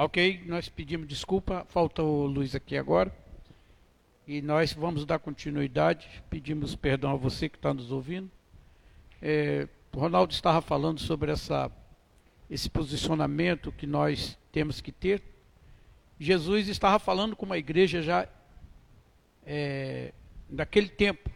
Ok, 0.00 0.44
nós 0.46 0.68
pedimos 0.68 1.08
desculpa, 1.08 1.66
falta 1.70 2.04
o 2.04 2.24
Luiz 2.24 2.54
aqui 2.54 2.76
agora. 2.76 3.12
E 4.28 4.40
nós 4.40 4.72
vamos 4.72 5.04
dar 5.04 5.18
continuidade. 5.18 6.22
Pedimos 6.30 6.76
perdão 6.76 7.10
a 7.10 7.16
você 7.16 7.48
que 7.48 7.56
está 7.56 7.74
nos 7.74 7.90
ouvindo. 7.90 8.30
É, 9.20 9.66
o 9.92 9.98
Ronaldo 9.98 10.32
estava 10.32 10.62
falando 10.62 11.00
sobre 11.00 11.32
essa, 11.32 11.68
esse 12.48 12.70
posicionamento 12.70 13.72
que 13.72 13.88
nós 13.88 14.38
temos 14.52 14.80
que 14.80 14.92
ter. 14.92 15.20
Jesus 16.16 16.68
estava 16.68 17.00
falando 17.00 17.34
com 17.34 17.44
uma 17.44 17.58
igreja 17.58 18.00
já 18.00 18.28
é, 19.44 20.12
daquele 20.48 20.90
tempo. 20.90 21.28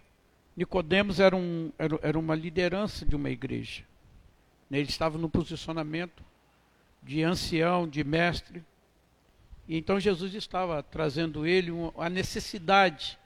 Nicodemos 0.57 1.19
era, 1.19 1.35
um, 1.35 1.73
era, 1.77 1.99
era 2.01 2.17
uma 2.17 2.37
liderança 2.37 3.05
de 3.05 3.17
uma 3.17 3.29
igreja. 3.29 3.83
Ele 4.71 4.89
estava 4.89 5.19
no 5.19 5.29
posicionamento 5.29 6.23
de 7.02 7.23
ancião, 7.23 7.88
de 7.88 8.05
mestre. 8.05 8.62
E 9.69 9.77
então 9.77 9.98
Jesus 9.98 10.34
estava 10.34 10.83
trazendo 10.83 11.47
ele 11.47 11.70
a 11.97 12.09
necessidade 12.09 13.19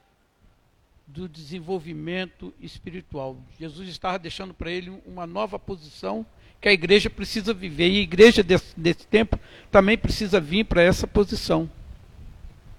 do 1.07 1.29
desenvolvimento 1.29 2.53
espiritual. 2.61 3.37
Jesus 3.59 3.89
estava 3.89 4.19
deixando 4.19 4.53
para 4.53 4.71
ele 4.71 4.91
uma 5.07 5.27
nova 5.27 5.59
posição 5.59 6.27
que 6.61 6.69
a 6.69 6.73
igreja 6.73 7.09
precisa 7.09 7.55
viver. 7.55 7.89
E 7.89 7.99
a 7.99 8.03
igreja 8.03 8.43
desse, 8.43 8.79
desse 8.79 9.07
tempo 9.07 9.39
também 9.71 9.97
precisa 9.97 10.41
vir 10.41 10.65
para 10.65 10.83
essa 10.83 11.07
posição. 11.07 11.71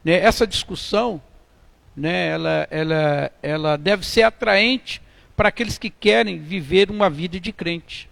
Né? 0.04 0.14
Essa 0.14 0.46
discussão, 0.46 1.22
né, 1.96 2.30
ela, 2.30 2.68
ela, 2.70 3.32
ela 3.42 3.78
deve 3.78 4.06
ser 4.06 4.24
atraente 4.24 5.02
para 5.36 5.50
aqueles 5.50 5.78
que 5.78 5.90
querem 5.90 6.40
viver 6.40 6.90
uma 6.90 7.10
vida 7.10 7.40
de 7.40 7.54
crente 7.54 8.10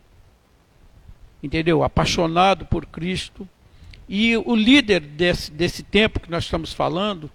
entendeu? 1.46 1.84
Apaixonado 1.84 2.66
por 2.66 2.88
Cristo. 2.88 3.48
E 4.10 4.36
o 4.36 4.56
líder 4.56 5.00
desse, 5.00 5.52
desse 5.52 5.84
tempo 5.84 6.20
que 6.20 6.30
nós 6.30 6.44
estamos 6.44 6.74
falando 6.74 7.32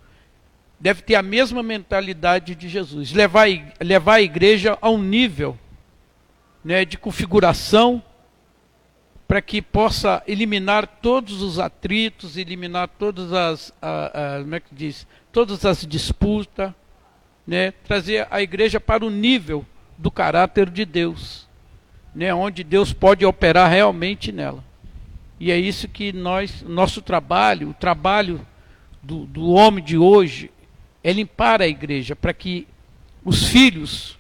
deve 0.81 1.03
ter 1.03 1.15
a 1.15 1.23
mesma 1.23 1.63
mentalidade 1.63 2.55
de 2.55 2.69
Jesus, 2.69 3.13
levar, 3.13 3.47
levar 3.81 4.15
a 4.15 4.23
igreja 4.23 4.79
a 4.81 4.89
um 4.89 5.03
nível 5.03 5.57
né, 6.65 6.85
de 6.85 6.97
configuração 6.97 8.03
para 9.29 9.43
que 9.43 9.63
possa 9.63 10.23
eliminar 10.27 10.87
todos 10.87 11.43
os 11.43 11.59
atritos, 11.59 12.37
eliminar 12.37 12.89
todas 12.89 13.33
as, 13.33 13.73
a, 13.81 14.37
a, 14.37 14.41
como 14.41 14.55
é 14.55 14.61
que 14.61 14.75
diz, 14.75 15.07
todas 15.31 15.65
as 15.65 15.87
disputas, 15.87 16.73
né, 17.47 17.73
trazer 17.85 18.27
a 18.31 18.43
igreja 18.43 18.81
para 18.81 19.05
o 19.05 19.11
nível 19.11 19.65
do 19.99 20.11
caráter 20.11 20.69
de 20.71 20.85
Deus 20.85 21.50
né, 22.15 22.35
onde 22.35 22.65
Deus 22.65 22.93
pode 22.93 23.25
operar 23.25 23.71
realmente 23.71 24.33
nela. 24.33 24.65
E 25.39 25.51
é 25.51 25.57
isso 25.57 25.89
que 25.89 26.13
nós, 26.13 26.63
nosso 26.63 27.01
trabalho, 27.01 27.71
o 27.71 27.75
trabalho 27.75 28.47
do, 29.03 29.25
do 29.27 29.51
homem 29.51 29.83
de 29.83 29.97
hoje, 29.97 30.51
é 31.03 31.13
limpar 31.13 31.63
a 31.63 31.67
igreja 31.67 32.15
para 32.15 32.35
que 32.35 32.67
os 33.25 33.49
filhos 33.49 34.19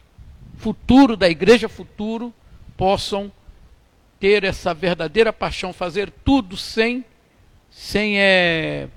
futuro 0.56 1.16
da 1.16 1.28
igreja 1.28 1.68
futuro 1.68 2.32
possam 2.76 3.32
ter 4.18 4.44
essa 4.44 4.74
verdadeira 4.74 5.32
paixão, 5.32 5.72
fazer 5.72 6.10
tudo 6.24 6.56
sem 6.56 7.04
sem 7.70 8.20
é, 8.20 8.88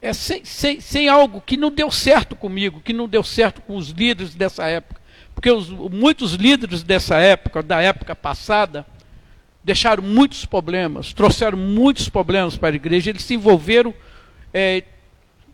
é 0.00 0.12
sem, 0.12 0.44
sem, 0.44 0.80
sem 0.80 1.08
algo 1.08 1.40
que 1.40 1.56
não 1.56 1.70
deu 1.70 1.90
certo 1.90 2.36
comigo, 2.36 2.80
que 2.80 2.92
não 2.92 3.08
deu 3.08 3.24
certo 3.24 3.60
com 3.62 3.76
os 3.76 3.88
líderes 3.88 4.34
dessa 4.34 4.66
época. 4.66 5.01
Porque 5.34 5.50
os, 5.50 5.68
muitos 5.68 6.34
líderes 6.34 6.82
dessa 6.82 7.16
época, 7.16 7.62
da 7.62 7.80
época 7.80 8.14
passada, 8.14 8.86
deixaram 9.64 10.02
muitos 10.02 10.44
problemas, 10.44 11.12
trouxeram 11.12 11.58
muitos 11.58 12.08
problemas 12.08 12.56
para 12.56 12.74
a 12.74 12.76
igreja. 12.76 13.10
Eles 13.10 13.22
se 13.22 13.34
envolveram 13.34 13.94
é, 14.52 14.84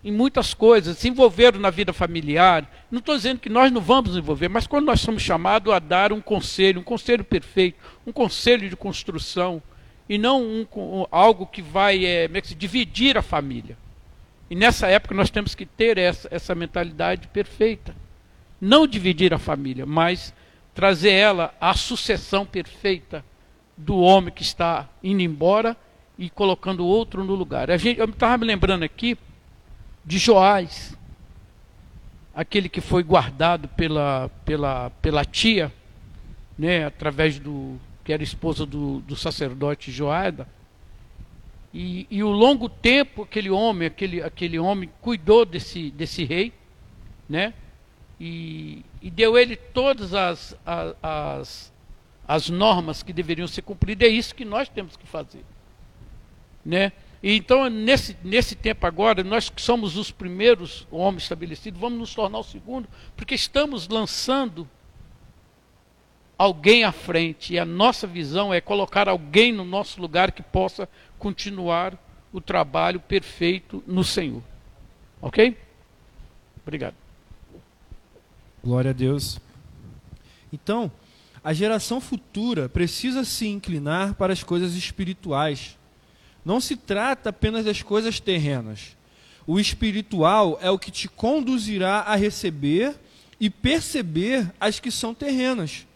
em 0.03 0.12
muitas 0.12 0.55
coisas, 0.55 0.99
se 0.99 1.09
envolveram 1.09 1.59
na 1.61 1.71
vida 1.71 1.93
familiar. 1.93 2.87
Não 2.91 2.99
estou 2.99 3.16
dizendo 3.16 3.41
que 3.41 3.49
nós 3.49 3.71
não 3.71 3.81
vamos 3.81 4.11
nos 4.11 4.19
envolver, 4.19 4.49
mas 4.49 4.66
quando 4.66 4.87
nós 4.87 5.00
somos 5.00 5.22
chamados 5.22 5.72
a 5.72 5.78
dar 5.78 6.12
um 6.12 6.21
conselho, 6.21 6.81
um 6.81 6.84
conselho 6.84 7.25
perfeito, 7.25 7.78
um 8.06 8.12
conselho 8.12 8.69
de 8.69 8.77
construção, 8.77 9.62
e 10.09 10.16
não 10.16 10.43
um, 10.43 10.66
um, 10.75 11.06
algo 11.10 11.47
que 11.47 11.60
vai 11.60 12.06
é, 12.06 12.25
é 12.25 12.41
dividir 12.41 13.19
a 13.19 13.22
família. 13.22 13.77
E 14.50 14.55
nessa 14.55 14.87
época 14.87 15.15
nós 15.15 15.28
temos 15.28 15.55
que 15.55 15.66
ter 15.66 15.99
essa, 15.99 16.27
essa 16.31 16.55
mentalidade 16.55 17.28
perfeita 17.28 17.95
não 18.61 18.87
dividir 18.87 19.33
a 19.33 19.39
família, 19.39 19.87
mas 19.87 20.35
trazer 20.75 21.11
ela 21.11 21.55
à 21.61 21.75
sucessão 21.75 22.47
perfeita 22.47 23.25
do 23.77 23.99
homem 23.99 24.33
que 24.33 24.43
está 24.43 24.89
indo 25.03 25.23
embora 25.23 25.77
e 26.19 26.29
colocando 26.29 26.85
outro 26.85 27.25
no 27.25 27.35
lugar. 27.35 27.71
A 27.71 27.77
gente, 27.77 28.01
eu 28.01 28.07
estava 28.07 28.39
me 28.39 28.47
lembrando 28.47 28.83
aqui 28.83 29.17
de 30.05 30.19
Joás, 30.19 30.97
aquele 32.35 32.69
que 32.69 32.81
foi 32.81 33.03
guardado 33.03 33.69
pela, 33.69 34.31
pela, 34.45 34.91
pela 35.03 35.25
tia, 35.25 35.73
né, 36.59 36.87
através 36.87 37.39
do 37.39 37.79
que 38.05 38.13
era 38.13 38.23
esposa 38.23 38.65
do, 38.65 39.01
do 39.01 39.15
sacerdote 39.15 39.93
Joada. 39.93 40.49
E, 41.75 42.07
e 42.11 42.23
o 42.23 42.31
longo 42.31 42.69
tempo 42.69 43.23
aquele 43.23 43.51
homem, 43.51 43.87
aquele, 43.87 44.23
aquele 44.23 44.59
homem 44.59 44.91
cuidou 45.01 45.45
desse, 45.45 45.91
desse 45.91 46.25
rei, 46.25 46.53
né? 47.29 47.53
E, 48.21 48.84
e 49.01 49.11
deu 49.11 49.39
ele 49.39 49.56
todas 49.56 50.12
as, 50.15 50.56
as, 51.03 51.73
as 52.27 52.49
normas 52.49 53.03
que 53.03 53.12
deveriam 53.12 53.47
ser 53.47 53.62
cumpridas. 53.62 54.09
É 54.09 54.12
isso 54.12 54.34
que 54.34 54.45
nós 54.45 54.69
temos 54.69 54.97
que 54.97 55.06
fazer. 55.06 55.45
Né? 56.65 56.93
E 57.23 57.37
então, 57.37 57.69
nesse, 57.69 58.17
nesse 58.23 58.55
tempo 58.55 58.87
agora, 58.87 59.25
nós 59.25 59.49
que 59.49 59.61
somos 59.61 59.97
os 59.97 60.11
primeiros 60.11 60.87
homens 60.91 61.25
estabelecidos, 61.25 61.81
vamos 61.81 61.99
nos 61.99 62.15
tornar 62.15 62.39
o 62.39 62.45
segundo, 62.45 62.89
porque 63.17 63.34
estamos 63.34 63.89
lançando 63.89 64.69
alguém 66.37 66.84
à 66.84 66.93
frente. 66.93 67.55
E 67.55 67.59
a 67.59 67.65
nossa 67.65 68.07
visão 68.07 68.55
é 68.55 68.61
colocar 68.61 69.09
alguém 69.09 69.53
no 69.53 69.65
nosso 69.65 70.01
lugar 70.01 70.33
que 70.33 70.43
possa 70.43 70.89
continuar 71.19 71.99
o 72.33 72.41
trabalho 72.41 73.01
perfeito 73.01 73.83
no 73.87 74.05
Senhor. 74.05 74.43
Ok? 75.21 75.57
Obrigado. 76.62 77.08
Glória 78.69 78.91
a 78.91 78.93
Deus. 78.93 79.41
Então, 80.53 80.93
a 81.43 81.55
geração 81.55 82.03
futura 82.03 82.69
precisa 82.69 83.25
se 83.25 83.47
inclinar 83.47 84.12
para 84.12 84.31
as 84.31 84.43
coisas 84.43 84.75
espirituais. 84.75 85.79
Não 86.45 86.61
se 86.61 86.77
trata 86.77 87.31
apenas 87.31 87.65
das 87.65 87.81
coisas 87.81 88.21
terrenas. 88.21 88.95
O 89.47 89.59
espiritual 89.59 90.59
é 90.61 90.71
o 90.71 90.78
que 90.78 90.91
te 90.91 91.09
conduzirá 91.09 92.01
a 92.01 92.15
receber 92.15 92.95
e 93.41 93.49
perceber 93.49 94.53
as 94.61 94.78
que 94.78 94.91
são 94.91 95.15
terrenas. 95.15 95.87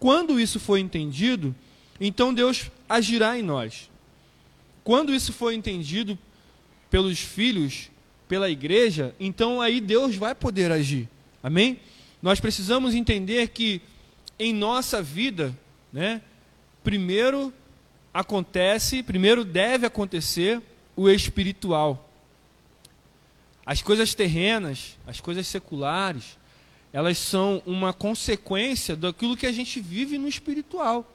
Quando 0.00 0.40
isso 0.40 0.58
for 0.58 0.78
entendido, 0.78 1.54
então 2.00 2.34
Deus 2.34 2.72
agirá 2.88 3.38
em 3.38 3.42
nós. 3.42 3.88
Quando 4.82 5.14
isso 5.14 5.32
for 5.32 5.52
entendido 5.52 6.18
pelos 6.90 7.20
filhos, 7.20 7.88
pela 8.26 8.50
igreja, 8.50 9.14
então 9.20 9.60
aí 9.60 9.80
Deus 9.80 10.16
vai 10.16 10.34
poder 10.34 10.72
agir. 10.72 11.08
Amém? 11.40 11.78
Nós 12.22 12.40
precisamos 12.40 12.94
entender 12.94 13.48
que 13.48 13.80
em 14.38 14.52
nossa 14.52 15.02
vida, 15.02 15.56
né, 15.92 16.20
primeiro 16.82 17.52
acontece, 18.12 19.02
primeiro 19.02 19.44
deve 19.44 19.86
acontecer 19.86 20.60
o 20.94 21.08
espiritual. 21.08 22.08
As 23.64 23.82
coisas 23.82 24.14
terrenas, 24.14 24.96
as 25.06 25.20
coisas 25.20 25.46
seculares, 25.46 26.38
elas 26.92 27.18
são 27.18 27.62
uma 27.66 27.92
consequência 27.92 28.96
daquilo 28.96 29.36
que 29.36 29.46
a 29.46 29.52
gente 29.52 29.80
vive 29.80 30.16
no 30.16 30.28
espiritual. 30.28 31.12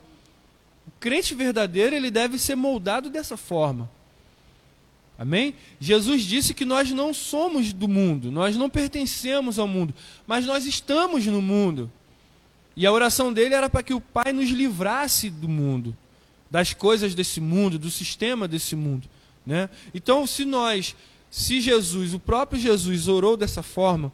O 0.88 0.92
crente 1.00 1.34
verdadeiro, 1.34 1.96
ele 1.96 2.12
deve 2.12 2.38
ser 2.38 2.56
moldado 2.56 3.10
dessa 3.10 3.38
forma. 3.38 3.90
Amém? 5.22 5.54
Jesus 5.80 6.24
disse 6.24 6.52
que 6.52 6.66
nós 6.66 6.90
não 6.90 7.14
somos 7.14 7.72
do 7.72 7.88
mundo, 7.88 8.32
nós 8.32 8.58
não 8.58 8.68
pertencemos 8.68 9.60
ao 9.60 9.68
mundo, 9.68 9.94
mas 10.26 10.48
nós 10.48 10.66
estamos 10.66 11.28
no 11.28 11.40
mundo. 11.44 11.92
E 12.76 12.88
a 12.88 12.92
oração 12.92 13.32
dele 13.32 13.54
era 13.54 13.70
para 13.70 13.84
que 13.84 13.94
o 13.94 14.02
Pai 14.02 14.34
nos 14.34 14.50
livrasse 14.50 15.30
do 15.30 15.48
mundo, 15.48 15.96
das 16.50 16.74
coisas 16.74 17.14
desse 17.14 17.40
mundo, 17.40 17.78
do 17.78 17.92
sistema 17.92 18.48
desse 18.48 18.76
mundo. 18.76 19.08
Né? 19.46 19.70
Então, 19.94 20.26
se 20.26 20.44
nós, 20.44 20.96
se 21.30 21.62
Jesus, 21.62 22.16
o 22.16 22.20
próprio 22.20 22.60
Jesus, 22.60 23.08
orou 23.08 23.38
dessa 23.38 23.62
forma, 23.62 24.12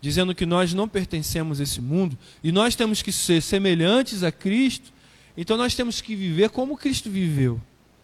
dizendo 0.00 0.34
que 0.34 0.44
nós 0.44 0.74
não 0.74 0.88
pertencemos 0.88 1.60
a 1.60 1.62
esse 1.62 1.80
mundo, 1.80 2.18
e 2.42 2.50
nós 2.50 2.74
temos 2.74 3.00
que 3.00 3.12
ser 3.12 3.42
semelhantes 3.42 4.24
a 4.24 4.32
Cristo, 4.32 4.92
então 5.36 5.56
nós 5.56 5.76
temos 5.76 6.00
que 6.00 6.16
viver 6.16 6.50
como 6.50 6.76
Cristo 6.76 7.08
viveu. 7.08 7.60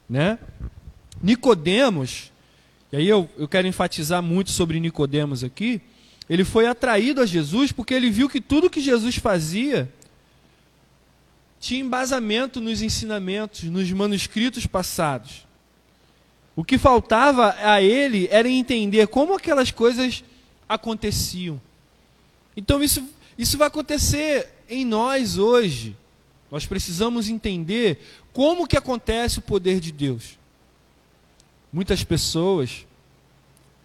Né? 0.08 0.38
Nicodemos, 1.20 2.30
e 2.94 2.96
aí 2.96 3.08
eu, 3.08 3.28
eu 3.36 3.48
quero 3.48 3.66
enfatizar 3.66 4.22
muito 4.22 4.52
sobre 4.52 4.78
Nicodemos 4.78 5.42
aqui. 5.42 5.80
Ele 6.30 6.44
foi 6.44 6.68
atraído 6.68 7.20
a 7.20 7.26
Jesus 7.26 7.72
porque 7.72 7.92
ele 7.92 8.08
viu 8.08 8.28
que 8.28 8.40
tudo 8.40 8.70
que 8.70 8.80
Jesus 8.80 9.16
fazia 9.16 9.92
tinha 11.58 11.80
embasamento 11.80 12.60
nos 12.60 12.82
ensinamentos, 12.82 13.64
nos 13.64 13.90
manuscritos 13.90 14.64
passados. 14.64 15.44
O 16.54 16.62
que 16.62 16.78
faltava 16.78 17.56
a 17.64 17.82
ele 17.82 18.28
era 18.30 18.48
entender 18.48 19.08
como 19.08 19.34
aquelas 19.34 19.72
coisas 19.72 20.22
aconteciam. 20.68 21.60
Então 22.56 22.80
isso, 22.80 23.04
isso 23.36 23.58
vai 23.58 23.66
acontecer 23.66 24.50
em 24.70 24.84
nós 24.84 25.36
hoje. 25.36 25.96
Nós 26.48 26.64
precisamos 26.64 27.28
entender 27.28 27.98
como 28.32 28.68
que 28.68 28.76
acontece 28.76 29.40
o 29.40 29.42
poder 29.42 29.80
de 29.80 29.90
Deus. 29.90 30.38
Muitas 31.74 32.04
pessoas, 32.04 32.86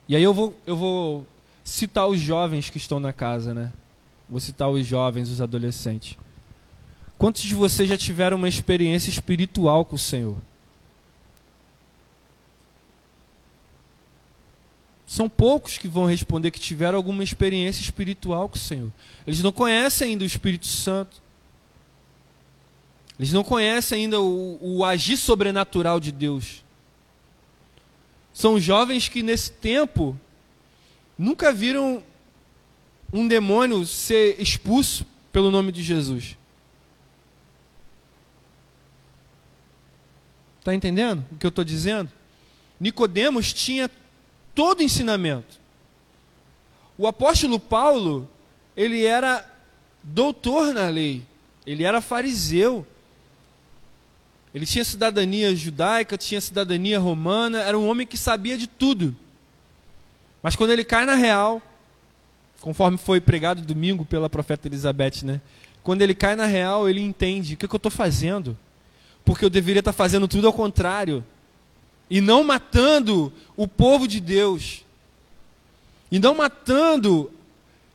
e 0.08 0.16
aí 0.16 0.22
eu 0.22 0.32
vou, 0.32 0.56
eu 0.68 0.78
vou 0.78 1.26
citar 1.64 2.08
os 2.08 2.20
jovens 2.20 2.70
que 2.70 2.78
estão 2.78 3.00
na 3.00 3.12
casa, 3.12 3.52
né? 3.52 3.74
Vou 4.30 4.40
citar 4.40 4.70
os 4.70 4.86
jovens, 4.86 5.28
os 5.28 5.42
adolescentes. 5.42 6.16
Quantos 7.18 7.42
de 7.42 7.56
vocês 7.56 7.90
já 7.90 7.98
tiveram 7.98 8.38
uma 8.38 8.48
experiência 8.48 9.10
espiritual 9.10 9.84
com 9.84 9.96
o 9.96 10.00
Senhor? 10.00 10.38
São 15.08 15.28
poucos 15.28 15.80
que 15.80 15.88
vão 15.88 16.06
responder 16.06 16.52
que 16.52 16.60
tiveram 16.60 16.96
alguma 16.96 17.24
experiência 17.24 17.82
espiritual 17.82 18.48
com 18.48 18.56
o 18.56 18.60
Senhor. 18.60 18.92
Eles 19.26 19.42
não 19.42 19.52
conhecem 19.52 20.10
ainda 20.10 20.24
o 20.24 20.28
Espírito 20.28 20.68
Santo. 20.68 21.20
Eles 23.18 23.34
não 23.34 23.44
conhecem 23.44 24.04
ainda 24.04 24.22
o, 24.22 24.60
o 24.62 24.86
agir 24.86 25.18
sobrenatural 25.18 26.00
de 26.00 26.12
Deus. 26.12 26.69
São 28.40 28.58
jovens 28.58 29.10
que 29.10 29.22
nesse 29.22 29.52
tempo 29.52 30.18
nunca 31.18 31.52
viram 31.52 32.02
um 33.12 33.28
demônio 33.28 33.86
ser 33.86 34.42
expulso 34.42 35.06
pelo 35.30 35.52
nome 35.52 35.74
de 35.74 35.84
Jesus. 35.84 36.38
Está 40.58 40.74
entendendo 40.74 41.26
o 41.34 41.36
que 41.36 41.46
eu 41.46 41.50
estou 41.50 41.66
dizendo? 41.66 42.10
Nicodemos 42.80 43.52
tinha 43.52 43.92
todo 44.56 44.80
o 44.80 44.84
ensinamento. 44.84 45.60
O 46.98 47.08
apóstolo 47.08 47.60
Paulo, 47.60 48.26
ele 48.74 49.04
era 49.04 49.46
doutor 50.02 50.74
na 50.74 50.88
lei, 50.88 51.24
ele 51.66 51.84
era 51.84 52.00
fariseu. 52.00 52.88
Ele 54.54 54.66
tinha 54.66 54.84
cidadania 54.84 55.56
judaica, 55.56 56.18
tinha 56.18 56.42
cidadania 56.42 57.00
romana, 57.00 57.62
era 57.62 57.78
um 57.78 57.88
homem 57.88 58.08
que 58.08 58.18
sabia 58.18 58.58
de 58.58 58.68
tudo. 58.68 59.16
Mas 60.42 60.56
quando 60.56 60.72
ele 60.72 60.84
cai 60.84 61.06
na 61.06 61.16
real, 61.16 61.62
conforme 62.60 62.98
foi 62.98 63.22
pregado 63.22 63.62
domingo 63.62 64.06
pela 64.06 64.30
profeta 64.30 64.68
Elizabeth, 64.68 65.24
né? 65.24 65.42
Quando 65.84 66.02
ele 66.02 66.16
cai 66.16 66.36
na 66.36 66.46
real, 66.46 66.90
ele 66.90 67.02
entende: 67.02 67.54
o 67.54 67.58
que, 67.58 67.66
é 67.66 67.68
que 67.68 67.76
eu 67.76 67.78
estou 67.78 67.92
fazendo? 67.92 68.58
Porque 69.24 69.46
eu 69.46 69.50
deveria 69.50 69.80
estar 69.82 69.94
tá 69.94 69.98
fazendo 69.98 70.28
tudo 70.28 70.48
ao 70.48 70.54
contrário 70.54 71.24
e 72.10 72.22
não 72.22 72.44
matando 72.44 73.32
o 73.56 73.68
povo 73.68 74.08
de 74.08 74.20
Deus, 74.20 74.84
e 76.12 76.18
não 76.18 76.34
matando 76.34 77.32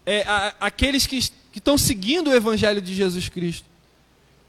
é, 0.06 0.22
a, 0.22 0.54
aqueles 0.60 1.06
que, 1.06 1.20
que 1.50 1.58
estão 1.58 1.76
seguindo 1.76 2.30
o 2.30 2.34
Evangelho 2.34 2.80
de 2.80 2.94
Jesus 2.94 3.28
Cristo. 3.28 3.73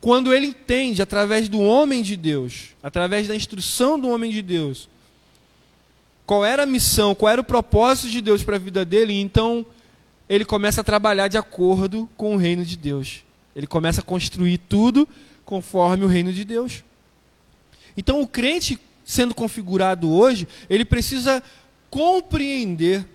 Quando 0.01 0.33
ele 0.33 0.47
entende, 0.47 1.01
através 1.01 1.50
do 1.50 1.59
homem 1.59 2.01
de 2.01 2.15
Deus, 2.15 2.75
através 2.81 3.27
da 3.27 3.36
instrução 3.36 4.00
do 4.00 4.09
homem 4.09 4.31
de 4.31 4.42
Deus, 4.42 4.88
qual 6.25 6.44
era 6.45 6.63
a 6.63 6.68
missão, 6.68 7.15
qual 7.15 7.31
era 7.31 7.42
o 7.42 7.45
propósito 7.45 8.09
de 8.09 8.21
Deus 8.21 8.44
para 8.44 8.56
a 8.56 8.59
vida 8.59 8.83
dele, 8.83 9.13
então 9.19 9.65
ele 10.27 10.45
começa 10.45 10.81
a 10.81 10.83
trabalhar 10.83 11.27
de 11.27 11.38
acordo 11.38 12.09
com 12.18 12.36
o 12.36 12.38
reino 12.38 12.65
de 12.65 12.75
Deus. 12.75 13.24
Ele 13.56 13.68
começa 13.68 14.01
a 14.01 14.03
construir 14.03 14.57
tudo 14.57 15.07
conforme 15.44 16.03
o 16.03 16.07
reino 16.07 16.33
de 16.33 16.44
Deus. 16.44 16.83
Então 17.95 18.21
o 18.21 18.27
crente 18.27 18.80
sendo 19.06 19.36
configurado 19.36 20.12
hoje, 20.12 20.48
ele 20.68 20.83
precisa 20.83 21.41
compreender, 21.89 23.06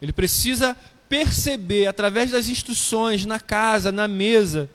ele 0.00 0.12
precisa 0.12 0.74
perceber 1.08 1.86
através 1.86 2.30
das 2.30 2.48
instruções 2.48 3.26
na 3.26 3.38
casa, 3.38 3.92
na 3.92 4.08
mesa, 4.08 4.70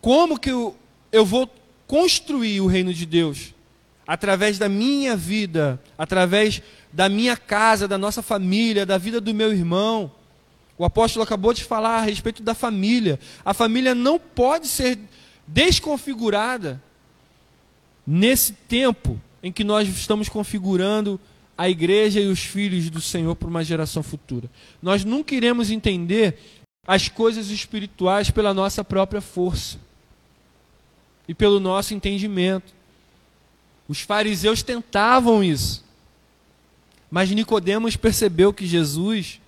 como 0.00 0.38
que 0.38 0.50
eu, 0.50 0.76
eu 1.12 1.24
vou 1.24 1.48
construir 1.86 2.60
o 2.60 2.66
reino 2.66 2.94
de 2.94 3.04
Deus 3.04 3.54
através 4.06 4.58
da 4.58 4.68
minha 4.68 5.16
vida, 5.16 5.80
através 5.96 6.62
da 6.92 7.08
minha 7.08 7.36
casa, 7.36 7.86
da 7.86 7.98
nossa 7.98 8.22
família, 8.22 8.84
da 8.84 8.98
vida 8.98 9.20
do 9.20 9.34
meu 9.34 9.52
irmão. 9.52 10.10
O 10.76 10.84
apóstolo 10.84 11.22
acabou 11.22 11.52
de 11.52 11.62
falar 11.62 11.98
a 11.98 12.02
respeito 12.02 12.42
da 12.42 12.54
família. 12.54 13.20
A 13.44 13.54
família 13.54 13.94
não 13.94 14.18
pode 14.18 14.66
ser 14.66 14.98
desconfigurada 15.46 16.82
nesse 18.06 18.52
tempo 18.52 19.20
em 19.42 19.52
que 19.52 19.62
nós 19.62 19.88
estamos 19.88 20.28
configurando 20.28 21.20
a 21.56 21.68
igreja 21.68 22.20
e 22.20 22.26
os 22.26 22.40
filhos 22.40 22.88
do 22.88 23.00
Senhor 23.00 23.36
para 23.36 23.48
uma 23.48 23.62
geração 23.62 24.02
futura. 24.02 24.50
Nós 24.82 25.04
nunca 25.04 25.34
iremos 25.34 25.70
entender 25.70 26.38
as 26.86 27.08
coisas 27.08 27.50
espirituais 27.50 28.30
pela 28.30 28.54
nossa 28.54 28.82
própria 28.82 29.20
força 29.20 29.78
e 31.30 31.34
pelo 31.34 31.60
nosso 31.60 31.94
entendimento. 31.94 32.74
Os 33.86 34.00
fariseus 34.00 34.64
tentavam 34.64 35.44
isso. 35.44 35.84
Mas 37.08 37.30
Nicodemos 37.30 37.94
percebeu 37.94 38.52
que 38.52 38.66
Jesus 38.66 39.40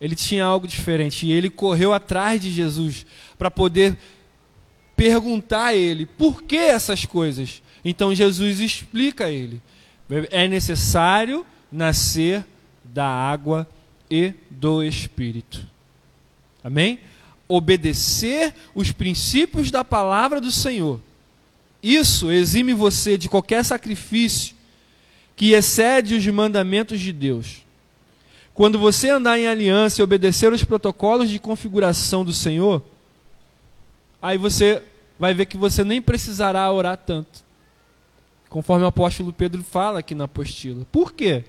ele 0.00 0.16
tinha 0.16 0.42
algo 0.42 0.66
diferente 0.66 1.26
e 1.26 1.32
ele 1.32 1.50
correu 1.50 1.92
atrás 1.92 2.40
de 2.40 2.50
Jesus 2.50 3.04
para 3.36 3.50
poder 3.50 3.98
perguntar 4.96 5.66
a 5.66 5.74
ele 5.74 6.06
por 6.06 6.42
que 6.42 6.56
essas 6.56 7.04
coisas. 7.04 7.62
Então 7.84 8.14
Jesus 8.14 8.58
explica 8.58 9.26
a 9.26 9.30
ele: 9.30 9.60
é 10.30 10.48
necessário 10.48 11.44
nascer 11.70 12.42
da 12.82 13.06
água 13.06 13.68
e 14.10 14.32
do 14.48 14.82
Espírito. 14.82 15.66
Amém? 16.62 17.00
Obedecer 17.48 18.54
os 18.74 18.90
princípios 18.92 19.70
da 19.70 19.84
palavra 19.84 20.40
do 20.40 20.50
Senhor. 20.50 21.00
Isso 21.82 22.30
exime 22.30 22.72
você 22.72 23.18
de 23.18 23.28
qualquer 23.28 23.64
sacrifício 23.64 24.54
que 25.36 25.52
excede 25.52 26.14
os 26.14 26.26
mandamentos 26.26 27.00
de 27.00 27.12
Deus. 27.12 27.62
Quando 28.54 28.78
você 28.78 29.10
andar 29.10 29.38
em 29.38 29.48
aliança 29.48 30.00
e 30.00 30.04
obedecer 30.04 30.52
os 30.52 30.64
protocolos 30.64 31.28
de 31.28 31.38
configuração 31.38 32.24
do 32.24 32.32
Senhor, 32.32 32.82
aí 34.22 34.38
você 34.38 34.82
vai 35.18 35.34
ver 35.34 35.46
que 35.46 35.56
você 35.56 35.82
nem 35.82 36.00
precisará 36.00 36.70
orar 36.70 36.96
tanto. 36.96 37.44
Conforme 38.48 38.84
o 38.84 38.88
apóstolo 38.88 39.32
Pedro 39.32 39.64
fala 39.64 39.98
aqui 39.98 40.14
na 40.14 40.24
apostila. 40.24 40.86
Por 40.92 41.12
quê? 41.12 41.44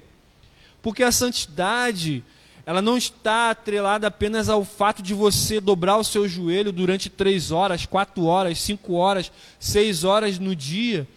Porque 0.81 1.03
a 1.03 1.12
santidade, 1.12 2.24
ela 2.65 2.81
não 2.81 2.98
está 2.98 3.51
atrelada 3.51 4.07
apenas 4.07 4.50
ao 4.50 4.65
fato 4.65 5.03
de 5.03 5.13
você 5.13 5.62
dobrar 5.62 5.98
o 5.98 6.03
seu 6.03 6.27
joelho 6.27 6.72
durante 6.72 7.10
três 7.10 7.51
horas, 7.51 7.86
quatro 7.86 8.25
horas, 8.25 8.60
cinco 8.60 8.93
horas, 8.93 9.31
seis 9.60 10.03
horas 10.03 10.39
no 10.39 10.55
dia, 10.55 11.07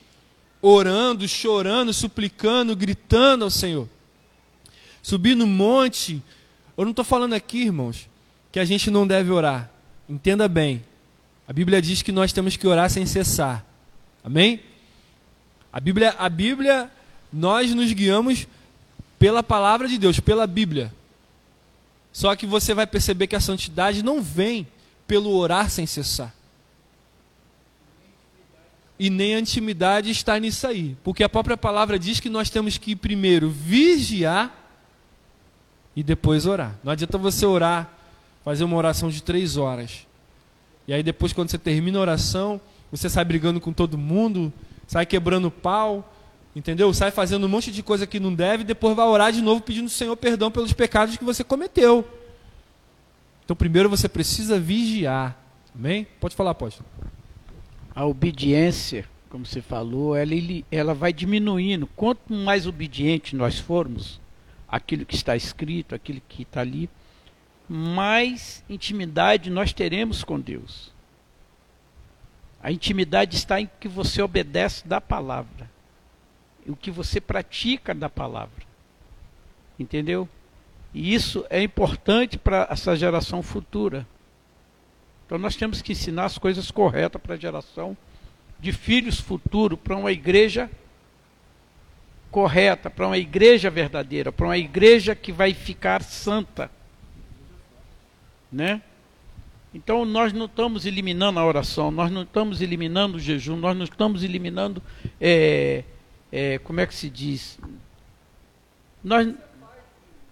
orando, 0.60 1.26
chorando, 1.26 1.92
suplicando, 1.94 2.76
gritando 2.76 3.44
ao 3.44 3.50
Senhor. 3.50 3.88
Subir 5.02 5.34
no 5.34 5.46
monte, 5.46 6.22
eu 6.76 6.84
não 6.84 6.90
estou 6.90 7.04
falando 7.04 7.32
aqui, 7.32 7.62
irmãos, 7.62 8.08
que 8.52 8.60
a 8.60 8.64
gente 8.64 8.90
não 8.90 9.06
deve 9.06 9.30
orar. 9.30 9.70
Entenda 10.06 10.46
bem, 10.48 10.84
a 11.46 11.52
Bíblia 11.52 11.80
diz 11.80 12.02
que 12.02 12.12
nós 12.12 12.30
temos 12.30 12.58
que 12.58 12.66
orar 12.66 12.90
sem 12.90 13.06
cessar. 13.06 13.64
Amém? 14.22 14.60
A 15.72 15.80
Bíblia, 15.80 16.14
a 16.18 16.28
Bíblia, 16.28 16.90
nós 17.32 17.74
nos 17.74 17.90
guiamos 17.90 18.46
pela 19.18 19.42
palavra 19.42 19.88
de 19.88 19.96
Deus, 19.96 20.20
pela 20.20 20.46
Bíblia. 20.46 20.92
Só 22.12 22.34
que 22.34 22.46
você 22.46 22.74
vai 22.74 22.86
perceber 22.86 23.26
que 23.26 23.36
a 23.36 23.40
santidade 23.40 24.02
não 24.02 24.20
vem 24.20 24.66
pelo 25.06 25.30
orar 25.34 25.70
sem 25.70 25.86
cessar. 25.86 26.34
E 28.98 29.08
nem 29.10 29.36
a 29.36 29.40
intimidade 29.40 30.10
está 30.10 30.38
nisso 30.38 30.66
aí. 30.66 30.96
Porque 31.04 31.22
a 31.22 31.28
própria 31.28 31.56
palavra 31.56 31.98
diz 31.98 32.18
que 32.18 32.28
nós 32.28 32.50
temos 32.50 32.78
que 32.78 32.96
primeiro 32.96 33.48
vigiar 33.48 34.52
e 35.94 36.02
depois 36.02 36.46
orar. 36.46 36.76
Não 36.82 36.92
adianta 36.92 37.16
você 37.16 37.46
orar, 37.46 37.92
fazer 38.44 38.64
uma 38.64 38.76
oração 38.76 39.08
de 39.08 39.22
três 39.22 39.56
horas 39.56 40.08
e 40.88 40.92
aí 40.94 41.02
depois, 41.02 41.34
quando 41.34 41.50
você 41.50 41.58
termina 41.58 41.98
a 41.98 42.00
oração, 42.00 42.58
você 42.90 43.10
sai 43.10 43.22
brigando 43.22 43.60
com 43.60 43.74
todo 43.74 43.98
mundo, 43.98 44.50
sai 44.86 45.04
quebrando 45.04 45.50
pau, 45.50 46.14
entendeu? 46.58 46.92
Sai 46.92 47.10
fazendo 47.10 47.46
um 47.46 47.48
monte 47.48 47.70
de 47.70 47.82
coisa 47.82 48.06
que 48.06 48.18
não 48.18 48.34
deve, 48.34 48.62
e 48.62 48.66
depois 48.66 48.96
vai 48.96 49.06
orar 49.06 49.32
de 49.32 49.40
novo 49.40 49.60
pedindo 49.60 49.84
ao 49.84 49.90
Senhor 49.90 50.16
perdão 50.16 50.50
pelos 50.50 50.72
pecados 50.72 51.16
que 51.16 51.24
você 51.24 51.44
cometeu. 51.44 52.06
Então, 53.44 53.56
primeiro 53.56 53.88
você 53.88 54.08
precisa 54.08 54.58
vigiar. 54.58 55.38
Amém? 55.74 56.06
Pode 56.20 56.34
falar, 56.34 56.50
apóstolo. 56.50 56.88
A 57.94 58.04
obediência, 58.04 59.06
como 59.30 59.46
você 59.46 59.62
falou, 59.62 60.14
ela, 60.16 60.34
ela 60.70 60.94
vai 60.94 61.12
diminuindo. 61.12 61.86
Quanto 61.96 62.32
mais 62.32 62.66
obediente 62.66 63.36
nós 63.36 63.58
formos, 63.58 64.20
aquilo 64.68 65.06
que 65.06 65.14
está 65.14 65.36
escrito, 65.36 65.94
aquilo 65.94 66.20
que 66.28 66.42
está 66.42 66.60
ali, 66.60 66.90
mais 67.68 68.64
intimidade 68.68 69.48
nós 69.48 69.72
teremos 69.72 70.24
com 70.24 70.40
Deus. 70.40 70.92
A 72.60 72.72
intimidade 72.72 73.36
está 73.36 73.60
em 73.60 73.70
que 73.78 73.86
você 73.86 74.20
obedece 74.20 74.86
da 74.86 75.00
palavra. 75.00 75.77
O 76.68 76.76
que 76.76 76.90
você 76.90 77.20
pratica 77.20 77.94
da 77.94 78.08
palavra. 78.08 78.66
Entendeu? 79.78 80.28
E 80.92 81.14
isso 81.14 81.44
é 81.50 81.62
importante 81.62 82.38
para 82.38 82.66
essa 82.70 82.96
geração 82.96 83.42
futura. 83.42 84.06
Então 85.26 85.38
nós 85.38 85.56
temos 85.56 85.82
que 85.82 85.92
ensinar 85.92 86.24
as 86.24 86.38
coisas 86.38 86.70
corretas 86.70 87.20
para 87.20 87.34
a 87.34 87.38
geração 87.38 87.96
de 88.58 88.72
filhos 88.72 89.20
futuro, 89.20 89.76
para 89.76 89.96
uma 89.96 90.10
igreja 90.10 90.70
correta, 92.30 92.90
para 92.90 93.06
uma 93.06 93.18
igreja 93.18 93.70
verdadeira, 93.70 94.32
para 94.32 94.46
uma 94.46 94.58
igreja 94.58 95.14
que 95.14 95.32
vai 95.32 95.54
ficar 95.54 96.02
santa. 96.02 96.70
Né? 98.50 98.82
Então 99.72 100.04
nós 100.04 100.32
não 100.32 100.46
estamos 100.46 100.86
eliminando 100.86 101.38
a 101.38 101.44
oração, 101.44 101.90
nós 101.90 102.10
não 102.10 102.22
estamos 102.22 102.60
eliminando 102.60 103.18
o 103.18 103.20
jejum, 103.20 103.56
nós 103.56 103.76
não 103.76 103.84
estamos 103.84 104.24
eliminando, 104.24 104.82
é, 105.20 105.84
é, 106.30 106.58
como 106.58 106.80
é 106.80 106.86
que 106.86 106.94
se 106.94 107.08
diz? 107.08 107.58
Nós, 109.02 109.34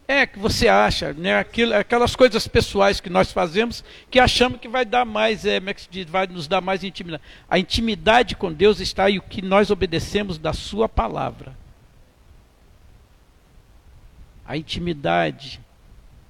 é 0.08 0.26
que 0.26 0.38
você 0.38 0.68
acha, 0.68 1.12
né? 1.12 1.38
Aquilo, 1.38 1.74
aquelas 1.74 2.14
coisas 2.14 2.46
pessoais 2.46 3.00
que 3.00 3.10
nós 3.10 3.32
fazemos 3.32 3.82
que 4.10 4.20
achamos 4.20 4.60
que 4.60 4.68
vai 4.68 4.84
dar 4.84 5.04
mais, 5.04 5.44
é, 5.44 5.58
como 5.58 5.70
é 5.70 5.74
que 5.74 5.80
se 5.82 5.90
diz? 5.90 6.06
vai 6.06 6.26
nos 6.26 6.46
dar 6.46 6.60
mais 6.60 6.84
intimidade. 6.84 7.22
A 7.48 7.58
intimidade 7.58 8.36
com 8.36 8.52
Deus 8.52 8.78
está 8.80 9.04
aí 9.04 9.18
o 9.18 9.22
que 9.22 9.42
nós 9.42 9.70
obedecemos 9.70 10.38
da 10.38 10.52
Sua 10.52 10.88
palavra. 10.88 11.56
A 14.46 14.56
intimidade 14.56 15.60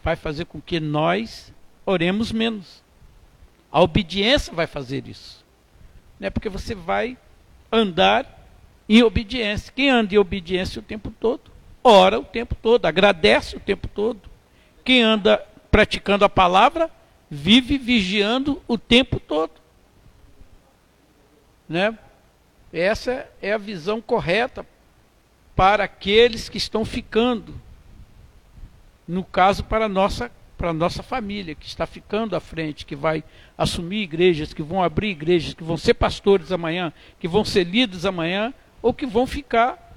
vai 0.03 0.17
fazer 0.17 0.47
com 0.47 0.61
que 0.61 0.81
nós 0.81 1.53
oremos 1.85 2.33
menos. 2.33 2.83
A 3.71 3.83
obediência 3.83 4.55
vai 4.55 4.67
fazer 4.67 5.07
isso. 5.07 5.45
Né? 6.19 6.31
Porque 6.31 6.49
você 6.49 6.75
vai 6.75 7.19
andar 7.71 8.36
em 8.89 9.03
obediência. 9.03 9.73
Quem 9.75 9.91
anda 9.91 10.15
em 10.15 10.19
obediência 10.19 10.79
o 10.81 10.83
tempo 10.83 11.11
todo, 11.11 11.51
ora 11.83 12.19
o 12.19 12.25
tempo 12.25 12.55
todo, 12.55 12.87
agradece 12.87 13.57
o 13.57 13.61
tempo 13.61 13.89
todo. 13.89 14.21
Quem 14.85 15.03
anda 15.03 15.45
praticando 15.71 16.25
a 16.25 16.29
palavra, 16.29 16.91
vive 17.31 17.79
vigiando 17.79 18.63
o 18.67 18.79
tempo 18.79 19.19
todo. 19.19 19.53
Né? 21.69 21.97
Essa 22.73 23.29
é 23.43 23.53
a 23.53 23.59
visão 23.59 24.01
correta 24.01 24.65
para 25.55 25.85
aqueles 25.85 26.49
que 26.49 26.59
estão 26.59 26.85
ficando. 26.85 27.55
No 29.09 29.25
caso, 29.25 29.65
para 29.65 29.87
a 29.87 29.89
nossa 29.89 30.31
para 30.57 30.71
a 30.71 30.73
nossa 30.73 31.03
família 31.03 31.55
que 31.55 31.67
está 31.67 31.87
ficando 31.87 32.35
à 32.35 32.41
frente, 32.41 32.87
que 32.87 32.97
vai 32.97 33.23
assumir 33.59 34.03
igrejas, 34.03 34.55
que 34.55 34.63
vão 34.63 34.83
abrir 34.83 35.11
igrejas, 35.11 35.53
que 35.53 35.63
vão 35.63 35.77
ser 35.77 35.93
pastores 35.93 36.51
amanhã, 36.51 36.93
que 37.21 37.29
vão 37.29 37.45
ser 37.45 37.65
líderes 37.65 38.07
amanhã, 38.07 38.55
ou 38.87 38.95
que 38.95 39.07
vão 39.07 39.27
ficar 39.27 39.95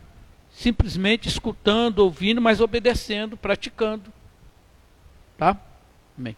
simplesmente 0.52 1.28
escutando, 1.28 2.00
ouvindo, 2.00 2.42
mas 2.42 2.60
obedecendo, 2.60 3.38
praticando. 3.38 4.12
Tá? 5.38 5.58
Amém. 6.18 6.36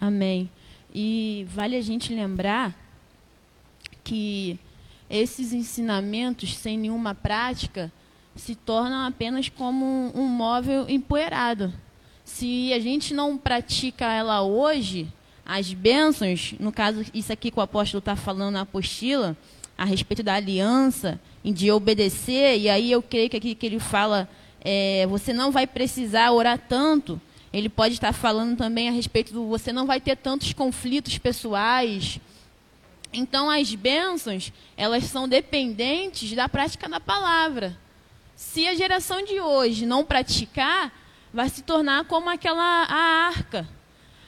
Amém. 0.00 0.50
E 0.94 1.46
vale 1.48 1.76
a 1.76 1.82
gente 1.82 2.14
lembrar 2.14 2.74
que 4.04 4.58
esses 5.10 5.52
ensinamentos 5.52 6.56
sem 6.56 6.78
nenhuma 6.78 7.14
prática 7.14 7.92
se 8.36 8.54
tornam 8.54 9.06
apenas 9.06 9.48
como 9.48 9.84
um, 9.84 10.22
um 10.22 10.26
móvel 10.26 10.88
empoeirado 10.88 11.72
se 12.28 12.72
a 12.74 12.78
gente 12.78 13.14
não 13.14 13.38
pratica 13.38 14.12
ela 14.12 14.42
hoje, 14.42 15.08
as 15.46 15.72
bênçãos, 15.72 16.54
no 16.60 16.70
caso, 16.70 17.02
isso 17.14 17.32
aqui 17.32 17.50
que 17.50 17.58
o 17.58 17.62
apóstolo 17.62 18.00
está 18.00 18.14
falando 18.14 18.52
na 18.52 18.60
apostila, 18.60 19.34
a 19.78 19.84
respeito 19.84 20.24
da 20.24 20.34
aliança, 20.34 21.20
de 21.44 21.70
obedecer, 21.70 22.58
e 22.58 22.68
aí 22.68 22.90
eu 22.90 23.00
creio 23.00 23.30
que 23.30 23.36
aqui 23.36 23.54
que 23.54 23.64
ele 23.64 23.78
fala, 23.78 24.28
é, 24.60 25.06
você 25.06 25.32
não 25.32 25.52
vai 25.52 25.68
precisar 25.68 26.32
orar 26.32 26.58
tanto, 26.58 27.20
ele 27.52 27.68
pode 27.68 27.94
estar 27.94 28.12
falando 28.12 28.56
também 28.56 28.88
a 28.88 28.92
respeito 28.92 29.32
do 29.32 29.46
você 29.46 29.72
não 29.72 29.86
vai 29.86 30.00
ter 30.00 30.16
tantos 30.16 30.52
conflitos 30.52 31.16
pessoais. 31.16 32.20
Então, 33.12 33.48
as 33.48 33.74
bênçãos, 33.74 34.52
elas 34.76 35.04
são 35.04 35.26
dependentes 35.26 36.34
da 36.34 36.48
prática 36.48 36.88
da 36.88 37.00
palavra. 37.00 37.78
Se 38.36 38.66
a 38.66 38.74
geração 38.74 39.24
de 39.24 39.40
hoje 39.40 39.86
não 39.86 40.04
praticar, 40.04 40.92
vai 41.32 41.48
se 41.48 41.62
tornar 41.62 42.04
como 42.04 42.28
aquela 42.28 42.62
a 42.84 43.28
arca. 43.28 43.66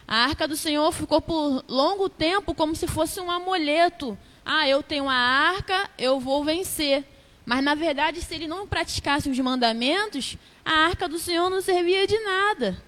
A 0.09 0.25
arca 0.25 0.49
do 0.49 0.57
Senhor 0.57 0.90
ficou 0.92 1.21
por 1.21 1.62
longo 1.69 2.09
tempo 2.09 2.54
como 2.54 2.75
se 2.75 2.87
fosse 2.87 3.21
um 3.21 3.30
amuleto. 3.30 4.16
Ah, 4.45 4.69
eu 4.69 4.83
tenho 4.83 5.09
a 5.09 5.15
arca, 5.15 5.89
eu 5.99 6.19
vou 6.19 6.45
vencer. 6.45 7.05
Mas 7.45 7.65
na 7.65 7.75
verdade, 7.75 8.23
se 8.23 8.35
ele 8.35 8.47
não 8.47 8.67
praticasse 8.67 9.29
os 9.29 9.39
mandamentos, 9.39 10.37
a 10.65 10.73
arca 10.87 11.09
do 11.09 11.19
Senhor 11.19 11.51
não 11.51 11.61
servia 11.61 12.07
de 12.07 12.19
nada. 12.21 12.83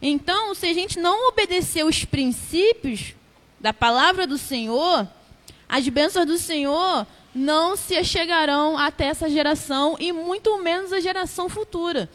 Então, 0.00 0.54
se 0.54 0.66
a 0.66 0.74
gente 0.74 0.98
não 0.98 1.28
obedecer 1.28 1.84
os 1.84 2.04
princípios 2.04 3.14
da 3.58 3.72
palavra 3.72 4.26
do 4.26 4.36
Senhor, 4.36 5.08
as 5.68 5.88
bênçãos 5.88 6.26
do 6.26 6.38
Senhor 6.38 7.06
não 7.34 7.76
se 7.76 8.02
chegarão 8.04 8.78
até 8.78 9.06
essa 9.06 9.28
geração 9.28 9.96
e 9.98 10.12
muito 10.12 10.56
menos 10.62 10.92
a 10.92 11.00
geração 11.00 11.48
futura. 11.48 12.08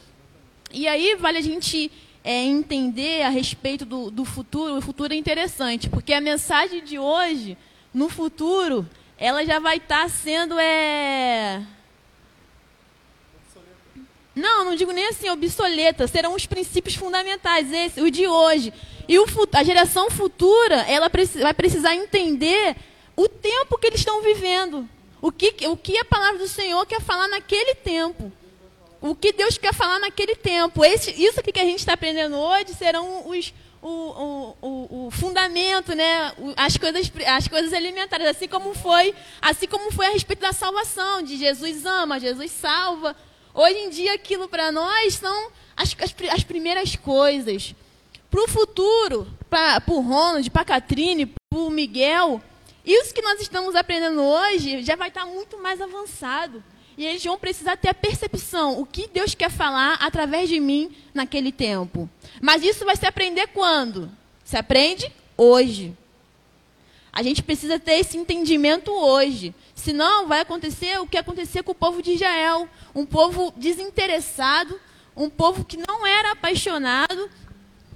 E 0.72 0.88
aí 0.88 1.16
vale 1.16 1.40
a 1.40 1.42
gente 1.42 1.92
é, 2.24 2.44
entender 2.44 3.24
a 3.24 3.30
respeito 3.30 3.86
do, 3.86 4.12
do 4.12 4.24
futuro. 4.24 4.78
O 4.78 4.82
futuro 4.82 5.14
é 5.14 5.18
interessante, 5.18 5.90
porque 5.90 6.14
a 6.14 6.22
mensagem 6.22 6.84
de 6.84 7.00
hoje, 7.00 7.58
no 7.94 8.10
futuro, 8.10 8.88
ela 9.18 9.46
já 9.46 9.60
vai 9.60 9.78
estar 9.78 10.04
tá 10.04 10.10
sendo. 10.10 10.58
É... 10.60 11.62
Não, 14.36 14.66
não 14.66 14.76
digo 14.76 14.92
nem 14.92 15.08
assim 15.08 15.30
obsoleta. 15.30 16.08
Serão 16.08 16.34
os 16.34 16.46
princípios 16.46 16.96
fundamentais, 16.96 17.72
esse, 17.74 18.02
o 18.02 18.10
de 18.10 18.28
hoje. 18.28 18.74
E 19.08 19.18
o, 19.20 19.26
a 19.54 19.64
geração 19.64 20.10
futura, 20.10 20.76
ela 20.88 21.10
vai 21.42 21.54
precisar 21.54 21.96
entender 21.96 22.76
o 23.16 23.28
tempo 23.28 23.78
que 23.78 23.88
eles 23.88 24.00
estão 24.00 24.22
vivendo. 24.22 24.88
O 25.22 25.32
que, 25.32 25.68
o 25.68 25.76
que 25.76 25.98
a 25.98 26.06
palavra 26.06 26.40
do 26.40 26.48
Senhor 26.48 26.86
quer 26.86 27.02
falar 27.02 27.28
naquele 27.28 27.76
tempo 27.76 28.32
o 29.02 29.16
que 29.16 29.32
Deus 29.32 29.58
quer 29.58 29.74
falar 29.74 30.00
naquele 30.00 30.36
tempo. 30.36 30.84
Esse, 30.84 31.12
isso 31.12 31.42
que 31.42 31.60
a 31.60 31.66
gente 31.66 31.80
está 31.80 31.94
aprendendo 31.94 32.36
hoje 32.38 32.74
serão 32.74 33.28
os, 33.30 33.54
o, 33.82 34.56
o, 34.62 35.08
o, 35.08 35.12
fundamento, 35.12 35.96
né? 35.96 36.34
as, 36.58 36.78
coisas, 36.78 37.12
as 37.28 37.48
coisas 37.48 37.72
elementares, 37.72 38.28
assim 38.28 38.48
como 38.48 38.74
foi, 38.74 39.16
assim 39.42 39.68
como 39.68 39.92
foi 39.92 40.08
a 40.08 40.12
respeito 40.12 40.42
da 40.42 40.54
salvação, 40.54 41.22
de 41.22 41.38
Jesus 41.38 41.86
ama, 41.86 42.20
Jesus 42.20 42.52
salva. 42.52 43.16
Hoje 43.54 43.78
em 43.78 43.90
dia 43.90 44.14
aquilo 44.14 44.48
para 44.48 44.72
nós 44.72 45.16
são 45.16 45.52
as, 45.76 45.96
as, 46.00 46.16
as 46.32 46.44
primeiras 46.44 46.96
coisas. 46.96 47.74
Para 48.30 48.44
o 48.44 48.48
futuro, 48.48 49.28
para 49.50 49.82
o 49.88 50.02
Ronald, 50.02 50.50
para 50.52 50.62
a 50.62 50.66
Catrine, 50.66 51.26
para 51.26 51.60
o 51.60 51.70
Miguel, 51.70 52.42
isso 52.86 53.14
que 53.14 53.22
nós 53.22 53.42
estamos 53.42 53.76
aprendendo 53.76 54.22
hoje 54.22 54.84
já 54.84 54.96
vai 54.96 55.08
estar 55.08 55.26
muito 55.26 55.58
mais 55.62 55.82
avançado. 55.82 56.64
E 57.00 57.06
eles 57.06 57.24
vão 57.24 57.40
precisar 57.40 57.78
ter 57.78 57.88
a 57.88 57.94
percepção, 57.94 58.78
o 58.78 58.86
que 58.86 59.08
Deus 59.08 59.34
quer 59.34 59.50
falar 59.50 59.94
através 60.02 60.50
de 60.50 60.60
mim 60.60 60.94
naquele 61.14 61.50
tempo. 61.50 62.10
Mas 62.42 62.62
isso 62.62 62.84
vai 62.84 62.98
se 62.98 63.06
aprender 63.06 63.48
quando? 63.54 64.12
Se 64.44 64.58
aprende 64.58 65.10
hoje. 65.38 65.96
A 67.14 67.24
gente 67.24 67.42
precisa 67.42 67.80
ter 67.80 67.94
esse 67.94 68.18
entendimento 68.18 68.92
hoje. 68.92 69.56
Senão 69.74 70.28
vai 70.28 70.42
acontecer 70.42 71.00
o 71.00 71.08
que 71.08 71.18
aconteceu 71.18 71.64
com 71.64 71.72
o 71.72 71.76
povo 71.76 72.02
de 72.02 72.16
Israel. 72.16 72.68
Um 72.94 73.06
povo 73.06 73.54
desinteressado, 73.56 74.78
um 75.16 75.30
povo 75.30 75.64
que 75.64 75.78
não 75.78 76.06
era 76.06 76.34
apaixonado. 76.34 77.30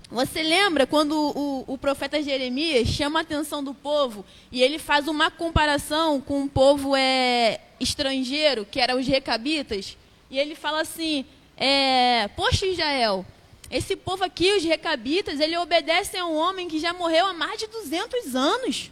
Você 0.09 0.41
lembra 0.41 0.87
quando 0.87 1.11
o, 1.11 1.65
o, 1.67 1.77
profeta 1.77 2.23
Jeremias 2.23 2.87
chama 2.87 3.19
a 3.19 3.23
atenção 3.23 3.61
do 3.61 3.73
povo 3.73 4.23
e 4.49 4.61
ele 4.61 4.79
faz 4.79 5.09
uma 5.09 5.29
comparação 5.29 6.21
com 6.21 6.39
um 6.39 6.47
povo 6.47 6.95
é, 6.95 7.59
estrangeiro, 7.79 8.65
que 8.65 8.79
eram 8.79 8.99
os 8.99 9.07
recabitas, 9.07 9.97
e 10.29 10.39
ele 10.39 10.55
fala 10.55 10.81
assim: 10.81 11.25
é, 11.57 12.27
Poxa, 12.35 12.65
Israel, 12.65 13.25
esse 13.69 13.95
povo 13.95 14.23
aqui, 14.23 14.51
os 14.53 14.63
recabitas, 14.63 15.39
ele 15.39 15.57
obedecem 15.57 16.19
a 16.19 16.25
um 16.25 16.35
homem 16.35 16.67
que 16.67 16.79
já 16.79 16.93
morreu 16.93 17.25
há 17.25 17.33
mais 17.33 17.59
de 17.59 17.67
200 17.67 18.35
anos. 18.35 18.91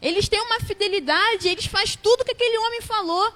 Eles 0.00 0.28
têm 0.28 0.40
uma 0.40 0.60
fidelidade, 0.60 1.48
eles 1.48 1.66
fazem 1.66 1.96
tudo 2.02 2.24
que 2.24 2.32
aquele 2.32 2.58
homem 2.58 2.80
falou. 2.80 3.32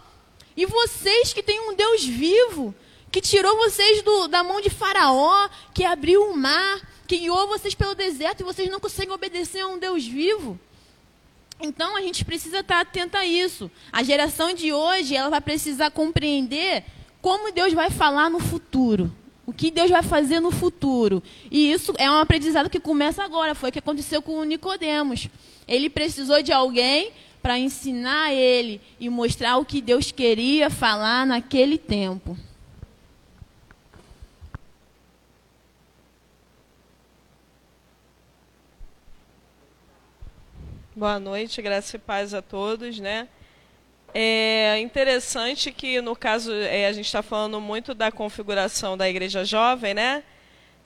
E 0.56 0.66
vocês 0.66 1.32
que 1.32 1.42
têm 1.42 1.60
um 1.60 1.74
Deus 1.74 2.04
vivo, 2.04 2.74
que 3.12 3.20
tirou 3.20 3.56
vocês 3.56 4.02
do, 4.02 4.26
da 4.26 4.42
mão 4.42 4.60
de 4.60 4.68
Faraó, 4.68 5.48
que 5.72 5.84
abriu 5.84 6.28
o 6.28 6.36
mar, 6.36 6.80
que 7.06 7.18
guiou 7.18 7.46
vocês 7.46 7.74
pelo 7.74 7.94
deserto 7.94 8.40
e 8.40 8.44
vocês 8.44 8.68
não 8.68 8.80
conseguem 8.80 9.14
obedecer 9.14 9.60
a 9.60 9.68
um 9.68 9.78
Deus 9.78 10.04
vivo. 10.04 10.58
Então 11.60 11.96
a 11.96 12.02
gente 12.02 12.24
precisa 12.24 12.60
estar 12.60 12.80
atento 12.80 13.16
a 13.16 13.24
isso. 13.24 13.70
A 13.92 14.02
geração 14.02 14.52
de 14.52 14.72
hoje 14.72 15.16
ela 15.16 15.30
vai 15.30 15.40
precisar 15.40 15.90
compreender 15.90 16.84
como 17.20 17.52
Deus 17.52 17.72
vai 17.72 17.90
falar 17.90 18.30
no 18.30 18.38
futuro. 18.38 19.12
O 19.46 19.52
que 19.52 19.70
Deus 19.70 19.90
vai 19.90 20.02
fazer 20.02 20.40
no 20.40 20.50
futuro. 20.50 21.22
E 21.50 21.72
isso 21.72 21.94
é 21.98 22.10
um 22.10 22.18
aprendizado 22.18 22.68
que 22.68 22.80
começa 22.80 23.22
agora. 23.22 23.54
Foi 23.54 23.70
o 23.70 23.72
que 23.72 23.78
aconteceu 23.78 24.20
com 24.20 24.38
o 24.38 24.44
Nicodemos. 24.44 25.28
Ele 25.68 25.88
precisou 25.88 26.42
de 26.42 26.52
alguém 26.52 27.12
para 27.40 27.58
ensinar 27.58 28.32
ele 28.32 28.80
e 28.98 29.08
mostrar 29.08 29.56
o 29.56 29.64
que 29.64 29.80
Deus 29.80 30.10
queria 30.10 30.68
falar 30.68 31.24
naquele 31.24 31.78
tempo. 31.78 32.36
Boa 40.98 41.20
noite, 41.20 41.60
graça 41.60 41.96
e 41.96 41.98
paz 41.98 42.32
a 42.32 42.40
todos, 42.40 42.98
né? 42.98 43.28
É 44.14 44.78
interessante 44.80 45.70
que, 45.70 46.00
no 46.00 46.16
caso, 46.16 46.50
é, 46.50 46.86
a 46.86 46.92
gente 46.94 47.04
está 47.04 47.22
falando 47.22 47.60
muito 47.60 47.92
da 47.92 48.10
configuração 48.10 48.96
da 48.96 49.06
igreja 49.06 49.44
jovem, 49.44 49.92
né? 49.92 50.22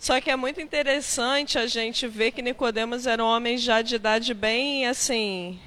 Só 0.00 0.20
que 0.20 0.28
é 0.28 0.34
muito 0.34 0.60
interessante 0.60 1.60
a 1.60 1.68
gente 1.68 2.08
ver 2.08 2.32
que 2.32 2.42
Nicodemos 2.42 3.06
era 3.06 3.24
um 3.24 3.28
homem 3.28 3.56
já 3.56 3.82
de 3.82 3.94
idade 3.94 4.34
bem, 4.34 4.84
assim, 4.88 5.60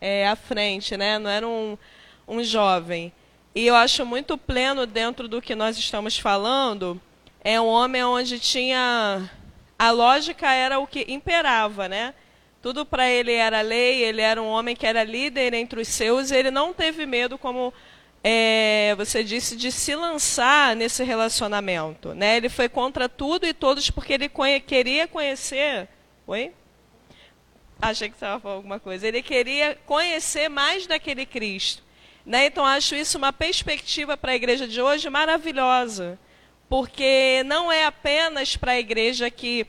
é, 0.00 0.26
à 0.26 0.34
frente, 0.34 0.96
né? 0.96 1.16
Não 1.20 1.30
era 1.30 1.46
um, 1.46 1.78
um 2.26 2.42
jovem. 2.42 3.12
E 3.54 3.64
eu 3.64 3.76
acho 3.76 4.04
muito 4.04 4.36
pleno 4.36 4.86
dentro 4.86 5.28
do 5.28 5.40
que 5.40 5.54
nós 5.54 5.78
estamos 5.78 6.18
falando, 6.18 7.00
é 7.44 7.60
um 7.60 7.68
homem 7.68 8.02
onde 8.02 8.40
tinha... 8.40 9.30
A 9.78 9.92
lógica 9.92 10.52
era 10.52 10.80
o 10.80 10.86
que 10.86 11.06
imperava, 11.08 11.88
né? 11.88 12.12
Tudo 12.64 12.86
para 12.86 13.06
ele 13.06 13.30
era 13.30 13.60
lei, 13.60 14.02
ele 14.02 14.22
era 14.22 14.40
um 14.40 14.46
homem 14.46 14.74
que 14.74 14.86
era 14.86 15.04
líder 15.04 15.52
entre 15.52 15.82
os 15.82 15.86
seus, 15.86 16.30
ele 16.30 16.50
não 16.50 16.72
teve 16.72 17.04
medo, 17.04 17.36
como 17.36 17.74
é, 18.22 18.94
você 18.96 19.22
disse, 19.22 19.54
de 19.54 19.70
se 19.70 19.94
lançar 19.94 20.74
nesse 20.74 21.04
relacionamento. 21.04 22.14
Né? 22.14 22.38
Ele 22.38 22.48
foi 22.48 22.70
contra 22.70 23.06
tudo 23.06 23.44
e 23.46 23.52
todos 23.52 23.90
porque 23.90 24.14
ele 24.14 24.30
conhe 24.30 24.60
queria 24.60 25.06
conhecer. 25.06 25.90
Oi? 26.26 26.52
Achei 27.82 28.08
que 28.08 28.14
estava 28.14 28.40
falando 28.40 28.56
alguma 28.56 28.80
coisa. 28.80 29.06
Ele 29.06 29.20
queria 29.20 29.78
conhecer 29.84 30.48
mais 30.48 30.86
daquele 30.86 31.26
Cristo. 31.26 31.82
Né? 32.24 32.46
Então, 32.46 32.64
acho 32.64 32.94
isso 32.94 33.18
uma 33.18 33.30
perspectiva 33.30 34.16
para 34.16 34.32
a 34.32 34.36
igreja 34.36 34.66
de 34.66 34.80
hoje 34.80 35.10
maravilhosa. 35.10 36.18
Porque 36.66 37.42
não 37.44 37.70
é 37.70 37.84
apenas 37.84 38.56
para 38.56 38.72
a 38.72 38.80
igreja 38.80 39.30
que, 39.30 39.66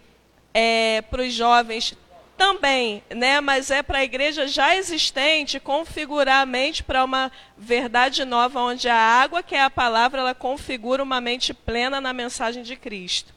é, 0.54 1.02
para 1.02 1.24
os 1.24 1.34
jovens, 1.34 1.94
também, 2.38 3.01
né? 3.10 3.39
mas 3.42 3.72
é 3.72 3.82
para 3.82 4.00
a 4.00 4.04
igreja 4.04 4.48
já 4.48 4.75
existente 4.75 5.60
configurar 5.60 6.42
a 6.42 6.46
mente 6.46 6.84
para 6.84 7.04
uma 7.04 7.32
verdade 7.58 8.24
nova, 8.25 8.62
onde 8.62 8.88
a 8.88 8.96
água, 8.96 9.42
que 9.42 9.56
é 9.56 9.62
a 9.62 9.70
palavra, 9.70 10.22
ela 10.22 10.36
configura 10.36 11.01
uma 11.01 11.22
mente 11.22 11.54
plena 11.54 12.01
na 12.01 12.13
mensagem 12.13 12.63
de 12.63 12.75
Cristo. 12.75 13.34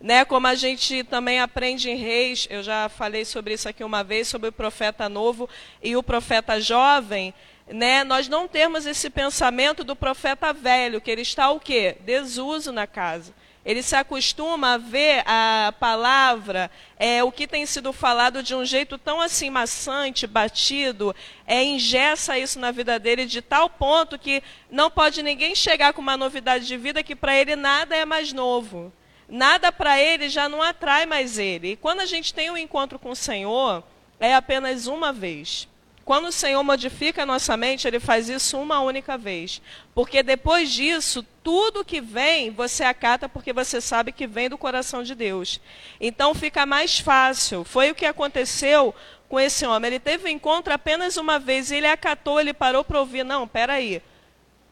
Né? 0.00 0.24
Como 0.24 0.46
a 0.46 0.54
gente 0.54 1.02
também 1.04 1.40
aprende 1.40 1.90
em 1.90 1.96
Reis, 1.96 2.46
eu 2.50 2.62
já 2.62 2.88
falei 2.88 3.24
sobre 3.24 3.54
isso 3.54 3.68
aqui 3.68 3.82
uma 3.82 4.04
vez, 4.04 4.28
sobre 4.28 4.48
o 4.48 4.52
profeta 4.52 5.08
novo 5.08 5.48
e 5.82 5.96
o 5.96 6.02
profeta 6.02 6.60
jovem, 6.60 7.34
né? 7.66 8.04
nós 8.04 8.28
não 8.28 8.46
temos 8.46 8.86
esse 8.86 9.10
pensamento 9.10 9.82
do 9.82 9.96
profeta 9.96 10.52
velho, 10.52 11.00
que 11.00 11.10
ele 11.10 11.22
está 11.22 11.50
o 11.50 11.58
quê? 11.58 11.96
Desuso 12.00 12.70
na 12.70 12.86
casa 12.86 13.34
ele 13.66 13.82
se 13.82 13.96
acostuma 13.96 14.74
a 14.74 14.78
ver 14.78 15.24
a 15.26 15.74
palavra, 15.80 16.70
é, 16.96 17.24
o 17.24 17.32
que 17.32 17.48
tem 17.48 17.66
sido 17.66 17.92
falado 17.92 18.40
de 18.40 18.54
um 18.54 18.64
jeito 18.64 18.96
tão 18.96 19.20
assim 19.20 19.50
maçante, 19.50 20.24
batido, 20.24 21.14
é, 21.44 21.64
isso 21.64 22.60
na 22.60 22.70
vida 22.70 22.96
dele 22.96 23.26
de 23.26 23.42
tal 23.42 23.68
ponto 23.68 24.16
que 24.16 24.40
não 24.70 24.88
pode 24.88 25.20
ninguém 25.20 25.52
chegar 25.56 25.92
com 25.92 26.00
uma 26.00 26.16
novidade 26.16 26.64
de 26.64 26.76
vida 26.76 27.02
que 27.02 27.16
para 27.16 27.36
ele 27.36 27.56
nada 27.56 27.96
é 27.96 28.04
mais 28.04 28.32
novo. 28.32 28.92
Nada 29.28 29.72
para 29.72 30.00
ele 30.00 30.28
já 30.28 30.48
não 30.48 30.62
atrai 30.62 31.04
mais 31.04 31.36
ele. 31.36 31.72
E 31.72 31.76
quando 31.76 31.98
a 31.98 32.06
gente 32.06 32.32
tem 32.32 32.48
um 32.48 32.56
encontro 32.56 33.00
com 33.00 33.10
o 33.10 33.16
Senhor, 33.16 33.82
é 34.20 34.32
apenas 34.32 34.86
uma 34.86 35.12
vez. 35.12 35.66
Quando 36.06 36.28
o 36.28 36.32
Senhor 36.32 36.62
modifica 36.62 37.24
a 37.24 37.26
nossa 37.26 37.56
mente, 37.56 37.84
ele 37.84 37.98
faz 37.98 38.28
isso 38.28 38.56
uma 38.60 38.78
única 38.78 39.18
vez. 39.18 39.60
Porque 39.92 40.22
depois 40.22 40.70
disso, 40.70 41.26
tudo 41.42 41.84
que 41.84 42.00
vem, 42.00 42.48
você 42.52 42.84
acata 42.84 43.28
porque 43.28 43.52
você 43.52 43.80
sabe 43.80 44.12
que 44.12 44.24
vem 44.24 44.48
do 44.48 44.56
coração 44.56 45.02
de 45.02 45.16
Deus. 45.16 45.60
Então 46.00 46.32
fica 46.32 46.64
mais 46.64 47.00
fácil. 47.00 47.64
Foi 47.64 47.90
o 47.90 47.94
que 47.96 48.06
aconteceu 48.06 48.94
com 49.28 49.40
esse 49.40 49.66
homem. 49.66 49.88
Ele 49.88 49.98
teve 49.98 50.26
um 50.26 50.28
encontro 50.28 50.72
apenas 50.72 51.16
uma 51.16 51.40
vez 51.40 51.72
e 51.72 51.74
ele 51.74 51.88
acatou, 51.88 52.38
ele 52.40 52.54
parou 52.54 52.84
para 52.84 53.00
ouvir. 53.00 53.24
Não, 53.24 53.48
peraí. 53.48 54.00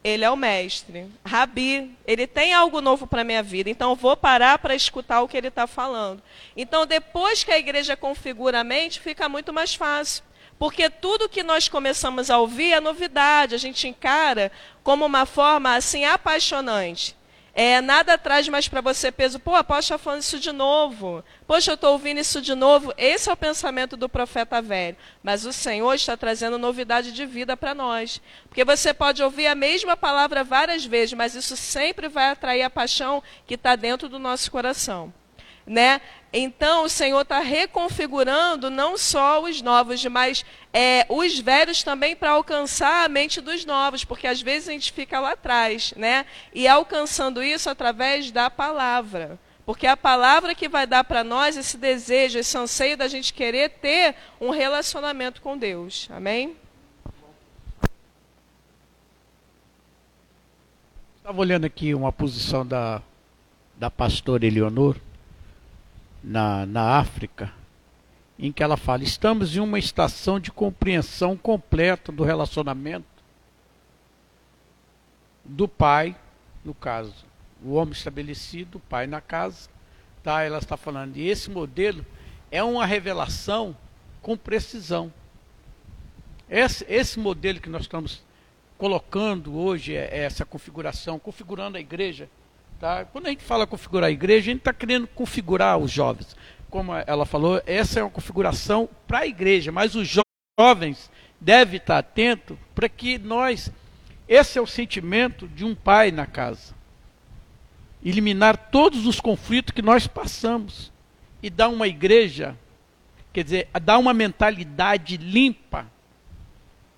Ele 0.05 0.23
é 0.23 0.31
o 0.31 0.37
mestre. 0.37 1.11
Rabi, 1.25 1.97
ele 2.07 2.27
tem 2.27 2.53
algo 2.53 2.79
novo 2.79 3.05
para 3.05 3.23
a 3.23 3.25
minha 3.25 3.43
vida, 3.43 3.69
então 3.69 3.93
vou 3.93 4.15
parar 4.15 4.57
para 4.59 4.73
escutar 4.73 5.21
o 5.21 5.27
que 5.27 5.35
ele 5.35 5.49
está 5.49 5.67
falando. 5.67 6.23
Então, 6.55 6.85
depois 6.85 7.43
que 7.43 7.51
a 7.51 7.59
igreja 7.59 7.97
configura 7.97 8.61
a 8.61 8.63
mente, 8.63 9.01
fica 9.01 9.27
muito 9.27 9.51
mais 9.51 9.75
fácil. 9.75 10.23
Porque 10.57 10.89
tudo 10.89 11.29
que 11.29 11.43
nós 11.43 11.67
começamos 11.67 12.29
a 12.29 12.37
ouvir 12.37 12.73
é 12.73 12.79
novidade, 12.79 13.55
a 13.55 13.57
gente 13.57 13.87
encara 13.87 14.51
como 14.83 15.05
uma 15.05 15.25
forma 15.25 15.75
assim 15.75 16.05
apaixonante. 16.05 17.15
É, 17.57 17.79
nada 17.79 18.17
traz 18.17 18.49
mais 18.49 18.67
para 18.67 18.81
você 18.81 19.09
peso, 19.13 19.39
pô, 19.39 19.55
apóstolo 19.55 19.95
está 19.95 19.97
falando 19.97 20.21
isso 20.21 20.37
de 20.37 20.51
novo. 20.51 21.23
Poxa, 21.47 21.71
eu 21.71 21.75
estou 21.75 21.93
ouvindo 21.93 22.19
isso 22.19 22.41
de 22.41 22.53
novo. 22.53 22.93
Esse 22.97 23.29
é 23.29 23.33
o 23.33 23.37
pensamento 23.37 23.95
do 23.95 24.09
profeta 24.09 24.61
velho. 24.61 24.97
Mas 25.23 25.45
o 25.45 25.53
Senhor 25.53 25.93
está 25.93 26.17
trazendo 26.17 26.57
novidade 26.57 27.13
de 27.13 27.25
vida 27.25 27.55
para 27.55 27.73
nós. 27.73 28.21
Porque 28.49 28.65
você 28.65 28.93
pode 28.93 29.23
ouvir 29.23 29.47
a 29.47 29.55
mesma 29.55 29.95
palavra 29.95 30.43
várias 30.43 30.83
vezes, 30.83 31.13
mas 31.13 31.33
isso 31.33 31.55
sempre 31.55 32.09
vai 32.09 32.29
atrair 32.29 32.61
a 32.61 32.69
paixão 32.69 33.23
que 33.47 33.53
está 33.53 33.77
dentro 33.77 34.09
do 34.09 34.19
nosso 34.19 34.51
coração. 34.51 35.13
Né? 35.65 35.99
Então, 36.37 36.83
o 36.83 36.89
Senhor 36.89 37.21
está 37.21 37.39
reconfigurando 37.39 38.69
não 38.69 38.97
só 38.97 39.41
os 39.41 39.61
novos, 39.61 40.03
mas 40.05 40.43
é, 40.73 41.05
os 41.07 41.39
velhos 41.39 41.81
também 41.81 42.13
para 42.13 42.31
alcançar 42.31 43.05
a 43.05 43.07
mente 43.07 43.39
dos 43.39 43.63
novos, 43.63 44.03
porque 44.03 44.27
às 44.27 44.41
vezes 44.41 44.67
a 44.67 44.73
gente 44.73 44.91
fica 44.91 45.17
lá 45.19 45.31
atrás, 45.31 45.93
né? 45.95 46.25
E 46.53 46.67
alcançando 46.67 47.41
isso 47.41 47.69
através 47.69 48.31
da 48.31 48.49
palavra. 48.49 49.39
Porque 49.65 49.87
é 49.87 49.89
a 49.89 49.95
palavra 49.95 50.53
que 50.53 50.67
vai 50.67 50.85
dar 50.85 51.05
para 51.05 51.23
nós 51.23 51.55
esse 51.55 51.77
desejo, 51.77 52.37
esse 52.37 52.57
anseio 52.57 52.97
da 52.97 53.07
gente 53.07 53.33
querer 53.33 53.69
ter 53.69 54.13
um 54.39 54.49
relacionamento 54.49 55.41
com 55.41 55.57
Deus. 55.57 56.09
Amém? 56.11 56.57
Estava 61.17 61.39
olhando 61.39 61.63
aqui 61.63 61.95
uma 61.95 62.11
posição 62.11 62.67
da, 62.67 63.01
da 63.77 63.89
pastora 63.89 64.45
Eleonor 64.45 64.97
na, 66.25 66.65
na 66.65 66.97
África, 66.97 67.53
em 68.37 68.51
que 68.51 68.63
ela 68.63 68.75
fala: 68.75 69.03
estamos 69.03 69.55
em 69.55 69.59
uma 69.59 69.77
estação 69.77 70.39
de 70.39 70.51
compreensão 70.51 71.37
completa 71.37 72.11
do 72.11 72.23
relacionamento 72.23 73.05
do 75.43 75.67
pai, 75.67 76.15
no 76.63 76.73
caso, 76.73 77.13
o 77.63 77.73
homem 77.73 77.93
estabelecido, 77.93 78.79
o 78.79 78.81
pai 78.81 79.05
na 79.05 79.21
casa. 79.21 79.69
Tá, 80.23 80.41
ela 80.41 80.57
está 80.57 80.75
falando, 80.75 81.17
e 81.17 81.29
esse 81.29 81.51
modelo 81.51 82.03
é 82.49 82.63
uma 82.63 82.83
revelação 82.83 83.77
com 84.23 84.35
precisão. 84.35 85.13
Esse, 86.49 86.83
esse 86.89 87.19
modelo 87.19 87.59
que 87.59 87.69
nós 87.69 87.83
estamos 87.83 88.23
colocando 88.75 89.55
hoje, 89.55 89.93
é, 89.93 90.09
é 90.11 90.23
essa 90.23 90.43
configuração, 90.43 91.19
configurando 91.19 91.77
a 91.77 91.79
igreja 91.79 92.27
Tá? 92.79 93.05
Quando 93.05 93.27
a 93.27 93.29
gente 93.29 93.43
fala 93.43 93.65
configurar 93.65 94.09
a 94.09 94.11
igreja, 94.11 94.51
a 94.51 94.53
gente 94.53 94.59
está 94.59 94.73
querendo 94.73 95.07
configurar 95.07 95.77
os 95.77 95.91
jovens. 95.91 96.35
Como 96.69 96.91
ela 96.93 97.25
falou, 97.25 97.61
essa 97.65 97.99
é 97.99 98.03
uma 98.03 98.09
configuração 98.09 98.89
para 99.07 99.19
a 99.19 99.27
igreja, 99.27 99.71
mas 99.71 99.95
os 99.95 100.19
jovens 100.59 101.09
devem 101.39 101.77
estar 101.77 101.99
atentos 101.99 102.57
para 102.73 102.89
que 102.89 103.17
nós. 103.17 103.71
Esse 104.27 104.57
é 104.57 104.61
o 104.61 104.67
sentimento 104.67 105.47
de 105.47 105.63
um 105.63 105.73
pai 105.73 106.11
na 106.11 106.25
casa. 106.25 106.75
Eliminar 108.03 108.57
todos 108.57 109.05
os 109.05 109.19
conflitos 109.19 109.73
que 109.73 109.81
nós 109.81 110.05
passamos 110.05 110.91
e 111.41 111.49
dar 111.49 111.69
uma 111.69 111.87
igreja, 111.87 112.57
quer 113.31 113.43
dizer, 113.43 113.69
dar 113.81 113.97
uma 113.97 114.13
mentalidade 114.13 115.17
limpa. 115.17 115.87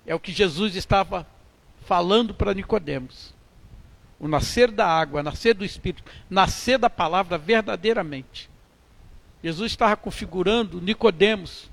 É 0.06 0.14
o 0.14 0.20
que 0.20 0.32
Jesus 0.32 0.74
estava 0.74 1.26
falando 1.86 2.34
para 2.34 2.52
Nicodemos 2.52 3.37
o 4.18 4.26
nascer 4.26 4.70
da 4.70 4.86
água, 4.86 5.22
nascer 5.22 5.54
do 5.54 5.64
Espírito, 5.64 6.02
nascer 6.28 6.78
da 6.78 6.90
palavra 6.90 7.38
verdadeiramente. 7.38 8.50
Jesus 9.42 9.72
estava 9.72 9.96
configurando 9.96 10.80
Nicodemos 10.80 11.70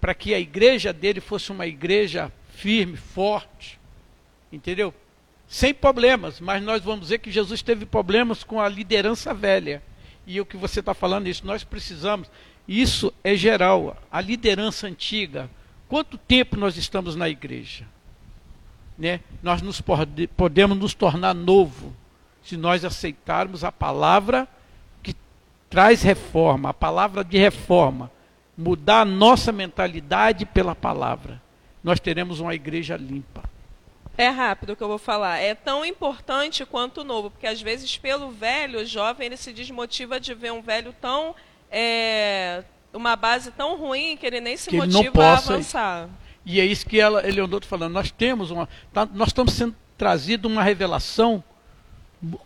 para 0.00 0.14
que 0.14 0.34
a 0.34 0.38
igreja 0.38 0.92
dele 0.92 1.20
fosse 1.20 1.50
uma 1.50 1.66
igreja 1.66 2.30
firme, 2.50 2.96
forte, 2.96 3.80
entendeu? 4.52 4.94
Sem 5.48 5.74
problemas, 5.74 6.40
mas 6.40 6.62
nós 6.62 6.82
vamos 6.82 7.02
dizer 7.02 7.18
que 7.18 7.30
Jesus 7.30 7.62
teve 7.62 7.84
problemas 7.84 8.44
com 8.44 8.60
a 8.60 8.68
liderança 8.68 9.34
velha. 9.34 9.82
E 10.26 10.40
o 10.40 10.46
que 10.46 10.56
você 10.56 10.80
está 10.80 10.94
falando 10.94 11.26
isso, 11.26 11.46
nós 11.46 11.64
precisamos. 11.64 12.30
Isso 12.66 13.12
é 13.22 13.34
geral. 13.34 13.96
A 14.10 14.20
liderança 14.20 14.86
antiga. 14.86 15.50
Quanto 15.88 16.16
tempo 16.16 16.56
nós 16.56 16.76
estamos 16.76 17.14
na 17.14 17.28
igreja? 17.28 17.86
Né, 18.98 19.20
nós 19.42 19.60
nos 19.62 19.80
pode, 19.80 20.26
podemos 20.28 20.76
nos 20.78 20.94
tornar 20.94 21.34
novo 21.34 21.92
se 22.42 22.56
nós 22.56 22.84
aceitarmos 22.84 23.64
a 23.64 23.72
palavra 23.72 24.46
que 25.02 25.14
traz 25.70 26.02
reforma, 26.02 26.70
a 26.70 26.74
palavra 26.74 27.24
de 27.24 27.38
reforma, 27.38 28.10
mudar 28.56 29.00
a 29.00 29.04
nossa 29.04 29.50
mentalidade 29.50 30.44
pela 30.46 30.74
palavra. 30.74 31.42
nós 31.82 31.98
teremos 32.00 32.40
uma 32.40 32.54
igreja 32.54 32.96
limpa. 32.96 33.42
É 34.16 34.28
rápido 34.28 34.70
o 34.72 34.76
que 34.76 34.82
eu 34.82 34.88
vou 34.88 34.96
falar. 34.98 35.38
É 35.38 35.54
tão 35.54 35.84
importante 35.84 36.64
quanto 36.64 37.00
o 37.00 37.04
novo, 37.04 37.30
porque 37.30 37.46
às 37.48 37.60
vezes 37.60 37.98
pelo 37.98 38.30
velho, 38.30 38.80
o 38.80 38.86
jovem, 38.86 39.26
ele 39.26 39.36
se 39.36 39.52
desmotiva 39.52 40.20
de 40.20 40.32
ver 40.34 40.52
um 40.52 40.62
velho 40.62 40.94
tão 41.00 41.34
é, 41.70 42.62
uma 42.92 43.16
base 43.16 43.50
tão 43.50 43.76
ruim 43.76 44.16
que 44.16 44.24
ele 44.24 44.40
nem 44.40 44.56
se 44.56 44.70
Que 44.70 44.76
motiva 44.76 45.10
possa- 45.10 45.52
a 45.52 45.54
avançar. 45.54 46.08
E 46.44 46.60
é 46.60 46.64
isso 46.64 46.86
que 46.86 47.00
ela, 47.00 47.26
Eleonor 47.26 47.58
está 47.58 47.68
falando. 47.68 47.92
Nós 47.92 48.10
temos 48.10 48.50
uma. 48.50 48.68
tá- 48.92 49.08
nós 49.12 49.28
estamos 49.28 49.54
sendo 49.54 49.74
trazido 49.96 50.46
uma 50.46 50.62
revelação 50.62 51.42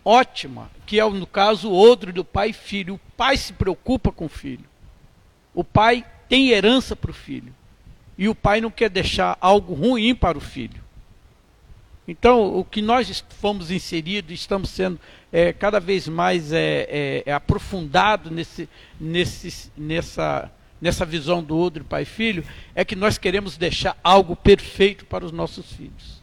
ótima, 0.03 0.69
que 0.85 0.99
é 0.99 1.09
no 1.09 1.27
caso 1.27 1.69
o 1.69 1.75
odre 1.75 2.11
do 2.11 2.23
pai 2.23 2.49
e 2.49 2.53
filho. 2.53 2.95
O 2.95 2.99
pai 3.17 3.37
se 3.37 3.53
preocupa 3.53 4.11
com 4.11 4.25
o 4.25 4.29
filho. 4.29 4.65
O 5.53 5.63
pai 5.63 6.05
tem 6.27 6.49
herança 6.49 6.95
para 6.95 7.11
o 7.11 7.13
filho. 7.13 7.53
E 8.17 8.27
o 8.27 8.35
pai 8.35 8.61
não 8.61 8.69
quer 8.69 8.89
deixar 8.89 9.37
algo 9.39 9.73
ruim 9.73 10.13
para 10.13 10.37
o 10.37 10.41
filho. 10.41 10.81
Então, 12.07 12.57
o 12.57 12.65
que 12.65 12.81
nós 12.81 13.23
fomos 13.39 13.69
inseridos, 13.69 14.31
estamos 14.31 14.71
sendo 14.71 14.99
é, 15.31 15.53
cada 15.53 15.79
vez 15.79 16.07
mais 16.07 16.51
é, 16.51 16.87
é, 16.89 17.23
é 17.27 17.33
aprofundado 17.33 18.31
nesse, 18.31 18.67
nesse, 18.99 19.71
nessa, 19.77 20.51
nessa 20.81 21.05
visão 21.05 21.43
do 21.43 21.57
odre 21.57 21.83
pai 21.83 22.03
e 22.03 22.05
filho, 22.05 22.43
é 22.73 22.85
que 22.85 22.95
nós 22.95 23.17
queremos 23.17 23.57
deixar 23.57 23.97
algo 24.03 24.35
perfeito 24.35 25.05
para 25.05 25.25
os 25.25 25.31
nossos 25.31 25.71
filhos. 25.73 26.19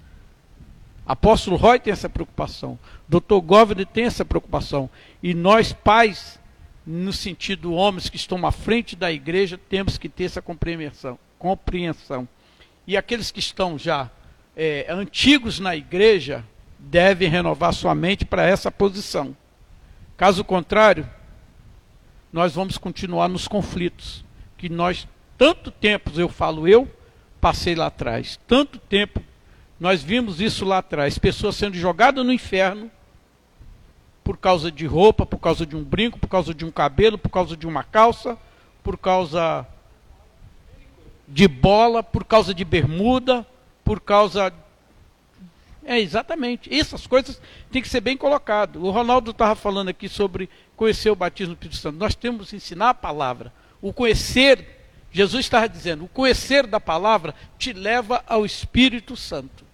Apóstolo 1.06 1.56
Roy 1.56 1.78
tem 1.78 1.92
essa 1.92 2.08
preocupação, 2.08 2.78
Dr. 3.08 3.40
Governor 3.44 3.86
tem 3.86 4.04
essa 4.04 4.24
preocupação, 4.24 4.90
e 5.22 5.34
nós 5.34 5.72
pais, 5.72 6.40
no 6.84 7.12
sentido 7.12 7.72
homens 7.72 8.08
que 8.08 8.16
estão 8.16 8.44
à 8.44 8.50
frente 8.50 8.96
da 8.96 9.12
igreja, 9.12 9.58
temos 9.68 9.98
que 9.98 10.08
ter 10.08 10.24
essa 10.24 10.42
compreensão. 10.42 11.18
compreensão. 11.38 12.28
E 12.86 12.96
aqueles 12.96 13.30
que 13.30 13.40
estão 13.40 13.78
já 13.78 14.10
é, 14.56 14.86
antigos 14.88 15.60
na 15.60 15.76
igreja 15.76 16.44
devem 16.78 17.28
renovar 17.28 17.72
sua 17.72 17.94
mente 17.94 18.24
para 18.24 18.44
essa 18.44 18.70
posição. 18.70 19.36
Caso 20.16 20.42
contrário, 20.42 21.08
nós 22.32 22.54
vamos 22.54 22.78
continuar 22.78 23.28
nos 23.28 23.46
conflitos 23.46 24.25
que 24.56 24.68
nós 24.68 25.06
tanto 25.38 25.70
tempo, 25.70 26.10
eu 26.18 26.28
falo 26.28 26.66
eu, 26.66 26.90
passei 27.40 27.74
lá 27.74 27.86
atrás. 27.86 28.38
Tanto 28.46 28.78
tempo 28.78 29.22
nós 29.78 30.02
vimos 30.02 30.40
isso 30.40 30.64
lá 30.64 30.78
atrás, 30.78 31.18
pessoas 31.18 31.56
sendo 31.56 31.76
jogadas 31.76 32.24
no 32.24 32.32
inferno 32.32 32.90
por 34.24 34.36
causa 34.38 34.72
de 34.72 34.86
roupa, 34.86 35.24
por 35.24 35.38
causa 35.38 35.64
de 35.64 35.76
um 35.76 35.84
brinco, 35.84 36.18
por 36.18 36.28
causa 36.28 36.52
de 36.52 36.64
um 36.64 36.70
cabelo, 36.70 37.18
por 37.18 37.28
causa 37.28 37.56
de 37.56 37.66
uma 37.66 37.84
calça, 37.84 38.36
por 38.82 38.98
causa 38.98 39.66
de 41.28 41.46
bola, 41.46 42.02
por 42.02 42.24
causa 42.24 42.54
de 42.54 42.64
bermuda, 42.64 43.46
por 43.84 44.00
causa 44.00 44.52
é, 45.84 46.00
exatamente. 46.00 46.74
Essas 46.74 47.06
coisas 47.06 47.40
têm 47.70 47.80
que 47.80 47.88
ser 47.88 48.00
bem 48.00 48.16
colocado. 48.16 48.84
O 48.84 48.90
Ronaldo 48.90 49.30
estava 49.30 49.54
falando 49.54 49.88
aqui 49.88 50.08
sobre 50.08 50.50
conhecer 50.74 51.10
o 51.10 51.16
batismo 51.16 51.54
do 51.54 51.58
Espírito 51.58 51.76
Santo. 51.76 51.96
Nós 51.96 52.16
temos 52.16 52.50
que 52.50 52.56
ensinar 52.56 52.90
a 52.90 52.94
palavra. 52.94 53.52
O 53.80 53.92
conhecer, 53.92 54.66
Jesus 55.10 55.44
estava 55.44 55.68
dizendo, 55.68 56.04
o 56.04 56.08
conhecer 56.08 56.66
da 56.66 56.80
palavra 56.80 57.34
te 57.58 57.72
leva 57.72 58.22
ao 58.26 58.44
Espírito 58.44 59.16
Santo. 59.16 59.64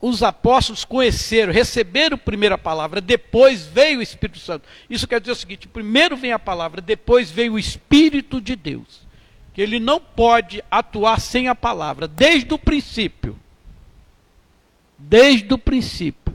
Os 0.00 0.22
apóstolos 0.22 0.84
conheceram, 0.84 1.52
receberam 1.52 2.18
a 2.52 2.58
palavra, 2.58 3.00
depois 3.00 3.66
veio 3.66 3.98
o 3.98 4.02
Espírito 4.02 4.38
Santo. 4.38 4.68
Isso 4.88 5.08
quer 5.08 5.20
dizer 5.20 5.32
o 5.32 5.36
seguinte: 5.36 5.66
primeiro 5.66 6.16
vem 6.16 6.32
a 6.32 6.38
palavra, 6.38 6.80
depois 6.80 7.32
veio 7.32 7.54
o 7.54 7.58
Espírito 7.58 8.40
de 8.40 8.54
Deus 8.54 9.08
que 9.58 9.62
ele 9.62 9.80
não 9.80 9.98
pode 10.00 10.62
atuar 10.70 11.20
sem 11.20 11.48
a 11.48 11.54
palavra, 11.54 12.06
desde 12.06 12.54
o 12.54 12.58
princípio. 12.60 13.36
Desde 14.96 15.52
o 15.52 15.58
princípio. 15.58 16.32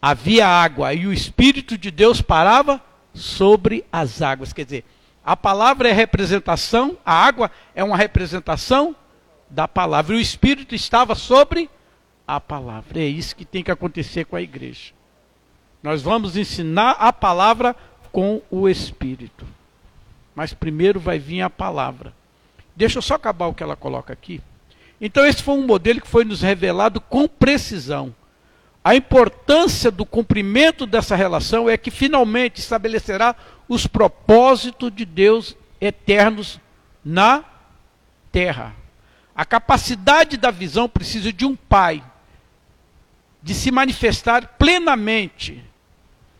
Havia 0.00 0.46
água 0.46 0.94
e 0.94 1.06
o 1.06 1.12
Espírito 1.12 1.76
de 1.76 1.90
Deus 1.90 2.22
parava 2.22 2.80
sobre 3.12 3.84
as 3.92 4.22
águas. 4.22 4.52
Quer 4.52 4.64
dizer, 4.64 4.84
a 5.24 5.36
palavra 5.36 5.88
é 5.88 5.92
representação, 5.92 6.96
a 7.04 7.12
água 7.12 7.50
é 7.74 7.84
uma 7.84 7.96
representação 7.96 8.96
da 9.48 9.68
palavra. 9.68 10.14
E 10.14 10.18
o 10.18 10.20
Espírito 10.20 10.74
estava 10.74 11.14
sobre 11.14 11.68
a 12.26 12.40
palavra. 12.40 13.00
É 13.00 13.04
isso 13.04 13.36
que 13.36 13.44
tem 13.44 13.62
que 13.62 13.70
acontecer 13.70 14.24
com 14.24 14.36
a 14.36 14.42
igreja. 14.42 14.92
Nós 15.82 16.02
vamos 16.02 16.36
ensinar 16.36 16.92
a 16.92 17.12
palavra 17.12 17.76
com 18.12 18.40
o 18.50 18.68
Espírito. 18.68 19.46
Mas 20.34 20.54
primeiro 20.54 20.98
vai 20.98 21.18
vir 21.18 21.42
a 21.42 21.50
palavra. 21.50 22.14
Deixa 22.74 22.98
eu 22.98 23.02
só 23.02 23.14
acabar 23.14 23.46
o 23.46 23.54
que 23.54 23.62
ela 23.62 23.76
coloca 23.76 24.12
aqui. 24.12 24.40
Então, 25.00 25.26
esse 25.26 25.42
foi 25.42 25.54
um 25.54 25.66
modelo 25.66 26.00
que 26.00 26.08
foi 26.08 26.24
nos 26.24 26.42
revelado 26.42 27.00
com 27.00 27.26
precisão. 27.26 28.14
A 28.82 28.94
importância 28.94 29.90
do 29.90 30.06
cumprimento 30.06 30.86
dessa 30.86 31.14
relação 31.14 31.68
é 31.68 31.76
que 31.76 31.90
finalmente 31.90 32.60
estabelecerá 32.60 33.36
os 33.68 33.86
propósitos 33.86 34.90
de 34.90 35.04
Deus 35.04 35.54
eternos 35.78 36.58
na 37.04 37.44
terra. 38.32 38.74
A 39.34 39.44
capacidade 39.44 40.38
da 40.38 40.50
visão 40.50 40.88
precisa 40.88 41.30
de 41.30 41.44
um 41.44 41.54
pai, 41.54 42.02
de 43.42 43.54
se 43.54 43.70
manifestar 43.70 44.56
plenamente, 44.58 45.62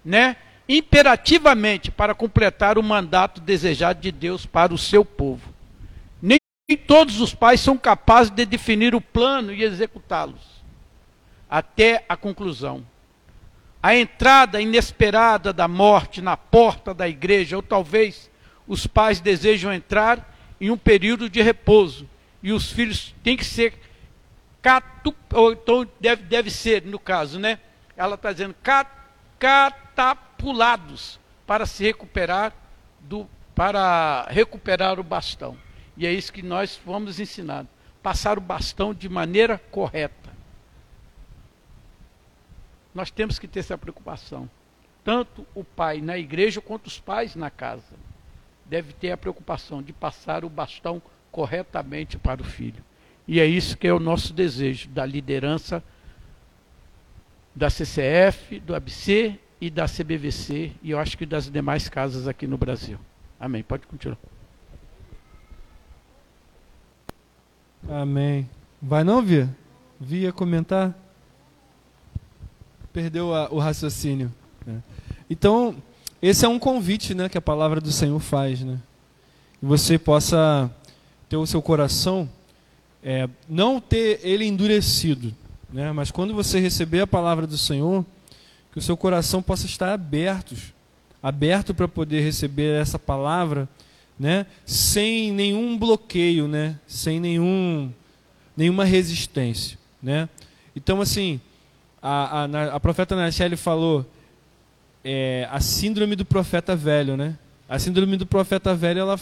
né, 0.03 0.37
imperativamente, 0.67 1.91
para 1.91 2.15
completar 2.15 2.79
o 2.79 2.83
mandato 2.83 3.41
desejado 3.41 4.01
de 4.01 4.11
Deus 4.11 4.47
para 4.47 4.73
o 4.73 4.79
seu 4.79 5.05
povo. 5.05 5.53
Nem 6.23 6.39
todos 6.87 7.21
os 7.21 7.35
pais 7.35 7.61
são 7.61 7.77
capazes 7.77 8.31
de 8.31 8.47
definir 8.47 8.95
o 8.95 9.01
plano 9.01 9.53
e 9.53 9.63
executá-los 9.63 10.50
até 11.51 12.05
a 12.09 12.17
conclusão. 12.17 12.87
A 13.83 13.97
entrada 13.97 14.61
inesperada 14.61 15.53
da 15.53 15.67
morte 15.67 16.23
na 16.23 16.37
porta 16.37 16.95
da 16.95 17.09
igreja, 17.09 17.57
ou 17.57 17.63
talvez 17.63 18.31
os 18.69 18.87
pais 18.87 19.21
desejam 19.21 19.73
entrar 19.73 20.37
em 20.61 20.71
um 20.71 20.77
período 20.77 21.29
de 21.29 21.43
repouso 21.43 22.09
e 22.43 22.53
os 22.53 22.71
filhos 22.71 23.15
têm 23.25 23.37
que 23.37 23.45
ser 23.45 23.75
catu, 24.63 25.15
ou 25.33 25.53
então 25.53 25.89
deve, 25.99 26.23
deve 26.25 26.51
ser, 26.51 26.85
no 26.85 26.99
caso, 26.99 27.39
né? 27.39 27.59
Ela 27.97 28.15
está 28.15 28.33
dizendo 28.33 28.55
cat, 28.63 28.89
catapulados 29.39 31.19
para 31.47 31.67
se 31.67 31.83
recuperar 31.85 32.55
do 33.01 33.29
para 33.55 34.27
recuperar 34.31 34.99
o 34.99 35.03
bastão. 35.03 35.55
E 35.95 36.07
é 36.07 36.13
isso 36.13 36.33
que 36.33 36.43
nós 36.43 36.77
fomos 36.77 37.21
ensinados. 37.21 37.71
Passar 38.03 38.39
o 38.39 38.41
bastão 38.41 38.95
de 38.95 39.07
maneira 39.07 39.59
correta. 39.71 40.31
Nós 42.95 43.11
temos 43.11 43.39
que 43.39 43.49
ter 43.49 43.61
essa 43.61 43.79
preocupação. 43.79 44.49
Tanto 45.05 45.47
o 45.55 45.65
pai 45.65 46.01
na 46.01 46.19
igreja 46.19 46.61
quanto 46.61 46.87
os 46.87 46.99
pais 46.99 47.35
na 47.35 47.51
casa. 47.51 47.95
Deve 48.67 48.93
ter 48.93 49.11
a 49.11 49.17
preocupação 49.17 49.83
de 49.83 49.93
passar 49.93 50.45
o 50.45 50.49
bastão 50.49 51.01
corretamente 51.31 52.19
para 52.19 52.43
o 52.43 52.45
filho. 52.45 52.85
E 53.27 53.41
é 53.41 53.47
isso 53.47 53.77
que 53.77 53.87
é 53.87 53.93
o 53.93 54.01
nosso 54.01 54.33
desejo 54.33 54.89
da 54.89 55.07
liderança 55.07 55.83
da 57.55 57.69
CCF, 57.69 58.61
do 58.61 58.75
ABC 58.75 59.39
e 59.61 59.71
da 59.71 59.87
CBVC 59.87 60.73
e 60.83 60.91
eu 60.91 60.99
acho 60.99 61.19
que 61.19 61.27
das 61.27 61.51
demais 61.51 61.89
casas 61.89 62.27
aqui 62.27 62.47
no 62.47 62.57
Brasil. 62.57 62.99
Amém. 63.39 63.63
Pode 63.63 63.87
continuar. 63.87 64.19
Amém. 67.89 68.49
Vai 68.81 69.05
não, 69.05 69.23
Via? 69.23 69.55
Via 69.99 70.33
comentar? 70.33 70.95
Perdeu 72.93 73.35
a- 73.35 73.49
o 73.51 73.59
raciocínio. 73.59 74.33
né? 74.67 74.83
Então, 75.29 75.77
esse 76.21 76.45
é 76.45 76.49
um 76.49 76.59
convite 76.59 77.15
né, 77.15 77.29
que 77.29 77.39
a 77.39 77.43
palavra 77.43 77.81
do 77.81 77.93
Senhor 77.93 78.19
faz. 78.19 78.61
Né? 78.61 78.79
Que 79.59 79.65
você 79.67 79.99
possa 79.99 80.71
ter 81.29 81.37
o 81.37 81.47
seu 81.47 81.63
coração, 81.63 82.29
é, 83.03 83.29
não 83.49 83.81
ter 83.81 84.21
ele 84.23 84.45
endurecido, 84.45 85.33
né? 85.73 85.93
mas 85.93 86.11
quando 86.11 86.35
você 86.35 86.59
receber 86.59 87.01
a 87.01 87.07
palavra 87.07 87.47
do 87.47 87.57
Senhor, 87.57 88.05
que 88.73 88.79
o 88.79 88.83
seu 88.83 88.97
coração 88.97 89.41
possa 89.41 89.67
estar 89.67 89.93
aberto, 89.93 90.57
aberto 91.23 91.73
para 91.73 91.87
poder 91.87 92.21
receber 92.23 92.81
essa 92.81 92.99
palavra, 92.99 93.69
né? 94.19 94.45
sem 94.67 95.33
nenhum 95.33 95.79
bloqueio, 95.79 96.49
né? 96.49 96.77
sem 96.87 97.21
nenhum, 97.21 97.93
nenhuma 98.57 98.85
resistência. 98.85 99.79
Né? 100.03 100.29
Então, 100.75 101.01
assim, 101.01 101.41
a, 102.03 102.45
a, 102.45 102.77
a 102.77 102.81
profeta 102.81 103.15
Nachelle 103.15 103.57
falou 103.57 104.07
é, 105.05 105.47
a 105.51 105.61
síndrome 105.61 106.17
do 106.17 106.25
profeta 106.25 106.75
velho. 106.75 107.17
Né? 107.17 107.37
A 107.69 107.79
síndrome 107.79 108.17
do 108.17 108.27
profeta 108.27 108.75
velho 108.75 109.01
ela, 109.01 109.21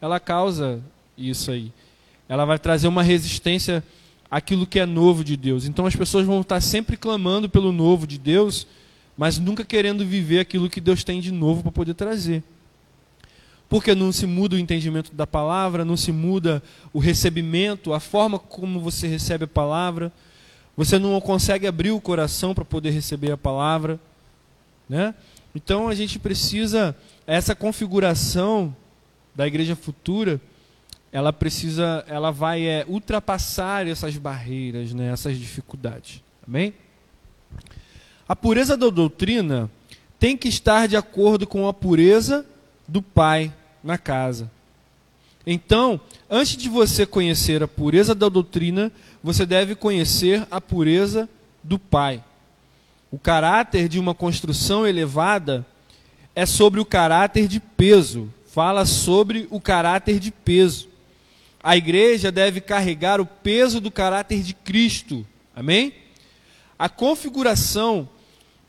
ela 0.00 0.20
causa 0.20 0.80
isso 1.16 1.50
aí. 1.50 1.72
Ela 2.28 2.44
vai 2.44 2.58
trazer 2.58 2.88
uma 2.88 3.02
resistência 3.02 3.82
àquilo 4.30 4.66
que 4.66 4.80
é 4.80 4.86
novo 4.86 5.22
de 5.22 5.36
Deus. 5.36 5.66
Então 5.66 5.86
as 5.86 5.94
pessoas 5.94 6.26
vão 6.26 6.40
estar 6.40 6.60
sempre 6.60 6.96
clamando 6.96 7.48
pelo 7.48 7.72
novo 7.72 8.06
de 8.06 8.18
Deus, 8.18 8.66
mas 9.16 9.38
nunca 9.38 9.64
querendo 9.64 10.04
viver 10.04 10.40
aquilo 10.40 10.70
que 10.70 10.80
Deus 10.80 11.04
tem 11.04 11.20
de 11.20 11.30
novo 11.30 11.62
para 11.62 11.72
poder 11.72 11.94
trazer. 11.94 12.42
porque 13.66 13.94
não 13.94 14.12
se 14.12 14.26
muda 14.26 14.54
o 14.54 14.58
entendimento 14.58 15.12
da 15.12 15.26
palavra, 15.26 15.84
não 15.84 15.96
se 15.96 16.12
muda 16.12 16.62
o 16.92 16.98
recebimento, 16.98 17.92
a 17.92 17.98
forma 17.98 18.38
como 18.38 18.78
você 18.78 19.08
recebe 19.08 19.44
a 19.44 19.48
palavra. 19.48 20.12
Você 20.76 20.98
não 20.98 21.20
consegue 21.20 21.66
abrir 21.66 21.92
o 21.92 22.00
coração 22.00 22.54
para 22.54 22.64
poder 22.64 22.90
receber 22.90 23.30
a 23.30 23.36
palavra, 23.36 23.98
né? 24.88 25.14
Então 25.54 25.88
a 25.88 25.94
gente 25.94 26.18
precisa 26.18 26.96
essa 27.26 27.54
configuração 27.54 28.74
da 29.34 29.46
igreja 29.46 29.76
futura, 29.76 30.40
ela 31.12 31.32
precisa, 31.32 32.04
ela 32.08 32.32
vai 32.32 32.66
é, 32.66 32.84
ultrapassar 32.88 33.86
essas 33.86 34.16
barreiras, 34.16 34.92
né, 34.92 35.12
essas 35.12 35.38
dificuldades. 35.38 36.20
Amém? 36.46 36.74
A 38.28 38.34
pureza 38.34 38.76
da 38.76 38.90
doutrina 38.90 39.70
tem 40.18 40.36
que 40.36 40.48
estar 40.48 40.88
de 40.88 40.96
acordo 40.96 41.46
com 41.46 41.68
a 41.68 41.72
pureza 41.72 42.44
do 42.88 43.00
pai 43.00 43.52
na 43.82 43.96
casa. 43.96 44.50
Então, 45.46 46.00
antes 46.28 46.56
de 46.56 46.68
você 46.68 47.04
conhecer 47.04 47.62
a 47.62 47.68
pureza 47.68 48.14
da 48.14 48.28
doutrina, 48.28 48.90
você 49.24 49.46
deve 49.46 49.74
conhecer 49.74 50.46
a 50.50 50.60
pureza 50.60 51.26
do 51.62 51.78
pai. 51.78 52.22
O 53.10 53.18
caráter 53.18 53.88
de 53.88 53.98
uma 53.98 54.14
construção 54.14 54.86
elevada 54.86 55.64
é 56.34 56.44
sobre 56.44 56.78
o 56.78 56.84
caráter 56.84 57.48
de 57.48 57.58
peso, 57.58 58.30
fala 58.52 58.84
sobre 58.84 59.48
o 59.50 59.58
caráter 59.58 60.20
de 60.20 60.30
peso. 60.30 60.90
A 61.62 61.74
igreja 61.74 62.30
deve 62.30 62.60
carregar 62.60 63.18
o 63.18 63.24
peso 63.24 63.80
do 63.80 63.90
caráter 63.90 64.42
de 64.42 64.52
Cristo. 64.52 65.26
Amém? 65.56 65.94
A 66.78 66.90
configuração 66.90 68.06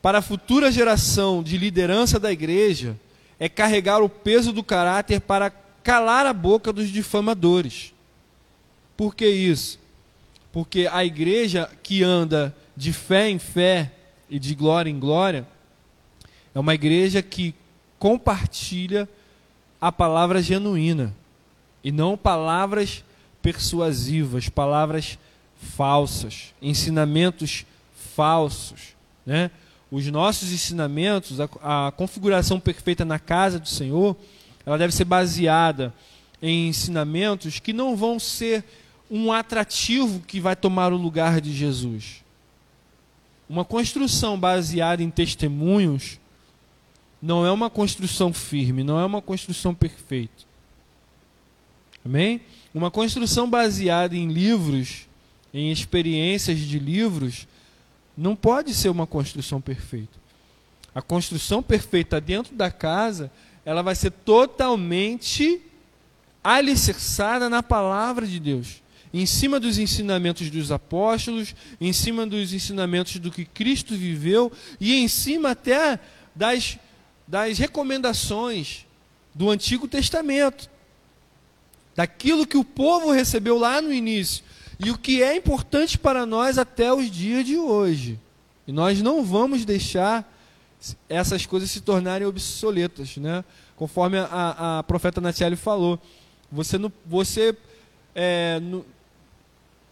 para 0.00 0.20
a 0.20 0.22
futura 0.22 0.72
geração 0.72 1.42
de 1.42 1.58
liderança 1.58 2.18
da 2.18 2.32
igreja 2.32 2.98
é 3.38 3.46
carregar 3.46 4.02
o 4.02 4.08
peso 4.08 4.54
do 4.54 4.64
caráter 4.64 5.20
para 5.20 5.50
calar 5.50 6.24
a 6.24 6.32
boca 6.32 6.72
dos 6.72 6.88
difamadores. 6.88 7.92
Por 8.96 9.14
que 9.14 9.28
isso? 9.28 9.84
Porque 10.56 10.88
a 10.90 11.04
igreja 11.04 11.68
que 11.82 12.02
anda 12.02 12.56
de 12.74 12.90
fé 12.90 13.28
em 13.28 13.38
fé 13.38 13.92
e 14.26 14.38
de 14.38 14.54
glória 14.54 14.88
em 14.88 14.98
glória 14.98 15.46
é 16.54 16.58
uma 16.58 16.74
igreja 16.74 17.20
que 17.20 17.54
compartilha 17.98 19.06
a 19.78 19.92
palavra 19.92 20.40
genuína 20.40 21.14
e 21.84 21.92
não 21.92 22.16
palavras 22.16 23.04
persuasivas, 23.42 24.48
palavras 24.48 25.18
falsas, 25.58 26.54
ensinamentos 26.62 27.66
falsos, 28.14 28.96
né? 29.26 29.50
Os 29.90 30.06
nossos 30.06 30.50
ensinamentos, 30.50 31.38
a, 31.38 31.88
a 31.88 31.92
configuração 31.92 32.58
perfeita 32.58 33.04
na 33.04 33.18
casa 33.18 33.58
do 33.58 33.68
Senhor, 33.68 34.16
ela 34.64 34.78
deve 34.78 34.94
ser 34.94 35.04
baseada 35.04 35.92
em 36.40 36.68
ensinamentos 36.68 37.58
que 37.58 37.74
não 37.74 37.94
vão 37.94 38.18
ser 38.18 38.64
um 39.10 39.32
atrativo 39.32 40.20
que 40.20 40.40
vai 40.40 40.56
tomar 40.56 40.92
o 40.92 40.96
lugar 40.96 41.40
de 41.40 41.52
Jesus. 41.52 42.24
Uma 43.48 43.64
construção 43.64 44.38
baseada 44.38 45.02
em 45.02 45.10
testemunhos 45.10 46.18
não 47.22 47.46
é 47.46 47.50
uma 47.50 47.70
construção 47.70 48.32
firme, 48.32 48.82
não 48.82 48.98
é 48.98 49.04
uma 49.04 49.22
construção 49.22 49.74
perfeita. 49.74 50.44
Amém? 52.04 52.40
Uma 52.74 52.90
construção 52.90 53.48
baseada 53.48 54.16
em 54.16 54.28
livros, 54.28 55.06
em 55.54 55.70
experiências 55.70 56.58
de 56.58 56.78
livros, 56.78 57.46
não 58.16 58.34
pode 58.34 58.74
ser 58.74 58.88
uma 58.88 59.06
construção 59.06 59.60
perfeita. 59.60 60.18
A 60.94 61.02
construção 61.02 61.62
perfeita 61.62 62.20
dentro 62.20 62.54
da 62.54 62.70
casa, 62.70 63.30
ela 63.64 63.82
vai 63.82 63.94
ser 63.94 64.10
totalmente 64.10 65.60
alicerçada 66.42 67.48
na 67.48 67.62
palavra 67.62 68.26
de 68.26 68.38
Deus 68.40 68.85
em 69.20 69.24
cima 69.24 69.58
dos 69.58 69.78
ensinamentos 69.78 70.50
dos 70.50 70.70
apóstolos, 70.70 71.54
em 71.80 71.90
cima 71.90 72.26
dos 72.26 72.52
ensinamentos 72.52 73.16
do 73.16 73.30
que 73.30 73.46
Cristo 73.46 73.96
viveu 73.96 74.52
e 74.78 74.94
em 74.94 75.08
cima 75.08 75.52
até 75.52 75.98
das, 76.34 76.78
das 77.26 77.56
recomendações 77.56 78.84
do 79.34 79.48
Antigo 79.48 79.88
Testamento, 79.88 80.68
daquilo 81.94 82.46
que 82.46 82.58
o 82.58 82.64
povo 82.64 83.10
recebeu 83.10 83.56
lá 83.56 83.80
no 83.80 83.90
início 83.90 84.44
e 84.78 84.90
o 84.90 84.98
que 84.98 85.22
é 85.22 85.34
importante 85.34 85.96
para 85.96 86.26
nós 86.26 86.58
até 86.58 86.92
os 86.92 87.10
dias 87.10 87.46
de 87.46 87.56
hoje. 87.56 88.20
E 88.66 88.72
nós 88.72 89.00
não 89.00 89.24
vamos 89.24 89.64
deixar 89.64 90.30
essas 91.08 91.46
coisas 91.46 91.70
se 91.70 91.80
tornarem 91.80 92.26
obsoletas, 92.26 93.16
né? 93.16 93.42
Conforme 93.76 94.18
a, 94.18 94.78
a 94.78 94.82
profeta 94.82 95.22
Natiele 95.22 95.56
falou, 95.56 95.98
você 96.52 96.76
não, 96.76 96.92
você 97.06 97.56
é, 98.14 98.60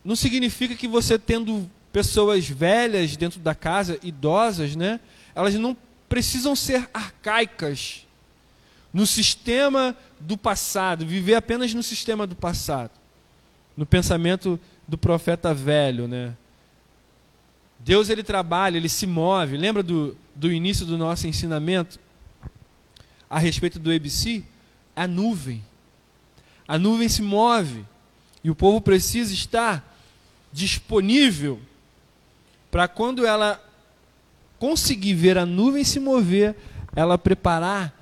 não 0.05 0.15
significa 0.15 0.75
que 0.75 0.87
você 0.87 1.19
tendo 1.19 1.69
pessoas 1.93 2.49
velhas 2.49 3.17
dentro 3.17 3.41
da 3.41 3.55
casa, 3.55 3.99
idosas, 4.03 4.77
né? 4.77 5.01
Elas 5.35 5.55
não 5.55 5.77
precisam 6.09 6.55
ser 6.55 6.89
arcaicas 6.93 8.07
no 8.93 9.07
sistema 9.07 9.97
do 10.21 10.37
passado, 10.37 11.07
viver 11.07 11.35
apenas 11.35 11.73
no 11.73 11.83
sistema 11.83 12.27
do 12.27 12.37
passado, 12.37 12.91
no 13.77 13.87
pensamento 13.87 14.61
do 14.87 14.99
profeta 14.99 15.55
velho, 15.55 16.07
né? 16.07 16.37
Deus 17.79 18.09
ele 18.09 18.23
trabalha, 18.23 18.77
ele 18.77 18.89
se 18.89 19.07
move. 19.07 19.57
Lembra 19.57 19.83
do, 19.83 20.17
do 20.35 20.51
início 20.51 20.87
do 20.87 20.97
nosso 20.97 21.27
ensinamento 21.27 22.01
a 23.29 23.39
respeito 23.39 23.79
do 23.79 23.93
EBC? 23.93 24.43
A 24.97 25.07
nuvem. 25.07 25.63
A 26.67 26.79
nuvem 26.79 27.09
se 27.09 27.21
move 27.21 27.85
e 28.43 28.51
o 28.51 28.55
povo 28.55 28.81
precisa 28.81 29.35
estar 29.35 29.94
disponível 30.55 31.61
para 32.71 32.87
quando 32.87 33.27
ela 33.27 33.61
conseguir 34.57 35.15
ver 35.15 35.37
a 35.37 35.45
nuvem 35.45 35.83
se 35.83 35.99
mover, 35.99 36.55
ela 36.95 37.19
preparar 37.19 37.93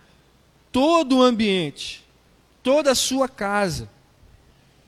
todo 0.71 1.17
o 1.17 1.23
ambiente, 1.23 2.05
toda 2.63 2.91
a 2.91 2.95
sua 2.95 3.27
casa, 3.27 3.89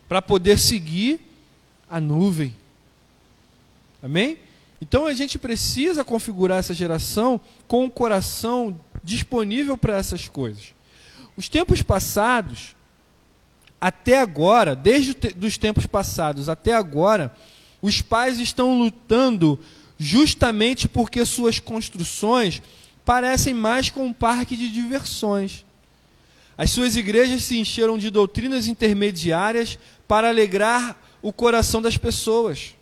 para 0.06 0.20
poder 0.20 0.58
seguir 0.58 1.18
a 1.88 1.98
nuvem. 1.98 2.54
Amém? 4.02 4.38
Então 4.78 5.06
a 5.06 5.14
gente 5.14 5.38
precisa 5.38 6.04
configurar 6.04 6.58
essa 6.58 6.74
geração 6.74 7.40
com 7.66 7.86
o 7.86 7.90
coração 7.90 8.78
disponível 9.02 9.78
para 9.78 9.96
essas 9.96 10.28
coisas. 10.28 10.74
Os 11.34 11.48
tempos 11.48 11.80
passados, 11.80 12.76
até 13.80 14.18
agora, 14.18 14.76
desde 14.76 15.16
os 15.42 15.56
tempos 15.56 15.86
passados 15.86 16.50
até 16.50 16.74
agora, 16.74 17.34
os 17.84 18.00
pais 18.00 18.40
estão 18.40 18.78
lutando 18.78 19.60
justamente 19.98 20.88
porque 20.88 21.22
suas 21.26 21.58
construções 21.58 22.62
parecem 23.04 23.52
mais 23.52 23.90
com 23.90 24.06
um 24.06 24.12
parque 24.12 24.56
de 24.56 24.70
diversões. 24.70 25.66
As 26.56 26.70
suas 26.70 26.96
igrejas 26.96 27.44
se 27.44 27.58
encheram 27.58 27.98
de 27.98 28.08
doutrinas 28.08 28.68
intermediárias 28.68 29.78
para 30.08 30.30
alegrar 30.30 30.98
o 31.20 31.30
coração 31.30 31.82
das 31.82 31.98
pessoas. 31.98 32.74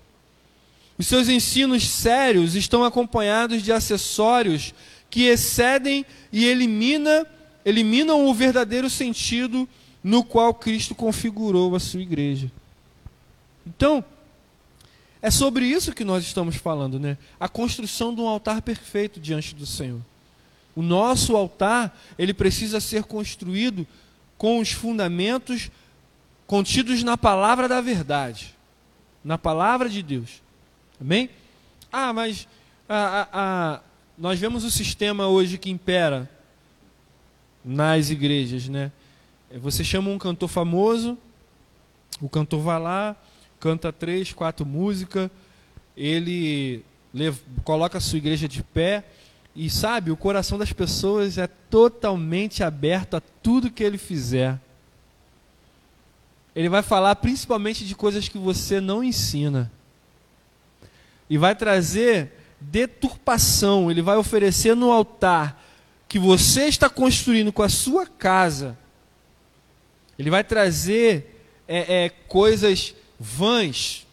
Os 0.97 1.09
seus 1.09 1.29
ensinos 1.29 1.83
sérios 1.89 2.55
estão 2.55 2.85
acompanhados 2.85 3.61
de 3.61 3.73
acessórios 3.73 4.73
que 5.11 5.25
excedem 5.25 6.07
e 6.33 6.45
elimina, 6.45 7.27
eliminam 7.65 8.25
o 8.29 8.33
verdadeiro 8.33 8.89
sentido 8.89 9.69
no 10.01 10.23
qual 10.23 10.55
Cristo 10.55 10.95
configurou 10.95 11.75
a 11.75 11.81
sua 11.81 12.03
igreja. 12.03 12.53
Então, 13.67 14.05
é 15.23 15.31
sobre 15.31 15.65
isso 15.65 15.95
que 15.95 16.05
nós 16.05 16.25
estamos 16.25 16.57
falando, 16.57 16.99
né? 16.99 17.17
A 17.39 17.49
construção 17.49 18.13
de 18.13 18.21
um 18.21 18.27
altar 18.27 18.61
perfeito 18.61 19.21
diante 19.21 19.55
do 19.55 19.65
Senhor. 19.65 20.01
O 20.75 20.83
nosso 20.83 21.37
altar, 21.37 21.97
ele 22.19 22.35
precisa 22.35 22.81
ser 22.81 23.05
construído 23.05 23.87
com 24.37 24.59
os 24.59 24.73
fundamentos 24.73 25.71
contidos 26.45 27.05
na 27.05 27.17
palavra 27.17 27.69
da 27.69 27.81
verdade, 27.81 28.57
na 29.23 29.39
palavra 29.39 29.89
de 29.89 30.03
Deus. 30.03 30.43
Amém? 31.01 31.31
Ah, 31.93 32.13
mas 32.13 32.49
ah, 32.89 33.29
ah, 33.33 33.81
nós 34.19 34.41
vemos 34.41 34.65
o 34.65 34.71
sistema 34.71 35.29
hoje 35.29 35.57
que 35.57 35.71
impera 35.71 36.29
nas 37.65 38.11
igrejas, 38.11 38.69
né? 38.69 38.91
Você 39.55 39.85
chama 39.85 40.11
um 40.11 40.19
cantor 40.19 40.49
famoso, 40.49 41.17
o 42.21 42.29
cantor 42.29 42.61
vai 42.61 42.81
lá, 42.81 43.17
canta 43.63 43.93
três, 43.93 44.33
quatro 44.33 44.67
músicas, 44.67 45.31
ele 45.97 46.85
leva, 47.15 47.39
coloca 47.63 47.97
a 47.97 48.01
sua 48.01 48.19
igreja 48.19 48.49
de 48.49 48.61
pé 48.61 49.05
e 49.55 49.71
sabe, 49.71 50.11
o 50.11 50.17
coração 50.17 50.59
das 50.59 50.73
pessoas 50.73 51.39
é 51.39 51.47
totalmente 51.47 52.65
aberto 52.65 53.15
a 53.15 53.21
tudo 53.21 53.71
que 53.71 53.85
ele 53.85 53.99
fizer. 53.99 54.59
Ele 56.57 56.69
vai 56.69 56.83
falar 56.83 57.15
principalmente 57.15 57.87
de 57.87 57.95
coisas 57.95 58.29
que 58.29 58.37
você 58.37 58.81
não 58.81 59.05
ensina. 59.05 59.71
E 61.31 61.39
vai 61.39 61.55
trazer 61.55 62.33
deturpação, 62.61 63.93
ele 63.93 64.03
vai 64.03 64.17
oferecer 64.17 64.75
no 64.75 64.91
altar 64.91 65.63
que 66.09 66.19
você 66.19 66.65
está 66.65 66.91
construindo 66.91 67.53
com 67.53 67.63
a 67.63 67.69
sua 67.69 68.07
casa 68.07 68.77
Ele 70.19 70.31
vai 70.31 70.43
trazer 70.43 71.45
é, 71.67 72.05
é, 72.05 72.09
coisas 72.09 72.95
vãs 73.23 74.05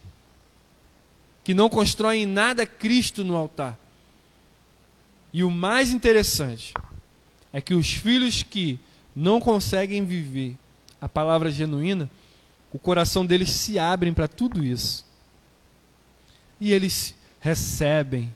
que 1.42 1.52
não 1.52 1.68
constroem 1.68 2.26
nada 2.26 2.64
Cristo 2.64 3.24
no 3.24 3.34
altar. 3.34 3.76
E 5.32 5.42
o 5.42 5.50
mais 5.50 5.90
interessante 5.90 6.72
é 7.52 7.60
que 7.60 7.74
os 7.74 7.92
filhos 7.92 8.44
que 8.44 8.78
não 9.14 9.40
conseguem 9.40 10.04
viver 10.04 10.56
a 11.00 11.08
palavra 11.08 11.50
genuína, 11.50 12.08
o 12.72 12.78
coração 12.78 13.26
deles 13.26 13.50
se 13.50 13.78
abrem 13.80 14.14
para 14.14 14.28
tudo 14.28 14.64
isso. 14.64 15.04
E 16.60 16.72
eles 16.72 17.14
recebem, 17.40 18.32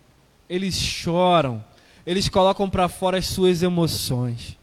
eles 0.48 0.74
choram, 0.74 1.64
eles 2.04 2.28
colocam 2.28 2.68
para 2.68 2.88
fora 2.88 3.18
as 3.18 3.26
suas 3.26 3.62
emoções. 3.62 4.58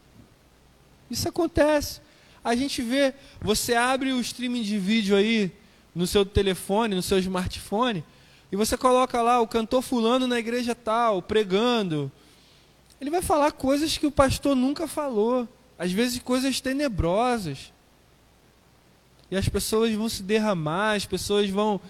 Isso 1.10 1.26
acontece. 1.26 2.00
A 2.44 2.54
gente 2.54 2.82
vê, 2.82 3.14
você 3.40 3.74
abre 3.74 4.12
o 4.12 4.20
streaming 4.20 4.62
de 4.62 4.78
vídeo 4.78 5.16
aí 5.16 5.52
no 5.94 6.06
seu 6.06 6.24
telefone, 6.24 6.94
no 6.94 7.02
seu 7.02 7.18
smartphone, 7.18 8.04
e 8.50 8.56
você 8.56 8.76
coloca 8.76 9.20
lá 9.22 9.40
o 9.40 9.46
cantor 9.46 9.82
fulano 9.82 10.26
na 10.26 10.38
igreja 10.38 10.74
tal, 10.74 11.22
pregando. 11.22 12.10
Ele 13.00 13.10
vai 13.10 13.22
falar 13.22 13.52
coisas 13.52 13.96
que 13.96 14.06
o 14.06 14.12
pastor 14.12 14.54
nunca 14.54 14.86
falou, 14.86 15.48
às 15.78 15.90
vezes 15.90 16.18
coisas 16.20 16.60
tenebrosas. 16.60 17.72
E 19.30 19.36
as 19.36 19.48
pessoas 19.48 19.92
vão 19.94 20.08
se 20.08 20.22
derramar, 20.22 20.96
as 20.96 21.06
pessoas 21.06 21.48
vão, 21.48 21.80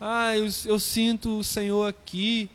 ah, 0.00 0.36
eu, 0.36 0.48
eu 0.66 0.78
sinto 0.78 1.38
o 1.38 1.44
Senhor 1.44 1.88
aqui, 1.88 2.48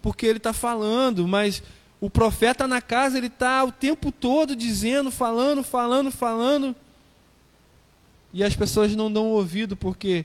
porque 0.00 0.24
Ele 0.24 0.38
está 0.38 0.52
falando, 0.52 1.26
mas 1.26 1.62
o 2.00 2.08
profeta 2.08 2.68
na 2.68 2.80
casa, 2.80 3.18
ele 3.18 3.26
está 3.26 3.64
o 3.64 3.72
tempo 3.72 4.12
todo 4.12 4.54
dizendo, 4.54 5.10
falando, 5.10 5.62
falando, 5.62 6.10
falando. 6.10 6.74
E 8.32 8.44
as 8.44 8.54
pessoas 8.54 8.94
não 8.94 9.10
dão 9.10 9.26
ouvido 9.26 9.76
porque 9.76 10.24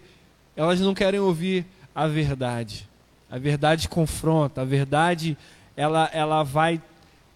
elas 0.55 0.79
não 0.79 0.93
querem 0.93 1.19
ouvir 1.19 1.65
a 1.93 2.07
verdade. 2.07 2.87
A 3.29 3.37
verdade 3.37 3.89
confronta, 3.89 4.61
a 4.61 4.65
verdade 4.65 5.37
ela, 5.75 6.09
ela 6.13 6.43
vai 6.43 6.81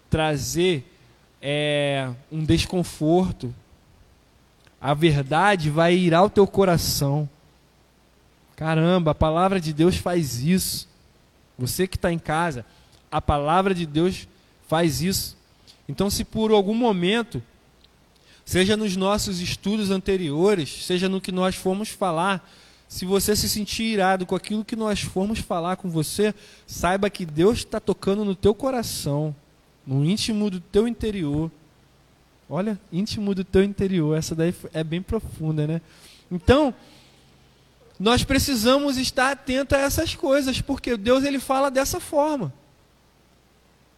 trazer 0.08 0.84
é, 1.42 2.10
um 2.30 2.44
desconforto. 2.44 3.54
A 4.80 4.94
verdade 4.94 5.70
vai 5.70 5.94
ir 5.94 6.14
ao 6.14 6.30
teu 6.30 6.46
coração. 6.46 7.28
Caramba, 8.54 9.12
a 9.12 9.14
palavra 9.14 9.60
de 9.60 9.72
Deus 9.72 9.96
faz 9.96 10.40
isso. 10.40 10.88
Você 11.58 11.86
que 11.86 11.96
está 11.96 12.12
em 12.12 12.18
casa, 12.18 12.64
a 13.10 13.20
palavra 13.20 13.74
de 13.74 13.86
Deus 13.86 14.28
faz 14.68 15.02
isso. 15.02 15.36
Então, 15.88 16.10
se 16.10 16.24
por 16.24 16.52
algum 16.52 16.74
momento, 16.74 17.42
seja 18.44 18.76
nos 18.76 18.96
nossos 18.96 19.40
estudos 19.40 19.90
anteriores, 19.90 20.84
seja 20.84 21.08
no 21.08 21.20
que 21.20 21.32
nós 21.32 21.56
fomos 21.56 21.88
falar, 21.88 22.48
se 22.88 23.04
você 23.04 23.36
se 23.36 23.48
sentir 23.48 23.82
irado 23.82 24.24
com 24.24 24.34
aquilo 24.34 24.64
que 24.64 24.74
nós 24.74 25.02
formos 25.02 25.40
falar 25.40 25.76
com 25.76 25.90
você, 25.90 26.34
saiba 26.66 27.10
que 27.10 27.26
Deus 27.26 27.58
está 27.58 27.78
tocando 27.78 28.24
no 28.24 28.34
teu 28.34 28.54
coração, 28.54 29.36
no 29.86 30.04
íntimo 30.04 30.48
do 30.48 30.58
teu 30.58 30.88
interior. 30.88 31.50
Olha, 32.48 32.80
íntimo 32.90 33.34
do 33.34 33.44
teu 33.44 33.62
interior, 33.62 34.16
essa 34.16 34.34
daí 34.34 34.54
é 34.72 34.82
bem 34.82 35.02
profunda, 35.02 35.66
né? 35.66 35.82
Então, 36.32 36.74
nós 38.00 38.24
precisamos 38.24 38.96
estar 38.96 39.32
atentos 39.32 39.76
a 39.76 39.82
essas 39.82 40.14
coisas, 40.14 40.62
porque 40.62 40.96
Deus 40.96 41.24
ele 41.24 41.38
fala 41.38 41.70
dessa 41.70 42.00
forma. 42.00 42.52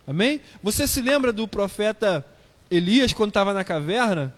Amém? 0.05 0.41
Você 0.65 0.89
se 0.89 1.01
lembra 1.01 1.33
do 1.33 1.47
profeta 1.47 2.27
Elias 2.69 3.13
quando 3.13 3.29
estava 3.29 3.55
na 3.55 3.63
caverna? 3.63 4.35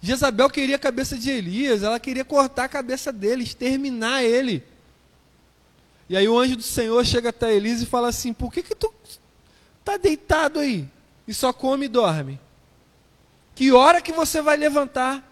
Jezabel 0.00 0.48
queria 0.48 0.76
a 0.76 0.78
cabeça 0.78 1.16
de 1.16 1.30
Elias, 1.30 1.82
ela 1.82 1.98
queria 1.98 2.24
cortar 2.24 2.64
a 2.64 2.68
cabeça 2.68 3.12
dele, 3.12 3.42
exterminar 3.42 4.22
ele. 4.22 4.64
E 6.08 6.16
aí 6.16 6.28
o 6.28 6.38
anjo 6.38 6.56
do 6.56 6.62
Senhor 6.62 7.04
chega 7.04 7.30
até 7.30 7.52
Elias 7.52 7.82
e 7.82 7.86
fala 7.86 8.08
assim: 8.08 8.32
Por 8.32 8.52
que, 8.52 8.62
que 8.62 8.74
tu 8.74 8.92
está 9.80 9.96
deitado 9.96 10.60
aí 10.60 10.88
e 11.26 11.34
só 11.34 11.52
come 11.52 11.86
e 11.86 11.88
dorme? 11.88 12.40
Que 13.54 13.72
hora 13.72 14.00
que 14.00 14.12
você 14.12 14.40
vai 14.40 14.56
levantar 14.56 15.24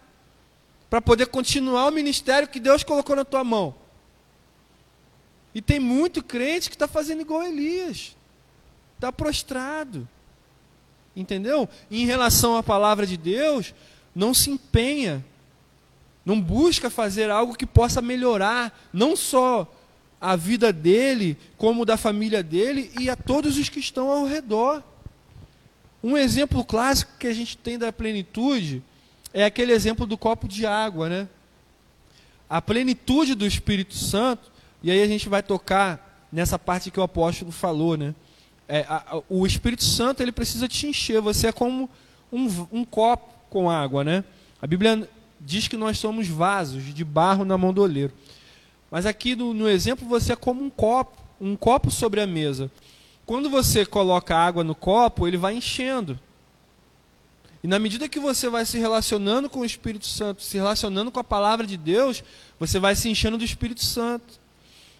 para 0.90 1.00
poder 1.00 1.26
continuar 1.26 1.86
o 1.86 1.92
ministério 1.92 2.48
que 2.48 2.58
Deus 2.58 2.82
colocou 2.82 3.14
na 3.14 3.24
tua 3.24 3.44
mão? 3.44 3.74
E 5.54 5.62
tem 5.62 5.80
muito 5.80 6.22
crente 6.22 6.68
que 6.68 6.74
está 6.74 6.88
fazendo 6.88 7.22
igual 7.22 7.42
Elias, 7.42 8.16
está 8.96 9.10
prostrado. 9.12 10.06
Entendeu? 11.14 11.66
E 11.90 12.02
em 12.02 12.04
relação 12.04 12.56
à 12.58 12.62
palavra 12.62 13.06
de 13.06 13.16
Deus, 13.16 13.72
não 14.16 14.32
se 14.32 14.48
empenha, 14.48 15.22
não 16.24 16.40
busca 16.40 16.88
fazer 16.88 17.30
algo 17.30 17.54
que 17.54 17.66
possa 17.66 18.00
melhorar 18.00 18.88
não 18.90 19.14
só 19.14 19.70
a 20.18 20.34
vida 20.34 20.72
dele, 20.72 21.36
como 21.58 21.84
da 21.84 21.98
família 21.98 22.42
dele 22.42 22.90
e 22.98 23.10
a 23.10 23.14
todos 23.14 23.58
os 23.58 23.68
que 23.68 23.78
estão 23.78 24.08
ao 24.10 24.24
redor. 24.24 24.82
Um 26.02 26.16
exemplo 26.16 26.64
clássico 26.64 27.12
que 27.18 27.26
a 27.26 27.34
gente 27.34 27.58
tem 27.58 27.78
da 27.78 27.92
plenitude 27.92 28.82
é 29.34 29.44
aquele 29.44 29.72
exemplo 29.72 30.06
do 30.06 30.16
copo 30.16 30.48
de 30.48 30.64
água, 30.64 31.10
né? 31.10 31.28
A 32.48 32.62
plenitude 32.62 33.34
do 33.34 33.44
Espírito 33.44 33.94
Santo, 33.94 34.50
e 34.82 34.90
aí 34.90 35.02
a 35.02 35.06
gente 35.06 35.28
vai 35.28 35.42
tocar 35.42 36.26
nessa 36.32 36.58
parte 36.58 36.90
que 36.90 36.98
o 36.98 37.02
apóstolo 37.02 37.52
falou, 37.52 37.98
né? 37.98 38.14
É, 38.66 38.80
a, 38.88 39.16
a, 39.16 39.22
o 39.28 39.46
Espírito 39.46 39.84
Santo 39.84 40.22
ele 40.22 40.32
precisa 40.32 40.66
te 40.66 40.86
encher, 40.86 41.20
você 41.20 41.48
é 41.48 41.52
como 41.52 41.90
um, 42.32 42.66
um 42.72 42.84
copo 42.84 43.35
com 43.56 43.70
água, 43.70 44.04
né? 44.04 44.22
A 44.60 44.66
Bíblia 44.66 45.08
diz 45.40 45.66
que 45.66 45.78
nós 45.78 45.98
somos 45.98 46.28
vasos 46.28 46.92
de 46.92 47.02
barro 47.02 47.42
na 47.42 47.56
mão 47.56 47.72
do 47.72 47.80
oleiro. 47.80 48.12
Mas 48.90 49.06
aqui 49.06 49.34
no, 49.34 49.54
no 49.54 49.66
exemplo 49.66 50.06
você 50.06 50.34
é 50.34 50.36
como 50.36 50.62
um 50.62 50.68
copo, 50.68 51.16
um 51.40 51.56
copo 51.56 51.90
sobre 51.90 52.20
a 52.20 52.26
mesa. 52.26 52.70
Quando 53.24 53.48
você 53.48 53.86
coloca 53.86 54.36
água 54.36 54.62
no 54.62 54.74
copo, 54.74 55.26
ele 55.26 55.38
vai 55.38 55.54
enchendo. 55.54 56.20
E 57.64 57.66
na 57.66 57.78
medida 57.78 58.10
que 58.10 58.20
você 58.20 58.50
vai 58.50 58.66
se 58.66 58.78
relacionando 58.78 59.48
com 59.48 59.60
o 59.60 59.64
Espírito 59.64 60.06
Santo, 60.06 60.42
se 60.42 60.58
relacionando 60.58 61.10
com 61.10 61.18
a 61.18 61.24
palavra 61.24 61.66
de 61.66 61.78
Deus, 61.78 62.22
você 62.60 62.78
vai 62.78 62.94
se 62.94 63.08
enchendo 63.08 63.38
do 63.38 63.44
Espírito 63.44 63.82
Santo. 63.82 64.38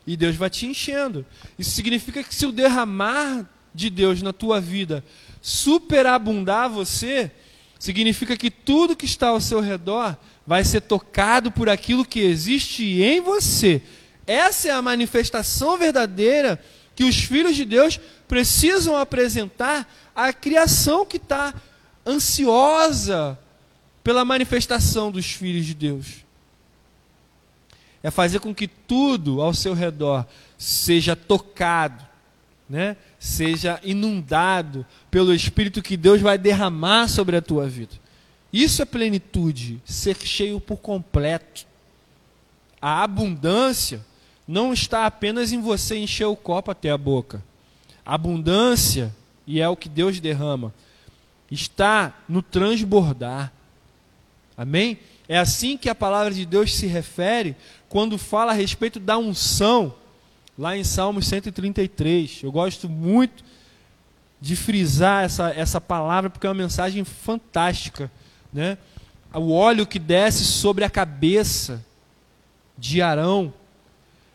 E 0.06 0.16
Deus 0.16 0.34
vai 0.34 0.48
te 0.48 0.64
enchendo. 0.64 1.26
Isso 1.58 1.72
significa 1.72 2.24
que 2.24 2.34
se 2.34 2.46
o 2.46 2.52
derramar 2.52 3.46
de 3.74 3.90
Deus 3.90 4.22
na 4.22 4.32
tua 4.32 4.62
vida 4.62 5.04
superabundar 5.42 6.70
você, 6.70 7.30
significa 7.78 8.36
que 8.36 8.50
tudo 8.50 8.96
que 8.96 9.04
está 9.04 9.28
ao 9.28 9.40
seu 9.40 9.60
redor 9.60 10.16
vai 10.46 10.64
ser 10.64 10.82
tocado 10.82 11.50
por 11.50 11.68
aquilo 11.68 12.04
que 12.04 12.20
existe 12.20 13.02
em 13.02 13.20
você. 13.20 13.82
Essa 14.26 14.68
é 14.68 14.70
a 14.70 14.82
manifestação 14.82 15.76
verdadeira 15.76 16.62
que 16.94 17.04
os 17.04 17.16
filhos 17.16 17.54
de 17.54 17.64
Deus 17.64 18.00
precisam 18.26 18.96
apresentar 18.96 19.88
à 20.14 20.32
criação 20.32 21.04
que 21.04 21.18
está 21.18 21.54
ansiosa 22.06 23.38
pela 24.02 24.24
manifestação 24.24 25.10
dos 25.10 25.26
filhos 25.26 25.66
de 25.66 25.74
Deus. 25.74 26.24
É 28.02 28.10
fazer 28.10 28.38
com 28.38 28.54
que 28.54 28.68
tudo 28.68 29.42
ao 29.42 29.52
seu 29.52 29.74
redor 29.74 30.24
seja 30.56 31.16
tocado, 31.16 32.04
né? 32.68 32.96
Seja 33.18 33.80
inundado 33.82 34.84
pelo 35.10 35.34
Espírito 35.34 35.82
que 35.82 35.96
Deus 35.96 36.20
vai 36.20 36.36
derramar 36.36 37.08
sobre 37.08 37.36
a 37.36 37.42
tua 37.42 37.66
vida. 37.68 37.94
Isso 38.52 38.80
é 38.80 38.84
plenitude, 38.84 39.80
ser 39.84 40.16
cheio 40.16 40.60
por 40.60 40.78
completo. 40.78 41.66
A 42.80 43.02
abundância 43.02 44.04
não 44.46 44.72
está 44.72 45.06
apenas 45.06 45.52
em 45.52 45.60
você 45.60 45.96
encher 45.96 46.26
o 46.26 46.36
copo 46.36 46.70
até 46.70 46.90
a 46.90 46.98
boca. 46.98 47.42
A 48.04 48.14
abundância, 48.14 49.14
e 49.46 49.60
é 49.60 49.68
o 49.68 49.76
que 49.76 49.88
Deus 49.88 50.20
derrama, 50.20 50.72
está 51.50 52.14
no 52.28 52.42
transbordar. 52.42 53.52
Amém? 54.56 54.98
É 55.28 55.38
assim 55.38 55.76
que 55.76 55.88
a 55.88 55.94
palavra 55.94 56.32
de 56.32 56.46
Deus 56.46 56.74
se 56.74 56.86
refere 56.86 57.56
quando 57.88 58.16
fala 58.16 58.52
a 58.52 58.54
respeito 58.54 59.00
da 59.00 59.18
unção, 59.18 59.94
lá 60.58 60.76
em 60.76 60.84
Salmos 60.84 61.26
133. 61.26 62.42
Eu 62.42 62.52
gosto 62.52 62.88
muito 62.88 63.44
de 64.40 64.56
frisar 64.56 65.24
essa, 65.24 65.50
essa 65.50 65.80
palavra 65.80 66.30
porque 66.30 66.46
é 66.46 66.50
uma 66.50 66.54
mensagem 66.54 67.04
fantástica. 67.04 68.10
Né? 68.52 68.78
O 69.34 69.52
óleo 69.52 69.86
que 69.86 69.98
desce 69.98 70.44
sobre 70.44 70.84
a 70.84 70.90
cabeça 70.90 71.84
de 72.78 73.00
Arão, 73.02 73.52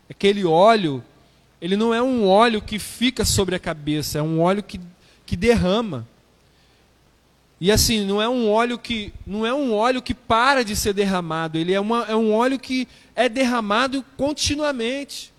aquele 0.10 0.44
óleo, 0.44 1.04
ele 1.62 1.76
não 1.76 1.94
é 1.94 2.02
um 2.02 2.28
óleo 2.28 2.62
que 2.62 2.80
fica 2.80 3.24
sobre 3.24 3.56
a 3.56 3.60
cabeça, 3.60 4.18
é 4.20 4.22
um 4.22 4.42
óleo 4.42 4.64
que, 4.64 4.80
que 5.26 5.36
derrama. 5.36 6.08
E 7.60 7.72
assim, 7.72 8.04
não 8.04 8.20
é 8.20 8.28
um 8.28 8.50
óleo 8.50 8.80
que 8.80 9.14
não 9.26 9.46
é 9.46 9.54
um 9.54 9.72
óleo 9.72 10.02
que 10.02 10.16
para 10.16 10.66
de 10.66 10.76
ser 10.76 10.94
derramado, 10.94 11.60
ele 11.60 11.72
é, 11.72 11.80
uma, 11.80 12.06
é 12.06 12.16
um 12.16 12.34
óleo 12.34 12.58
que 12.58 12.88
é 13.16 13.30
derramado 13.30 14.04
continuamente. 14.18 15.32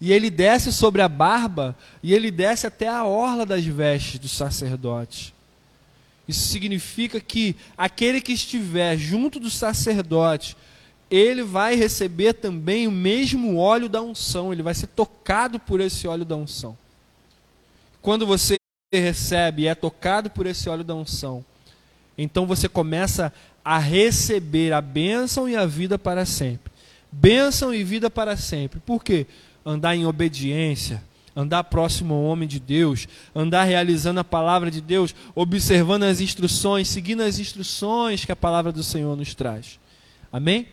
E 0.00 0.12
ele 0.12 0.30
desce 0.30 0.72
sobre 0.72 1.02
a 1.02 1.08
barba 1.08 1.76
e 2.02 2.12
ele 2.12 2.30
desce 2.30 2.66
até 2.66 2.88
a 2.88 3.04
orla 3.04 3.46
das 3.46 3.64
vestes 3.64 4.18
do 4.18 4.28
sacerdote. 4.28 5.34
Isso 6.26 6.48
significa 6.48 7.20
que 7.20 7.54
aquele 7.76 8.20
que 8.20 8.32
estiver 8.32 8.96
junto 8.96 9.38
do 9.38 9.50
sacerdote, 9.50 10.56
ele 11.10 11.42
vai 11.42 11.74
receber 11.74 12.32
também 12.34 12.86
o 12.86 12.92
mesmo 12.92 13.56
óleo 13.56 13.88
da 13.88 14.00
unção, 14.00 14.52
ele 14.52 14.62
vai 14.62 14.74
ser 14.74 14.86
tocado 14.88 15.60
por 15.60 15.80
esse 15.80 16.08
óleo 16.08 16.24
da 16.24 16.34
unção. 16.34 16.76
Quando 18.00 18.26
você 18.26 18.56
recebe 18.92 19.62
e 19.62 19.66
é 19.66 19.74
tocado 19.74 20.30
por 20.30 20.46
esse 20.46 20.68
óleo 20.68 20.84
da 20.84 20.94
unção, 20.94 21.44
então 22.16 22.46
você 22.46 22.68
começa 22.68 23.32
a 23.64 23.78
receber 23.78 24.72
a 24.72 24.80
bênção 24.80 25.48
e 25.48 25.56
a 25.56 25.66
vida 25.66 25.98
para 25.98 26.24
sempre. 26.24 26.72
Bênção 27.10 27.72
e 27.72 27.84
vida 27.84 28.10
para 28.10 28.36
sempre. 28.36 28.80
Por 28.80 29.02
quê? 29.02 29.26
Andar 29.64 29.96
em 29.96 30.06
obediência, 30.06 31.02
andar 31.34 31.64
próximo 31.64 32.14
ao 32.14 32.22
homem 32.24 32.48
de 32.48 32.60
Deus, 32.60 33.08
andar 33.34 33.64
realizando 33.64 34.20
a 34.20 34.24
palavra 34.24 34.70
de 34.70 34.80
Deus, 34.80 35.14
observando 35.34 36.04
as 36.04 36.20
instruções, 36.20 36.88
seguindo 36.88 37.22
as 37.22 37.38
instruções 37.38 38.24
que 38.24 38.32
a 38.32 38.36
palavra 38.36 38.70
do 38.70 38.82
Senhor 38.82 39.16
nos 39.16 39.34
traz. 39.34 39.78
Amém? 40.32 40.68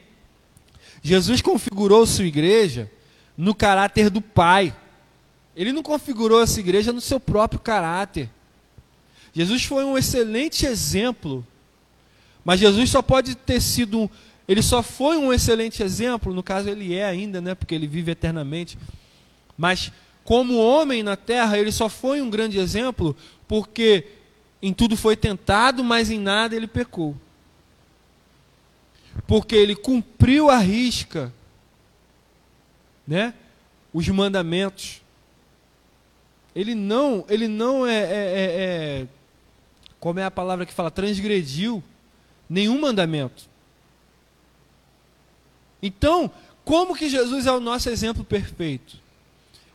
Jesus 1.01 1.41
configurou 1.41 2.05
sua 2.05 2.25
igreja 2.25 2.91
no 3.35 3.55
caráter 3.55 4.09
do 4.09 4.21
Pai. 4.21 4.75
Ele 5.55 5.73
não 5.73 5.81
configurou 5.81 6.41
essa 6.41 6.59
igreja 6.59 6.93
no 6.93 7.01
seu 7.01 7.19
próprio 7.19 7.59
caráter. 7.59 8.29
Jesus 9.33 9.63
foi 9.63 9.83
um 9.83 9.97
excelente 9.97 10.65
exemplo, 10.65 11.45
mas 12.43 12.59
Jesus 12.59 12.89
só 12.89 13.01
pode 13.01 13.35
ter 13.35 13.61
sido, 13.61 14.09
ele 14.51 14.61
só 14.61 14.83
foi 14.83 15.15
um 15.15 15.31
excelente 15.31 15.81
exemplo, 15.81 16.33
no 16.33 16.43
caso 16.43 16.67
ele 16.67 16.93
é 16.93 17.05
ainda, 17.05 17.39
né, 17.39 17.55
porque 17.55 17.73
ele 17.73 17.87
vive 17.87 18.11
eternamente. 18.11 18.77
Mas 19.57 19.93
como 20.25 20.57
homem 20.57 21.01
na 21.03 21.15
terra, 21.15 21.57
ele 21.57 21.71
só 21.71 21.87
foi 21.87 22.21
um 22.21 22.29
grande 22.29 22.59
exemplo 22.59 23.15
porque 23.47 24.05
em 24.61 24.73
tudo 24.73 24.97
foi 24.97 25.15
tentado, 25.15 25.85
mas 25.85 26.11
em 26.11 26.19
nada 26.19 26.53
ele 26.53 26.67
pecou. 26.67 27.15
Porque 29.25 29.55
ele 29.55 29.73
cumpriu 29.73 30.49
a 30.49 30.57
risca, 30.57 31.33
né? 33.07 33.33
Os 33.93 34.05
mandamentos. 34.09 35.01
Ele 36.53 36.75
não, 36.75 37.23
ele 37.29 37.47
não 37.47 37.87
é, 37.87 37.99
é, 37.99 38.03
é, 38.03 39.01
é 39.01 39.07
como 39.97 40.19
é 40.19 40.25
a 40.25 40.31
palavra 40.31 40.65
que 40.65 40.73
fala, 40.73 40.91
transgrediu 40.91 41.81
nenhum 42.49 42.81
mandamento. 42.81 43.49
Então, 45.81 46.31
como 46.63 46.95
que 46.95 47.09
Jesus 47.09 47.45
é 47.45 47.51
o 47.51 47.59
nosso 47.59 47.89
exemplo 47.89 48.23
perfeito? 48.23 48.97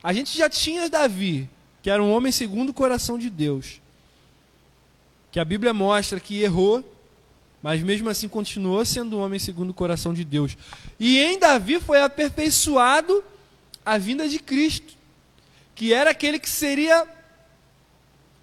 A 0.02 0.12
gente 0.12 0.36
já 0.36 0.48
tinha 0.48 0.88
Davi, 0.88 1.48
que 1.82 1.90
era 1.90 2.02
um 2.02 2.12
homem 2.12 2.30
segundo 2.30 2.70
o 2.70 2.74
coração 2.74 3.18
de 3.18 3.28
Deus. 3.28 3.80
Que 5.32 5.40
a 5.40 5.44
Bíblia 5.44 5.74
mostra 5.74 6.20
que 6.20 6.40
errou, 6.40 6.84
mas 7.62 7.82
mesmo 7.82 8.08
assim 8.08 8.28
continuou 8.28 8.84
sendo 8.84 9.18
um 9.18 9.20
homem 9.20 9.38
segundo 9.38 9.70
o 9.70 9.74
coração 9.74 10.14
de 10.14 10.24
Deus. 10.24 10.56
E 10.98 11.18
em 11.18 11.38
Davi 11.38 11.80
foi 11.80 12.00
aperfeiçoado 12.00 13.24
a 13.84 13.98
vinda 13.98 14.28
de 14.28 14.38
Cristo, 14.38 14.94
que 15.74 15.92
era 15.92 16.10
aquele 16.10 16.38
que 16.38 16.48
seria 16.48 17.06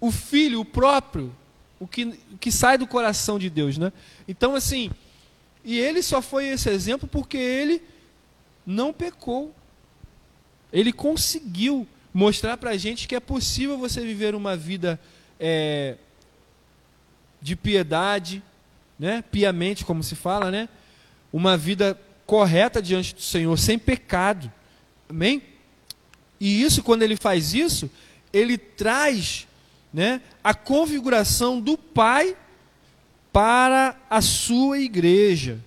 o 0.00 0.10
filho, 0.10 0.60
o 0.60 0.64
próprio, 0.64 1.34
o 1.80 1.86
que, 1.86 2.18
que 2.38 2.52
sai 2.52 2.76
do 2.76 2.86
coração 2.86 3.38
de 3.38 3.48
Deus, 3.48 3.78
né? 3.78 3.92
Então 4.28 4.54
assim, 4.54 4.90
e 5.64 5.78
ele 5.78 6.02
só 6.02 6.20
foi 6.20 6.48
esse 6.48 6.68
exemplo 6.68 7.08
porque 7.08 7.38
ele 7.38 7.82
não 8.66 8.92
pecou. 8.92 9.54
Ele 10.72 10.92
conseguiu 10.92 11.86
mostrar 12.12 12.56
para 12.56 12.70
a 12.70 12.76
gente 12.76 13.08
que 13.08 13.14
é 13.16 13.20
possível 13.20 13.78
você 13.78 14.00
viver 14.02 14.34
uma 14.34 14.56
vida 14.56 15.00
é, 15.40 15.96
de 17.40 17.56
piedade, 17.56 18.42
né? 18.98 19.24
piamente, 19.30 19.84
como 19.84 20.02
se 20.02 20.14
fala, 20.14 20.50
né? 20.50 20.68
uma 21.32 21.56
vida 21.56 21.98
correta 22.26 22.80
diante 22.80 23.14
do 23.14 23.20
Senhor, 23.20 23.58
sem 23.58 23.78
pecado. 23.78 24.52
Amém? 25.08 25.42
E 26.38 26.62
isso, 26.62 26.82
quando 26.82 27.02
ele 27.02 27.16
faz 27.16 27.54
isso, 27.54 27.90
ele 28.32 28.58
traz 28.58 29.46
né, 29.92 30.20
a 30.42 30.54
configuração 30.54 31.60
do 31.60 31.76
Pai 31.76 32.36
para 33.34 33.96
a 34.08 34.22
sua 34.22 34.78
igreja. 34.78 35.58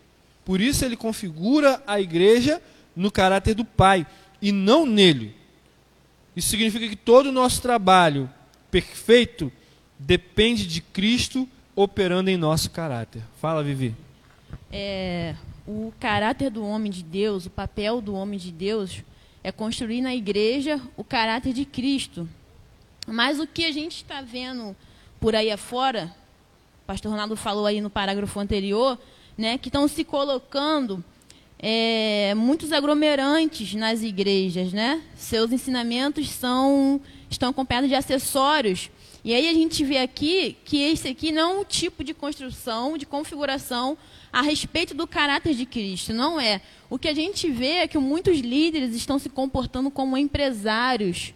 Por 0.45 0.61
isso 0.61 0.85
ele 0.85 0.95
configura 0.95 1.83
a 1.85 1.99
igreja 1.99 2.61
no 2.95 3.11
caráter 3.11 3.53
do 3.53 3.65
Pai 3.65 4.07
e 4.41 4.53
não 4.53 4.85
nele. 4.85 5.35
Isso 6.33 6.47
significa 6.47 6.87
que 6.87 6.95
todo 6.95 7.25
o 7.25 7.31
nosso 7.33 7.61
trabalho 7.61 8.29
perfeito 8.71 9.51
depende 9.99 10.65
de 10.65 10.79
Cristo 10.79 11.45
operando 11.75 12.29
em 12.29 12.37
nosso 12.37 12.71
caráter. 12.71 13.21
Fala, 13.41 13.61
Vivi. 13.61 13.93
É, 14.71 15.35
o 15.67 15.91
caráter 15.99 16.49
do 16.49 16.65
homem 16.65 16.89
de 16.89 17.03
Deus, 17.03 17.47
o 17.47 17.49
papel 17.49 17.99
do 17.99 18.15
homem 18.15 18.39
de 18.39 18.51
Deus 18.51 19.03
é 19.43 19.51
construir 19.51 19.99
na 19.99 20.15
igreja 20.15 20.79
o 20.95 21.03
caráter 21.03 21.51
de 21.51 21.65
Cristo. 21.65 22.29
Mas 23.05 23.41
o 23.41 23.45
que 23.45 23.65
a 23.65 23.71
gente 23.73 23.97
está 23.97 24.21
vendo 24.21 24.73
por 25.19 25.35
aí 25.35 25.51
afora, 25.51 26.15
pastor 26.87 27.11
Ronaldo 27.11 27.35
falou 27.35 27.65
aí 27.65 27.81
no 27.81 27.89
parágrafo 27.89 28.39
anterior, 28.39 28.97
né, 29.37 29.57
que 29.57 29.67
estão 29.67 29.87
se 29.89 30.05
colocando 30.05 31.03
é, 31.59 32.33
muitos 32.35 32.71
aglomerantes 32.71 33.73
nas 33.73 34.01
igrejas, 34.01 34.71
né? 34.71 35.01
Seus 35.15 35.51
ensinamentos 35.51 36.29
são 36.29 37.01
estão 37.29 37.49
acompanhados 37.49 37.89
de 37.89 37.95
acessórios. 37.95 38.89
E 39.23 39.33
aí 39.33 39.49
a 39.49 39.53
gente 39.53 39.83
vê 39.83 39.97
aqui 39.97 40.55
que 40.63 40.77
esse 40.77 41.09
aqui 41.09 41.33
não 41.33 41.51
é 41.51 41.59
um 41.59 41.65
tipo 41.65 42.03
de 42.03 42.13
construção, 42.13 42.97
de 42.97 43.05
configuração 43.05 43.97
a 44.31 44.41
respeito 44.41 44.93
do 44.93 45.05
caráter 45.05 45.53
de 45.53 45.65
Cristo, 45.65 46.13
não 46.13 46.39
é. 46.39 46.61
O 46.89 46.97
que 46.97 47.09
a 47.09 47.13
gente 47.13 47.49
vê 47.49 47.79
é 47.79 47.87
que 47.87 47.97
muitos 47.97 48.39
líderes 48.39 48.95
estão 48.95 49.19
se 49.19 49.27
comportando 49.27 49.91
como 49.91 50.17
empresários, 50.17 51.33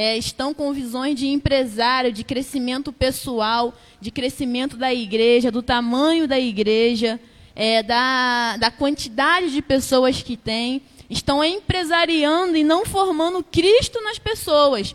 é, 0.00 0.16
estão 0.16 0.54
com 0.54 0.72
visões 0.72 1.14
de 1.14 1.26
empresário, 1.26 2.10
de 2.10 2.24
crescimento 2.24 2.90
pessoal, 2.90 3.74
de 4.00 4.10
crescimento 4.10 4.74
da 4.74 4.94
igreja, 4.94 5.52
do 5.52 5.62
tamanho 5.62 6.26
da 6.26 6.40
igreja 6.40 7.20
é, 7.54 7.82
da, 7.82 8.56
da 8.56 8.70
quantidade 8.70 9.50
de 9.50 9.60
pessoas 9.60 10.22
que 10.22 10.38
tem, 10.38 10.80
estão 11.10 11.44
empresariando 11.44 12.56
e 12.56 12.64
não 12.64 12.86
formando 12.86 13.44
Cristo 13.44 14.00
nas 14.00 14.18
pessoas. 14.18 14.94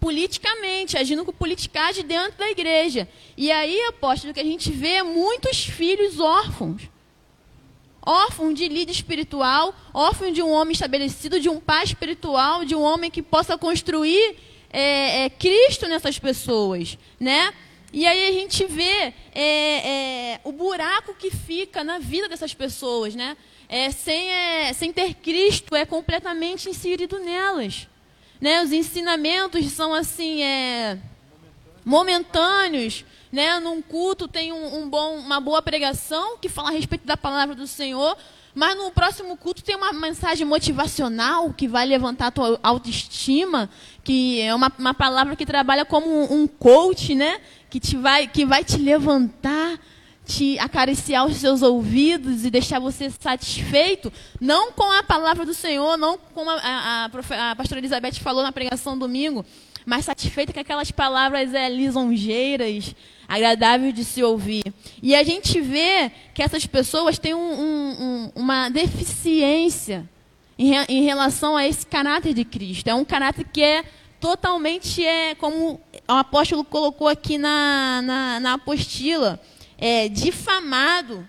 Politicamente, 0.00 0.98
agindo 0.98 1.24
com 1.24 1.32
politicagem 1.32 2.04
dentro 2.04 2.36
da 2.38 2.50
igreja. 2.50 3.08
E 3.36 3.52
aí, 3.52 3.80
apóstolo, 3.84 4.34
que 4.34 4.40
a 4.40 4.44
gente 4.44 4.72
vê 4.72 4.94
é 4.94 5.02
muitos 5.04 5.64
filhos 5.64 6.18
órfãos. 6.18 6.82
Órfãos 8.04 8.54
de 8.54 8.66
líder 8.68 8.90
espiritual, 8.90 9.74
órfãos 9.94 10.34
de 10.34 10.42
um 10.42 10.50
homem 10.50 10.72
estabelecido, 10.72 11.38
de 11.38 11.48
um 11.48 11.60
pai 11.60 11.84
espiritual, 11.84 12.64
de 12.64 12.74
um 12.74 12.82
homem 12.82 13.10
que 13.10 13.22
possa 13.22 13.56
construir 13.56 14.36
é, 14.72 15.24
é, 15.24 15.30
Cristo 15.30 15.86
nessas 15.86 16.18
pessoas, 16.18 16.98
né? 17.20 17.52
E 17.92 18.06
aí 18.06 18.26
a 18.26 18.32
gente 18.32 18.64
vê 18.64 19.12
é, 19.34 19.44
é, 19.44 20.40
o 20.44 20.50
buraco 20.50 21.14
que 21.14 21.30
fica 21.30 21.84
na 21.84 21.98
vida 21.98 22.28
dessas 22.28 22.54
pessoas, 22.54 23.14
né? 23.14 23.36
É, 23.68 23.90
sem, 23.90 24.30
é, 24.30 24.72
sem 24.72 24.92
ter 24.92 25.14
Cristo 25.14 25.76
é 25.76 25.84
completamente 25.84 26.70
inserido 26.70 27.18
nelas. 27.18 27.86
Né? 28.40 28.62
Os 28.62 28.72
ensinamentos 28.72 29.66
são 29.70 29.94
assim 29.94 30.40
momentâneos. 31.84 33.04
Né? 33.32 33.58
Num 33.58 33.80
culto 33.80 34.28
tem 34.28 34.52
um, 34.52 34.82
um 34.82 34.88
bom, 34.90 35.16
uma 35.16 35.40
boa 35.40 35.62
pregação 35.62 36.36
que 36.36 36.50
fala 36.50 36.68
a 36.68 36.72
respeito 36.72 37.06
da 37.06 37.16
palavra 37.16 37.54
do 37.54 37.66
Senhor, 37.66 38.14
mas 38.54 38.76
no 38.76 38.90
próximo 38.90 39.36
culto 39.36 39.62
tem 39.62 39.74
uma 39.74 39.92
mensagem 39.92 40.46
motivacional 40.46 41.52
que 41.54 41.66
vai 41.66 41.86
levantar 41.86 42.26
a 42.26 42.30
tua 42.30 42.60
autoestima, 42.62 43.70
que 44.04 44.40
é 44.42 44.54
uma, 44.54 44.70
uma 44.78 44.92
palavra 44.92 45.34
que 45.34 45.46
trabalha 45.46 45.84
como 45.84 46.06
um, 46.06 46.42
um 46.42 46.46
coach, 46.46 47.14
né? 47.14 47.40
Que, 47.70 47.80
te 47.80 47.96
vai, 47.96 48.26
que 48.26 48.44
vai 48.44 48.62
te 48.62 48.76
levantar, 48.76 49.78
te 50.26 50.58
acariciar 50.58 51.26
os 51.26 51.38
seus 51.38 51.62
ouvidos 51.62 52.44
e 52.44 52.50
deixar 52.50 52.78
você 52.78 53.08
satisfeito, 53.08 54.12
não 54.38 54.72
com 54.72 54.90
a 54.92 55.02
palavra 55.02 55.46
do 55.46 55.54
Senhor, 55.54 55.96
não 55.96 56.18
como 56.18 56.50
a, 56.50 56.56
a, 56.56 57.04
a, 57.50 57.56
pastora 57.56 57.80
Elizabeth 57.80 58.20
falou 58.20 58.42
na 58.42 58.52
pregação 58.52 58.98
domingo, 58.98 59.46
mas 59.86 60.04
satisfeita 60.04 60.52
com 60.52 60.60
aquelas 60.60 60.90
palavras 60.90 61.54
é, 61.54 61.70
lisonjeiras, 61.70 62.94
agradáveis 63.32 63.94
de 63.94 64.04
se 64.04 64.22
ouvir. 64.22 64.62
E 65.02 65.14
a 65.14 65.22
gente 65.22 65.58
vê 65.58 66.12
que 66.34 66.42
essas 66.42 66.66
pessoas 66.66 67.18
têm 67.18 67.32
um, 67.32 67.38
um, 67.38 67.90
um, 67.90 68.32
uma 68.36 68.68
deficiência 68.68 70.06
em, 70.58 70.74
em, 70.86 71.02
relação 71.02 71.56
a 71.56 71.66
esse 71.66 71.86
caráter 71.86 72.34
de 72.34 72.44
Cristo. 72.44 72.88
É 72.88 72.94
um 72.94 73.06
caráter 73.06 73.46
que 73.50 73.62
é 73.62 73.84
totalmente, 74.20 75.02
é, 75.02 75.34
como 75.34 75.80
o 76.06 76.12
apóstolo 76.12 76.62
colocou 76.62 77.08
aqui 77.08 77.38
na, 77.38 78.02
na, 78.02 78.40
na 78.40 78.52
apostila, 78.54 79.40
é, 79.78 80.10
difamado. 80.10 81.26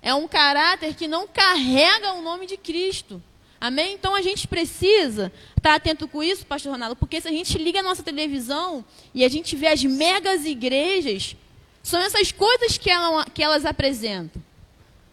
É 0.00 0.14
um 0.14 0.26
caráter 0.26 0.94
que 0.94 1.06
não 1.06 1.28
carrega 1.28 2.14
o 2.14 2.22
nome 2.22 2.46
de 2.46 2.56
Cristo. 2.56 3.22
Amém? 3.62 3.94
Então 3.94 4.12
a 4.12 4.20
gente 4.20 4.48
precisa 4.48 5.32
estar 5.56 5.76
atento 5.76 6.08
com 6.08 6.20
isso, 6.20 6.44
pastor 6.44 6.72
Ronaldo, 6.72 6.96
porque 6.96 7.20
se 7.20 7.28
a 7.28 7.30
gente 7.30 7.56
liga 7.58 7.78
a 7.78 7.82
nossa 7.84 8.02
televisão 8.02 8.84
e 9.14 9.24
a 9.24 9.28
gente 9.28 9.54
vê 9.54 9.68
as 9.68 9.84
megas 9.84 10.44
igrejas, 10.44 11.36
são 11.80 12.00
essas 12.00 12.32
coisas 12.32 12.76
que, 12.76 12.90
ela, 12.90 13.24
que 13.26 13.40
elas 13.40 13.64
apresentam. 13.64 14.42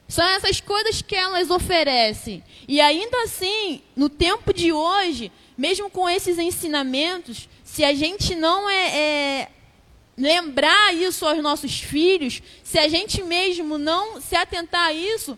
São 0.07 0.25
essas 0.25 0.59
coisas 0.59 0.99
que 0.99 1.15
elas 1.15 1.51
oferecem. 1.51 2.43
E 2.67 2.81
ainda 2.81 3.21
assim, 3.21 3.83
no 3.95 4.09
tempo 4.09 4.51
de 4.51 4.71
hoje, 4.71 5.31
mesmo 5.55 5.87
com 5.87 6.09
esses 6.09 6.39
ensinamentos, 6.39 7.47
se 7.63 7.83
a 7.83 7.93
gente 7.93 8.33
não 8.33 8.67
é, 8.67 8.97
é 8.97 9.47
lembrar 10.17 10.95
isso 10.95 11.23
aos 11.23 11.37
nossos 11.37 11.79
filhos, 11.79 12.41
se 12.63 12.79
a 12.79 12.87
gente 12.87 13.21
mesmo 13.21 13.77
não 13.77 14.19
se 14.19 14.35
atentar 14.35 14.87
a 14.87 14.93
isso, 14.93 15.37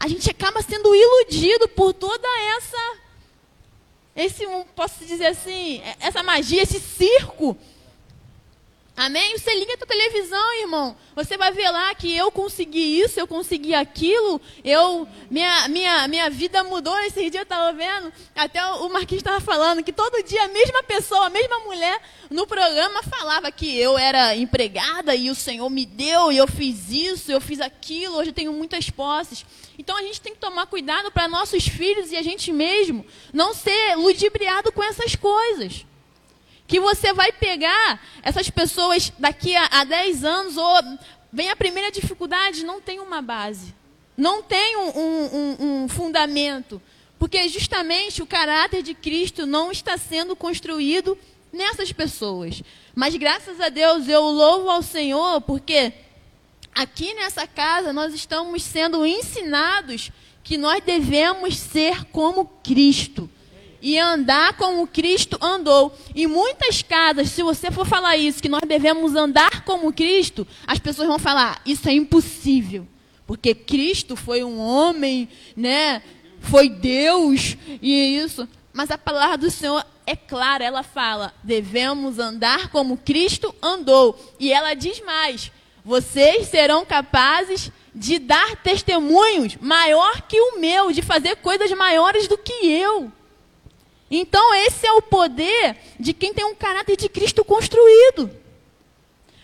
a 0.00 0.08
gente 0.08 0.30
acaba 0.30 0.62
sendo 0.62 0.94
iludido 0.94 1.68
por 1.68 1.92
toda 1.92 2.26
essa 2.56 2.98
esse 4.16 4.44
posso 4.74 5.04
dizer 5.04 5.26
assim, 5.26 5.80
essa 6.00 6.22
magia, 6.22 6.62
esse 6.62 6.80
circo 6.80 7.56
Amém? 9.00 9.38
Você 9.38 9.54
liga 9.54 9.72
a 9.72 9.76
tua 9.78 9.86
televisão, 9.86 10.60
irmão. 10.60 10.94
Você 11.16 11.38
vai 11.38 11.50
ver 11.52 11.70
lá 11.70 11.94
que 11.94 12.14
eu 12.14 12.30
consegui 12.30 13.00
isso, 13.00 13.18
eu 13.18 13.26
consegui 13.26 13.74
aquilo. 13.74 14.38
Eu, 14.62 15.08
minha, 15.30 15.68
minha, 15.68 16.06
minha 16.06 16.28
vida 16.28 16.62
mudou. 16.62 16.94
Esse 16.98 17.30
dia 17.30 17.40
eu 17.40 17.44
estava 17.44 17.72
vendo, 17.72 18.12
até 18.36 18.62
o 18.62 18.90
Marquinhos 18.90 19.22
estava 19.22 19.40
falando 19.40 19.82
que 19.82 19.90
todo 19.90 20.22
dia 20.22 20.44
a 20.44 20.48
mesma 20.48 20.82
pessoa, 20.82 21.28
a 21.28 21.30
mesma 21.30 21.60
mulher 21.60 21.98
no 22.28 22.46
programa 22.46 23.02
falava 23.04 23.50
que 23.50 23.74
eu 23.74 23.96
era 23.96 24.36
empregada 24.36 25.14
e 25.14 25.30
o 25.30 25.34
Senhor 25.34 25.70
me 25.70 25.86
deu 25.86 26.30
e 26.30 26.36
eu 26.36 26.46
fiz 26.46 26.90
isso, 26.90 27.32
eu 27.32 27.40
fiz 27.40 27.58
aquilo. 27.58 28.18
Hoje 28.18 28.28
eu 28.28 28.34
tenho 28.34 28.52
muitas 28.52 28.90
posses. 28.90 29.46
Então 29.78 29.96
a 29.96 30.02
gente 30.02 30.20
tem 30.20 30.34
que 30.34 30.38
tomar 30.40 30.66
cuidado 30.66 31.10
para 31.10 31.26
nossos 31.26 31.66
filhos 31.66 32.12
e 32.12 32.18
a 32.18 32.22
gente 32.22 32.52
mesmo 32.52 33.06
não 33.32 33.54
ser 33.54 33.96
ludibriado 33.96 34.70
com 34.70 34.84
essas 34.84 35.16
coisas 35.16 35.86
que 36.70 36.78
você 36.78 37.12
vai 37.12 37.32
pegar 37.32 38.00
essas 38.22 38.48
pessoas 38.48 39.12
daqui 39.18 39.56
a, 39.56 39.80
a 39.80 39.84
10 39.84 40.22
anos, 40.22 40.56
ou 40.56 40.98
vem 41.32 41.50
a 41.50 41.56
primeira 41.56 41.90
dificuldade, 41.90 42.64
não 42.64 42.80
tem 42.80 43.00
uma 43.00 43.20
base, 43.20 43.74
não 44.16 44.40
tem 44.40 44.76
um, 44.76 44.88
um, 44.96 45.24
um, 45.34 45.82
um 45.82 45.88
fundamento, 45.88 46.80
porque 47.18 47.48
justamente 47.48 48.22
o 48.22 48.26
caráter 48.26 48.84
de 48.84 48.94
Cristo 48.94 49.46
não 49.46 49.72
está 49.72 49.98
sendo 49.98 50.36
construído 50.36 51.18
nessas 51.52 51.90
pessoas. 51.90 52.62
Mas 52.94 53.16
graças 53.16 53.60
a 53.60 53.68
Deus 53.68 54.08
eu 54.08 54.22
louvo 54.22 54.70
ao 54.70 54.80
Senhor, 54.80 55.40
porque 55.40 55.92
aqui 56.72 57.14
nessa 57.14 57.48
casa 57.48 57.92
nós 57.92 58.14
estamos 58.14 58.62
sendo 58.62 59.04
ensinados 59.04 60.12
que 60.44 60.56
nós 60.56 60.80
devemos 60.84 61.56
ser 61.56 62.04
como 62.12 62.46
Cristo 62.62 63.28
e 63.82 63.98
andar 63.98 64.56
como 64.56 64.86
Cristo 64.86 65.38
andou. 65.40 65.96
Em 66.14 66.26
muitas 66.26 66.82
casas, 66.82 67.30
se 67.30 67.42
você 67.42 67.70
for 67.70 67.86
falar 67.86 68.16
isso, 68.16 68.42
que 68.42 68.48
nós 68.48 68.62
devemos 68.66 69.14
andar 69.14 69.64
como 69.64 69.92
Cristo, 69.92 70.46
as 70.66 70.78
pessoas 70.78 71.08
vão 71.08 71.18
falar: 71.18 71.60
isso 71.64 71.88
é 71.88 71.92
impossível, 71.92 72.86
porque 73.26 73.54
Cristo 73.54 74.16
foi 74.16 74.44
um 74.44 74.58
homem, 74.58 75.28
né? 75.56 76.02
Foi 76.40 76.68
Deus 76.68 77.56
e 77.82 78.16
isso. 78.18 78.48
Mas 78.72 78.90
a 78.90 78.96
palavra 78.96 79.36
do 79.36 79.50
Senhor 79.50 79.84
é 80.06 80.16
clara, 80.16 80.64
ela 80.64 80.82
fala: 80.82 81.34
devemos 81.42 82.18
andar 82.18 82.68
como 82.70 82.96
Cristo 82.96 83.54
andou. 83.62 84.18
E 84.38 84.52
ela 84.52 84.74
diz 84.74 85.00
mais: 85.04 85.50
vocês 85.84 86.48
serão 86.48 86.84
capazes 86.84 87.70
de 87.94 88.18
dar 88.18 88.56
testemunhos 88.56 89.56
maior 89.60 90.22
que 90.22 90.40
o 90.40 90.60
meu, 90.60 90.92
de 90.92 91.02
fazer 91.02 91.36
coisas 91.36 91.70
maiores 91.72 92.28
do 92.28 92.38
que 92.38 92.66
eu. 92.66 93.10
Então, 94.10 94.52
esse 94.66 94.84
é 94.84 94.92
o 94.92 95.02
poder 95.02 95.76
de 95.98 96.12
quem 96.12 96.34
tem 96.34 96.44
um 96.44 96.54
caráter 96.54 96.96
de 96.96 97.08
Cristo 97.08 97.44
construído. 97.44 98.28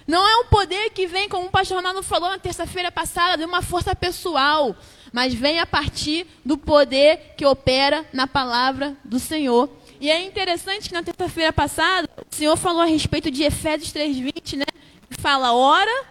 Não 0.07 0.27
é 0.27 0.37
um 0.39 0.47
poder 0.47 0.91
que 0.91 1.07
vem, 1.07 1.29
como 1.29 1.47
o 1.47 1.51
pastor 1.51 1.77
Ronaldo 1.77 2.03
falou 2.03 2.29
na 2.29 2.39
terça-feira 2.39 2.91
passada, 2.91 3.37
de 3.37 3.45
uma 3.45 3.62
força 3.62 3.95
pessoal, 3.95 4.75
mas 5.12 5.35
vem 5.35 5.61
a 5.61 5.67
partir 5.67 6.27
do 6.45 6.59
poder 6.59 7.35
que 7.37 7.47
opera 7.47 8.05
na 8.12 8.27
palavra 8.27 8.97
do 9.05 9.21
Senhor. 9.21 9.71
E 10.01 10.11
é 10.11 10.21
interessante 10.21 10.89
que 10.89 10.95
na 10.95 11.03
terça-feira 11.03 11.53
passada, 11.53 12.09
o 12.31 12.35
Senhor 12.35 12.57
falou 12.57 12.83
a 12.83 12.87
respeito 12.87 13.31
de 13.31 13.45
Efésios 13.45 13.93
3,20, 13.93 14.59
né? 14.59 14.64
Fala, 15.11 15.55
ora, 15.55 16.05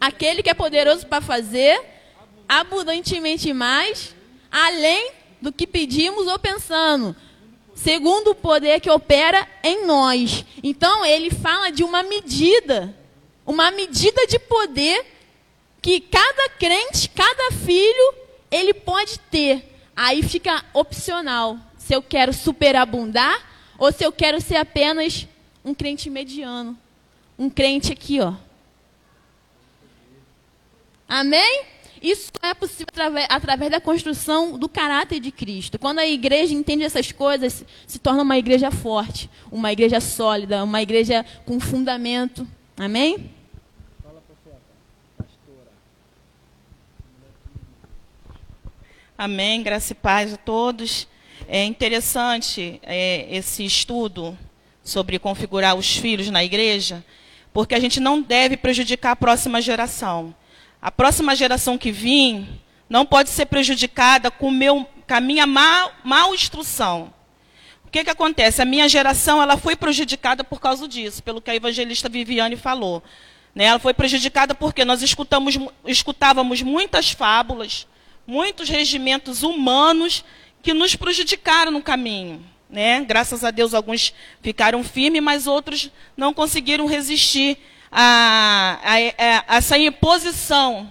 aquele 0.00 0.42
que 0.42 0.50
é 0.50 0.54
poderoso 0.54 1.06
para 1.06 1.20
fazer 1.20 1.80
abundantemente 2.48 3.52
mais, 3.52 4.14
além 4.50 5.12
do 5.40 5.52
que 5.52 5.66
pedimos 5.66 6.26
ou 6.26 6.38
pensando 6.38 7.14
segundo 7.82 8.32
o 8.32 8.34
poder 8.34 8.80
que 8.80 8.90
opera 8.90 9.46
em 9.62 9.86
nós. 9.86 10.44
Então, 10.62 11.04
ele 11.04 11.30
fala 11.30 11.70
de 11.70 11.84
uma 11.84 12.02
medida, 12.02 12.94
uma 13.46 13.70
medida 13.70 14.26
de 14.26 14.38
poder 14.38 15.06
que 15.80 16.00
cada 16.00 16.48
crente, 16.50 17.08
cada 17.08 17.52
filho, 17.52 18.14
ele 18.50 18.74
pode 18.74 19.18
ter. 19.30 19.64
Aí 19.94 20.22
fica 20.22 20.64
opcional 20.74 21.56
se 21.76 21.94
eu 21.94 22.02
quero 22.02 22.32
superabundar 22.32 23.40
ou 23.78 23.92
se 23.92 24.04
eu 24.04 24.10
quero 24.10 24.40
ser 24.40 24.56
apenas 24.56 25.26
um 25.64 25.72
crente 25.72 26.10
mediano. 26.10 26.76
Um 27.38 27.48
crente 27.48 27.92
aqui, 27.92 28.20
ó. 28.20 28.34
Amém? 31.08 31.62
Isso 32.02 32.30
é 32.42 32.54
possível 32.54 32.86
através, 32.88 33.26
através, 33.28 33.70
da 33.70 33.80
construção 33.80 34.58
do 34.58 34.68
caráter 34.68 35.20
de 35.20 35.30
Cristo. 35.30 35.78
Quando 35.78 35.98
a 35.98 36.06
igreja 36.06 36.54
entende 36.54 36.84
essas 36.84 37.12
coisas, 37.12 37.64
se 37.86 37.98
torna 37.98 38.22
uma 38.22 38.38
igreja 38.38 38.70
forte, 38.70 39.28
uma 39.50 39.72
igreja 39.72 40.00
sólida, 40.00 40.62
uma 40.62 40.80
igreja 40.82 41.24
com 41.44 41.58
fundamento. 41.58 42.46
Amém? 42.76 43.30
Amém, 49.16 49.62
graça 49.64 49.92
e 49.92 49.96
paz 49.96 50.32
a 50.32 50.36
todos. 50.36 51.08
É 51.48 51.64
interessante 51.64 52.80
é, 52.84 53.26
esse 53.34 53.64
estudo 53.64 54.38
sobre 54.84 55.18
configurar 55.18 55.74
os 55.74 55.96
filhos 55.96 56.30
na 56.30 56.44
igreja, 56.44 57.04
porque 57.52 57.74
a 57.74 57.80
gente 57.80 57.98
não 57.98 58.22
deve 58.22 58.56
prejudicar 58.56 59.12
a 59.12 59.16
próxima 59.16 59.60
geração 59.60 60.34
a 60.80 60.90
próxima 60.90 61.34
geração 61.34 61.76
que 61.76 61.90
vir 61.90 62.46
não 62.88 63.04
pode 63.04 63.30
ser 63.30 63.46
prejudicada 63.46 64.30
com, 64.30 64.50
meu, 64.50 64.88
com 65.06 65.14
a 65.14 65.20
minha 65.20 65.46
mal, 65.46 65.92
mal 66.04 66.34
instrução. 66.34 67.12
O 67.84 67.90
que, 67.90 68.04
que 68.04 68.10
acontece? 68.10 68.62
A 68.62 68.66
minha 68.66 68.88
geração 68.88 69.42
ela 69.42 69.56
foi 69.56 69.74
prejudicada 69.74 70.44
por 70.44 70.60
causa 70.60 70.86
disso, 70.86 71.22
pelo 71.22 71.40
que 71.40 71.50
a 71.50 71.54
evangelista 71.54 72.08
Viviane 72.08 72.56
falou. 72.56 73.02
Né? 73.54 73.64
Ela 73.64 73.78
foi 73.78 73.94
prejudicada 73.94 74.54
porque 74.54 74.84
nós 74.84 75.02
escutamos, 75.02 75.58
escutávamos 75.86 76.62
muitas 76.62 77.10
fábulas, 77.10 77.86
muitos 78.26 78.68
regimentos 78.68 79.42
humanos 79.42 80.24
que 80.62 80.74
nos 80.74 80.94
prejudicaram 80.94 81.72
no 81.72 81.82
caminho. 81.82 82.44
Né? 82.68 83.00
Graças 83.00 83.42
a 83.42 83.50
Deus, 83.50 83.72
alguns 83.72 84.12
ficaram 84.42 84.84
firmes, 84.84 85.22
mas 85.22 85.46
outros 85.46 85.90
não 86.16 86.34
conseguiram 86.34 86.86
resistir 86.86 87.58
a, 87.90 88.78
a, 88.82 89.54
a, 89.54 89.56
essa 89.56 89.78
imposição 89.78 90.88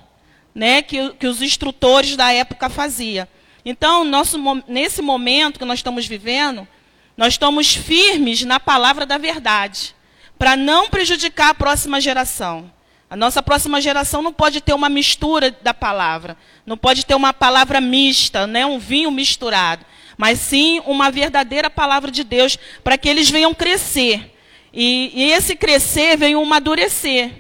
né, 0.54 0.82
que, 0.82 1.14
que 1.14 1.28
os 1.28 1.42
instrutores 1.42 2.16
da 2.16 2.32
época 2.32 2.70
faziam. 2.70 3.28
Então, 3.64 4.04
nosso, 4.04 4.40
nesse 4.68 5.02
momento 5.02 5.60
que 5.60 5.66
nós 5.66 5.80
estamos 5.80 6.08
vivendo, 6.08 6.68
nós 7.16 7.34
estamos 7.34 7.76
firmes 7.76 8.44
na 8.44 8.60
palavra 8.60 9.06
da 9.06 9.18
verdade, 9.18 9.96
para 10.38 10.56
não 10.56 10.90
prejudicar 10.90 11.50
a 11.50 11.54
próxima 11.54 12.00
geração. 12.00 12.72
A 13.10 13.16
nossa 13.16 13.42
próxima 13.42 13.80
geração 13.80 14.22
não 14.22 14.34
pode 14.34 14.62
ter 14.62 14.74
uma 14.74 14.90
mistura 14.90 15.52
da 15.62 15.74
palavra, 15.74 16.38
não 16.66 16.78
pode 16.78 17.06
ter 17.06 17.16
uma 17.16 17.34
palavra 17.34 17.80
mista, 17.80 18.46
né, 18.46 18.66
um 18.66 18.80
vinho 18.80 19.12
misturado, 19.12 19.86
mas 20.18 20.40
sim 20.40 20.82
uma 20.86 21.12
verdadeira 21.12 21.70
palavra 21.70 22.12
de 22.12 22.24
Deus, 22.24 22.58
para 22.84 22.98
que 22.98 23.08
eles 23.08 23.30
venham 23.30 23.54
crescer 23.54 24.37
e, 24.80 25.12
e 25.16 25.32
esse 25.32 25.56
crescer 25.56 26.16
veio 26.16 26.40
um 26.40 26.44
amadurecer. 26.44 27.32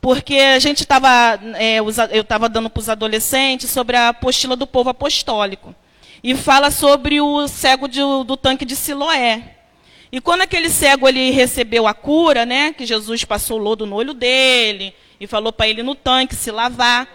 Porque 0.00 0.34
a 0.34 0.58
gente 0.58 0.80
estava, 0.80 1.38
é, 1.54 1.76
eu 1.76 2.20
estava 2.20 2.48
dando 2.48 2.68
para 2.68 2.80
os 2.80 2.88
adolescentes 2.88 3.70
sobre 3.70 3.96
a 3.96 4.08
apostila 4.08 4.56
do 4.56 4.66
povo 4.66 4.90
apostólico. 4.90 5.72
E 6.20 6.34
fala 6.34 6.72
sobre 6.72 7.20
o 7.20 7.46
cego 7.46 7.86
de, 7.86 8.00
do 8.00 8.36
tanque 8.36 8.64
de 8.64 8.74
Siloé. 8.74 9.54
E 10.10 10.20
quando 10.20 10.40
aquele 10.40 10.68
cego 10.68 11.08
ele 11.08 11.30
recebeu 11.30 11.86
a 11.86 11.94
cura, 11.94 12.44
né, 12.44 12.72
que 12.72 12.84
Jesus 12.84 13.22
passou 13.22 13.60
o 13.60 13.62
lodo 13.62 13.86
no 13.86 13.94
olho 13.94 14.12
dele 14.12 14.92
e 15.20 15.28
falou 15.28 15.52
para 15.52 15.68
ele 15.68 15.84
no 15.84 15.94
tanque 15.94 16.34
se 16.34 16.50
lavar. 16.50 17.06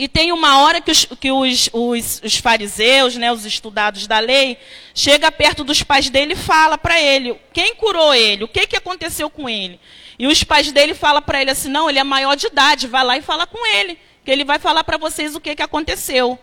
E 0.00 0.08
tem 0.08 0.32
uma 0.32 0.60
hora 0.60 0.80
que 0.80 0.90
os, 0.90 1.04
que 1.04 1.30
os, 1.30 1.68
os, 1.74 2.22
os 2.24 2.36
fariseus, 2.36 3.16
né, 3.16 3.30
os 3.30 3.44
estudados 3.44 4.06
da 4.06 4.18
lei, 4.18 4.56
chega 4.94 5.30
perto 5.30 5.62
dos 5.62 5.82
pais 5.82 6.08
dele 6.08 6.32
e 6.32 6.36
fala 6.36 6.78
para 6.78 6.98
ele 6.98 7.38
quem 7.52 7.74
curou 7.74 8.14
ele, 8.14 8.44
o 8.44 8.48
que, 8.48 8.66
que 8.66 8.76
aconteceu 8.76 9.28
com 9.28 9.46
ele. 9.46 9.78
E 10.18 10.26
os 10.26 10.42
pais 10.42 10.72
dele 10.72 10.94
falam 10.94 11.20
para 11.20 11.42
ele 11.42 11.50
assim, 11.50 11.68
não, 11.68 11.90
ele 11.90 11.98
é 11.98 12.02
maior 12.02 12.34
de 12.34 12.46
idade, 12.46 12.86
vai 12.86 13.04
lá 13.04 13.18
e 13.18 13.20
fala 13.20 13.46
com 13.46 13.66
ele, 13.76 13.98
que 14.24 14.30
ele 14.30 14.42
vai 14.42 14.58
falar 14.58 14.84
para 14.84 14.96
vocês 14.96 15.34
o 15.34 15.40
que, 15.40 15.54
que 15.54 15.62
aconteceu. 15.62 16.38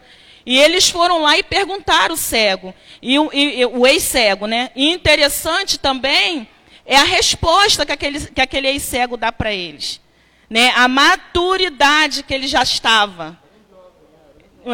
E 0.45 0.55
eles 0.59 0.87
foram 0.87 1.23
lá 1.23 1.35
e 1.35 1.41
perguntaram 1.41 2.13
o 2.13 2.17
cego, 2.17 2.75
e 3.01 3.17
o, 3.17 3.31
e, 3.33 3.65
o 3.65 3.87
ex-cego, 3.87 4.45
né? 4.45 4.69
E 4.75 4.91
interessante 4.91 5.79
também 5.79 6.47
é 6.85 6.95
a 6.95 7.03
resposta 7.03 7.87
que 7.87 7.91
aquele, 7.91 8.19
que 8.19 8.39
aquele 8.39 8.67
ex-cego 8.67 9.17
dá 9.17 9.31
para 9.31 9.51
eles. 9.51 9.99
Né? 10.47 10.71
A 10.75 10.87
maturidade 10.87 12.21
que 12.21 12.35
ele 12.35 12.47
já 12.47 12.61
estava. 12.61 13.46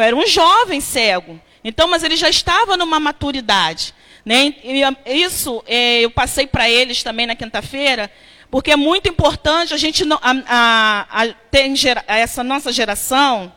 Era 0.00 0.14
um 0.14 0.26
jovem 0.26 0.80
cego. 0.80 1.40
Então, 1.62 1.88
mas 1.88 2.02
ele 2.02 2.16
já 2.16 2.28
estava 2.28 2.76
numa 2.76 3.00
maturidade. 3.00 3.94
Né? 4.24 4.54
E 4.64 4.82
isso 5.06 5.62
é, 5.66 6.00
eu 6.00 6.10
passei 6.10 6.46
para 6.46 6.68
eles 6.68 7.02
também 7.02 7.26
na 7.26 7.34
quinta-feira, 7.34 8.10
porque 8.50 8.70
é 8.70 8.76
muito 8.76 9.08
importante 9.08 9.74
a 9.74 9.76
gente 9.76 10.04
não, 10.04 10.18
a, 10.22 11.06
a, 11.10 12.16
essa 12.16 12.42
nossa 12.42 12.72
geração, 12.72 13.52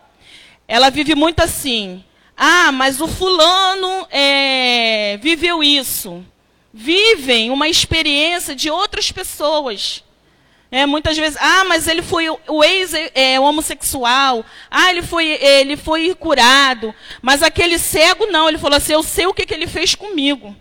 ela 0.67 0.89
vive 0.89 1.15
muito 1.15 1.41
assim. 1.41 2.03
Ah, 2.35 2.71
mas 2.71 2.99
o 3.01 3.07
fulano 3.07 4.07
é, 4.11 5.17
viveu 5.21 5.63
isso. 5.63 6.23
Vivem 6.73 7.49
uma 7.49 7.67
experiência 7.67 8.53
de 8.53 8.69
outras 8.69 9.11
pessoas. 9.11 10.03
É, 10.69 10.85
muitas 10.85 11.17
vezes, 11.17 11.37
ah, 11.39 11.63
mas 11.63 11.87
ele 11.87 12.01
foi 12.01 12.29
o 12.29 12.63
ex-homossexual. 12.63 14.39
É, 14.39 14.43
ah, 14.69 14.89
ele 14.89 15.01
foi, 15.01 15.25
ele 15.25 15.77
foi 15.77 16.13
curado. 16.13 16.93
Mas 17.21 17.41
aquele 17.41 17.79
cego 17.79 18.25
não, 18.25 18.49
ele 18.49 18.57
falou 18.57 18.75
assim: 18.77 18.93
eu 18.93 19.03
sei 19.03 19.25
o 19.27 19.33
que, 19.33 19.45
que 19.45 19.53
ele 19.53 19.67
fez 19.67 19.95
comigo. 19.95 20.55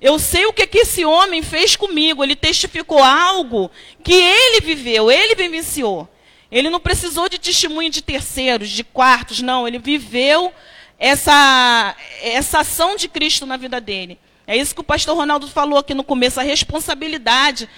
Eu 0.00 0.18
sei 0.18 0.46
o 0.46 0.52
que, 0.52 0.66
que 0.66 0.78
esse 0.78 1.04
homem 1.04 1.42
fez 1.42 1.76
comigo. 1.76 2.22
Ele 2.22 2.36
testificou 2.36 3.02
algo 3.02 3.70
que 4.02 4.14
ele 4.14 4.60
viveu, 4.60 5.10
ele 5.10 5.34
vivenciou. 5.34 6.08
Ele 6.50 6.68
não 6.68 6.80
precisou 6.80 7.28
de 7.28 7.38
testemunho 7.38 7.90
de 7.90 8.02
terceiros, 8.02 8.70
de 8.70 8.82
quartos, 8.82 9.40
não. 9.40 9.68
Ele 9.68 9.78
viveu 9.78 10.52
essa, 10.98 11.96
essa 12.22 12.60
ação 12.60 12.96
de 12.96 13.08
Cristo 13.08 13.46
na 13.46 13.56
vida 13.56 13.80
dele. 13.80 14.18
É 14.46 14.56
isso 14.56 14.74
que 14.74 14.80
o 14.80 14.84
pastor 14.84 15.16
Ronaldo 15.16 15.46
falou 15.48 15.78
aqui 15.78 15.94
no 15.94 16.02
começo, 16.02 16.40
a 16.40 16.42
responsabilidade 16.42 17.68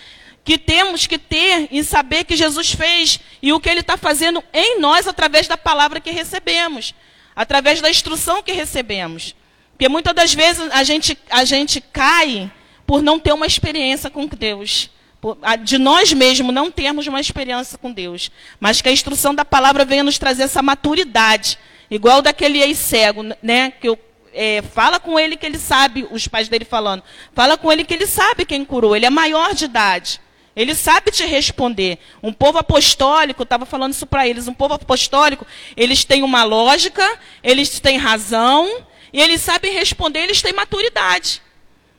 que 0.45 0.59
temos 0.59 1.07
que 1.07 1.18
ter 1.18 1.68
em 1.70 1.82
saber 1.82 2.24
que 2.24 2.36
Jesus 2.36 2.72
fez 2.72 3.20
e 3.40 3.53
o 3.53 3.61
que 3.61 3.68
ele 3.68 3.80
está 3.80 3.97
fazendo 3.97 4.43
em 4.53 4.80
nós 4.80 5.07
através 5.07 5.47
da 5.47 5.57
palavra 5.57 6.01
que 6.01 6.11
recebemos, 6.11 6.95
através 7.34 7.80
da 7.80 7.90
instrução 7.90 8.43
que 8.43 8.53
recebemos. 8.53 9.34
Porque 9.72 9.88
muitas 9.88 10.14
das 10.14 10.34
vezes 10.34 10.70
a 10.72 10.82
gente, 10.82 11.18
a 11.30 11.45
gente 11.45 11.80
cai 11.80 12.51
por 12.86 13.03
não 13.03 13.18
ter 13.18 13.32
uma 13.32 13.47
experiência 13.47 14.11
com 14.11 14.26
Deus. 14.26 14.90
De 15.62 15.78
nós 15.78 16.12
mesmos 16.12 16.53
não 16.53 16.70
termos 16.70 17.07
uma 17.07 17.20
experiência 17.20 17.78
com 17.78 17.93
Deus. 17.93 18.30
Mas 18.59 18.82
que 18.82 18.88
a 18.88 18.93
instrução 18.93 19.34
da 19.34 19.45
palavra 19.45 19.84
venha 19.84 20.03
nos 20.03 20.18
trazer 20.18 20.43
essa 20.43 20.61
maturidade 20.61 21.57
Igual 21.93 22.22
daquele 22.22 22.59
ex-cego, 22.62 23.22
né? 23.43 23.70
Que 23.70 23.86
eu, 23.86 23.99
é, 24.32 24.62
fala 24.62 24.99
com 24.99 25.20
ele 25.20 25.36
que 25.36 25.45
ele 25.45 25.59
sabe, 25.59 26.09
os 26.11 26.26
pais 26.26 26.49
dele 26.49 26.64
falando. 26.64 27.03
Fala 27.34 27.59
com 27.59 27.70
ele 27.70 27.84
que 27.84 27.93
ele 27.93 28.07
sabe 28.07 28.47
quem 28.47 28.64
curou. 28.64 28.97
Ele 28.97 29.05
é 29.05 29.11
maior 29.11 29.53
de 29.53 29.66
idade. 29.66 30.18
Ele 30.55 30.74
sabe 30.74 31.11
te 31.11 31.24
responder. 31.24 31.98
Um 32.22 32.32
povo 32.32 32.59
apostólico, 32.59 33.42
estava 33.42 33.64
falando 33.64 33.92
isso 33.92 34.07
para 34.07 34.28
eles, 34.28 34.48
um 34.48 34.55
povo 34.55 34.74
apostólico, 34.74 35.46
eles 35.76 36.05
têm 36.05 36.22
uma 36.22 36.44
lógica, 36.44 37.18
eles 37.42 37.80
têm 37.80 37.96
razão, 37.96 38.84
e 39.12 39.20
eles 39.20 39.40
sabem 39.40 39.72
responder, 39.72 40.20
eles 40.20 40.42
têm 40.42 40.53
maturidade. 40.53 41.42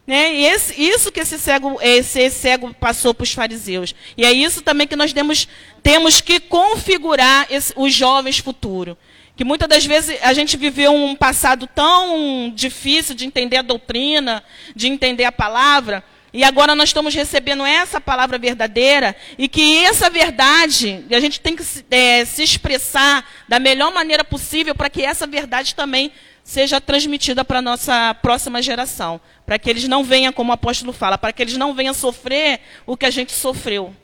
Né? 0.06 0.36
E 0.36 0.45
esse, 0.45 0.82
isso 0.82 1.12
que 1.12 1.22
esse 1.22 1.39
cego, 1.39 1.80
esse, 1.82 2.20
esse 2.20 2.39
cego 2.39 2.74
passou 2.74 3.14
para 3.14 3.24
os 3.24 3.32
fariseus. 3.32 3.95
E 4.18 4.26
é 4.26 4.32
isso 4.32 4.62
também 4.62 4.86
que 4.86 4.95
nós 4.95 5.14
temos, 5.14 5.47
temos 5.82 6.20
que 6.20 6.39
configurar 6.39 7.47
esse, 7.49 7.74
os 7.76 7.93
jovens 7.93 8.39
futuros. 8.39 8.97
Que 9.36 9.43
muitas 9.43 9.68
das 9.68 9.86
vezes 9.86 10.20
a 10.22 10.34
gente 10.34 10.58
viveu 10.58 10.93
um 10.93 11.16
passado 11.16 11.68
tão 11.68 12.51
difícil 12.54 13.16
de 13.16 13.26
entender 13.26 13.58
a 13.58 13.62
doutrina, 13.64 14.43
de 14.76 14.88
entender 14.88 15.24
a 15.24 15.32
palavra, 15.32 16.04
e 16.34 16.44
agora 16.44 16.76
nós 16.76 16.90
estamos 16.90 17.14
recebendo 17.14 17.64
essa 17.64 18.02
palavra 18.02 18.40
verdadeira, 18.40 19.16
e 19.38 19.48
que 19.48 19.78
essa 19.86 20.10
verdade, 20.10 21.06
a 21.12 21.20
gente 21.20 21.40
tem 21.40 21.56
que 21.56 21.64
é, 21.92 22.26
se 22.26 22.42
expressar 22.42 23.24
da 23.48 23.60
melhor 23.60 23.94
maneira 23.94 24.24
possível 24.24 24.74
para 24.74 24.90
que 24.90 25.04
essa 25.04 25.28
verdade 25.28 25.76
também 25.76 26.12
seja 26.44 26.82
transmitida 26.82 27.46
para 27.46 27.60
a 27.60 27.62
nossa 27.62 28.16
próxima 28.16 28.62
geração. 28.62 29.22
Para 29.46 29.60
que 29.60 29.70
eles 29.70 29.88
não 29.88 30.04
venham, 30.04 30.34
como 30.34 30.52
o 30.52 30.54
apóstolo 30.54 30.92
fala, 30.92 31.18
para 31.18 31.32
que 31.32 31.42
eles 31.42 31.56
não 31.56 31.74
venham 31.74 31.94
sofrer 31.94 32.60
o 32.86 32.98
que 32.98 33.06
a 33.06 33.12
gente 33.12 33.32
sofreu. 33.32 33.96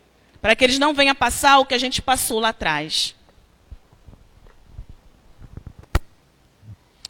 Para 0.42 0.56
que 0.56 0.64
eles 0.64 0.80
não 0.80 0.94
venham 0.94 1.16
passar 1.16 1.60
o 1.60 1.66
que 1.66 1.74
a 1.74 1.78
gente 1.78 2.02
passou 2.02 2.40
lá 2.40 2.50
atrás. 2.50 3.16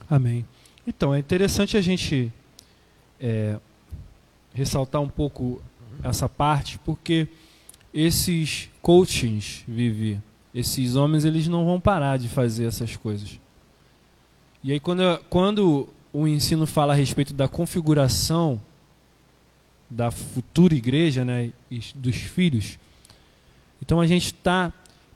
Amém. 0.09 0.47
Então, 0.87 1.13
é 1.13 1.19
interessante 1.19 1.77
a 1.77 1.81
gente 1.81 2.33
é, 3.19 3.57
ressaltar 4.53 5.01
um 5.01 5.09
pouco 5.09 5.61
essa 6.03 6.27
parte, 6.27 6.79
porque 6.79 7.27
esses 7.93 8.69
coachings, 8.81 9.63
Vivi, 9.67 10.21
esses 10.53 10.95
homens, 10.95 11.25
eles 11.25 11.47
não 11.47 11.65
vão 11.65 11.79
parar 11.79 12.17
de 12.17 12.27
fazer 12.27 12.65
essas 12.65 12.95
coisas. 12.95 13.39
E 14.63 14.71
aí, 14.71 14.79
quando, 14.79 15.01
quando 15.29 15.89
o 16.11 16.27
ensino 16.27 16.65
fala 16.65 16.93
a 16.93 16.95
respeito 16.95 17.33
da 17.33 17.47
configuração 17.47 18.59
da 19.89 20.11
futura 20.11 20.75
igreja, 20.75 21.25
né, 21.25 21.51
dos 21.95 22.15
filhos, 22.15 22.77
então 23.81 23.99
a 23.99 24.07
gente 24.07 24.27
está 24.27 24.71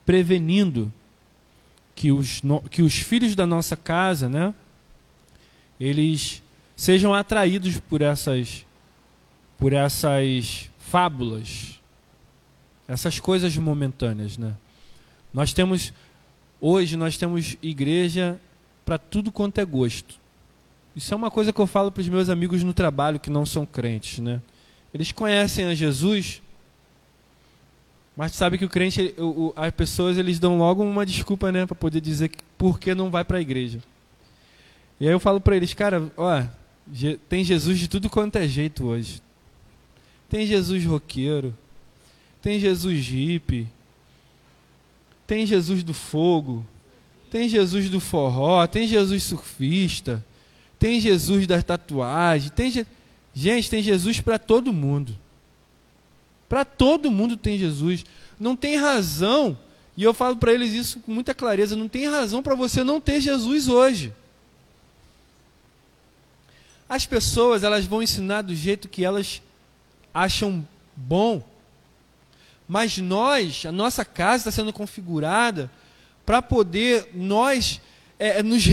prevenindo 0.05 0.91
que 1.95 2.11
os, 2.11 2.41
que 2.71 2.81
os 2.81 2.95
filhos 2.95 3.35
da 3.35 3.45
nossa 3.45 3.75
casa, 3.75 4.27
né, 4.27 4.53
eles 5.79 6.41
sejam 6.75 7.13
atraídos 7.13 7.79
por 7.79 8.01
essas 8.01 8.65
por 9.57 9.73
essas 9.73 10.69
fábulas, 10.79 11.79
essas 12.87 13.19
coisas 13.19 13.55
momentâneas, 13.57 14.37
né? 14.37 14.53
Nós 15.33 15.53
temos 15.53 15.93
hoje 16.61 16.95
nós 16.95 17.17
temos 17.17 17.57
igreja 17.61 18.39
para 18.85 18.97
tudo 18.97 19.31
quanto 19.31 19.59
é 19.59 19.65
gosto. 19.65 20.15
Isso 20.95 21.13
é 21.13 21.17
uma 21.17 21.31
coisa 21.31 21.51
que 21.51 21.59
eu 21.59 21.67
falo 21.67 21.91
para 21.91 22.01
os 22.01 22.07
meus 22.07 22.29
amigos 22.29 22.63
no 22.63 22.73
trabalho 22.73 23.19
que 23.19 23.29
não 23.29 23.45
são 23.45 23.65
crentes, 23.65 24.19
né? 24.19 24.41
Eles 24.93 25.11
conhecem 25.11 25.65
a 25.65 25.73
Jesus, 25.73 26.41
mas 28.15 28.33
sabe 28.33 28.57
que 28.57 28.65
o 28.65 28.69
crente, 28.69 29.13
as 29.55 29.71
pessoas 29.71 30.17
eles 30.17 30.39
dão 30.39 30.57
logo 30.57 30.83
uma 30.83 31.05
desculpa, 31.05 31.51
né, 31.51 31.65
para 31.65 31.75
poder 31.75 31.99
dizer 31.99 32.31
por 32.57 32.79
que 32.79 32.93
não 32.93 33.09
vai 33.09 33.25
para 33.25 33.39
a 33.39 33.41
igreja. 33.41 33.79
E 34.99 35.07
aí 35.07 35.11
eu 35.11 35.19
falo 35.19 35.41
para 35.41 35.55
eles, 35.55 35.73
cara, 35.73 36.11
ó, 36.15 36.43
tem 37.27 37.43
Jesus 37.43 37.79
de 37.79 37.87
tudo 37.87 38.09
quanto 38.09 38.35
é 38.35 38.47
jeito 38.47 38.85
hoje. 38.85 39.21
Tem 40.33 40.47
Jesus 40.47 40.83
roqueiro, 40.83 41.55
tem 42.41 42.59
Jesus 42.59 43.05
hippie, 43.05 43.67
tem 45.27 45.45
Jesus 45.45 45.83
do 45.83 45.93
fogo, 45.93 46.65
tem 47.29 47.47
Jesus 47.47 47.87
do 47.87 47.99
forró, 47.99 48.65
tem 48.65 48.87
Jesus 48.87 49.21
surfista, 49.21 50.25
tem 50.79 50.99
Jesus 50.99 51.45
das 51.45 51.63
tatuagens, 51.63 52.49
tem 52.49 52.71
Je... 52.71 52.83
gente, 53.31 53.69
tem 53.69 53.83
Jesus 53.83 54.21
para 54.21 54.39
todo 54.39 54.73
mundo. 54.73 55.15
Para 56.49 56.65
todo 56.65 57.11
mundo 57.11 57.37
tem 57.37 57.59
Jesus. 57.59 58.03
Não 58.39 58.55
tem 58.55 58.75
razão, 58.75 59.55
e 59.95 60.01
eu 60.01 60.15
falo 60.15 60.35
para 60.37 60.51
eles 60.51 60.73
isso 60.73 60.99
com 61.01 61.13
muita 61.13 61.35
clareza, 61.35 61.75
não 61.75 61.87
tem 61.87 62.09
razão 62.09 62.41
para 62.41 62.55
você 62.55 62.83
não 62.83 62.99
ter 62.99 63.21
Jesus 63.21 63.67
hoje. 63.67 64.11
As 66.89 67.05
pessoas 67.05 67.61
elas 67.61 67.85
vão 67.85 68.01
ensinar 68.01 68.41
do 68.41 68.55
jeito 68.55 68.89
que 68.89 69.05
elas 69.05 69.39
acham 70.13 70.67
bom. 70.95 71.43
Mas 72.67 72.97
nós, 72.97 73.65
a 73.65 73.71
nossa 73.71 74.05
casa 74.05 74.49
está 74.49 74.51
sendo 74.51 74.71
configurada 74.71 75.69
para 76.25 76.41
poder 76.41 77.09
nós 77.13 77.81
é, 78.19 78.41
nos, 78.41 78.63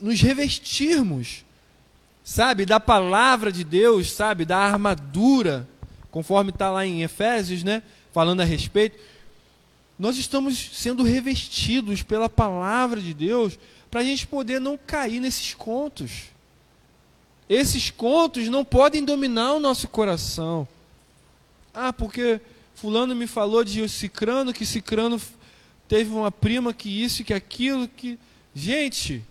nos 0.00 0.20
revestirmos, 0.20 1.44
sabe, 2.22 2.64
da 2.64 2.78
palavra 2.78 3.50
de 3.50 3.64
Deus, 3.64 4.12
sabe, 4.12 4.44
da 4.44 4.58
armadura, 4.58 5.68
conforme 6.10 6.50
está 6.50 6.70
lá 6.70 6.86
em 6.86 7.02
Efésios, 7.02 7.64
né, 7.64 7.82
falando 8.12 8.40
a 8.42 8.44
respeito. 8.44 8.98
Nós 9.98 10.16
estamos 10.18 10.70
sendo 10.74 11.02
revestidos 11.02 12.02
pela 12.02 12.28
palavra 12.28 13.00
de 13.00 13.14
Deus 13.14 13.58
para 13.90 14.00
a 14.00 14.04
gente 14.04 14.26
poder 14.26 14.60
não 14.60 14.78
cair 14.78 15.20
nesses 15.20 15.54
contos. 15.54 16.35
Esses 17.48 17.90
contos 17.90 18.48
não 18.48 18.64
podem 18.64 19.04
dominar 19.04 19.52
o 19.52 19.60
nosso 19.60 19.86
coração. 19.88 20.66
Ah, 21.72 21.92
porque 21.92 22.40
fulano 22.74 23.14
me 23.14 23.26
falou 23.26 23.62
de 23.62 23.88
Cicrano, 23.88 24.52
que 24.52 24.66
Cicrano 24.66 25.20
teve 25.86 26.10
uma 26.10 26.32
prima 26.32 26.74
que 26.74 26.88
isso, 26.88 27.24
que 27.24 27.34
aquilo, 27.34 27.86
que. 27.88 28.18
Gente, 28.54 29.22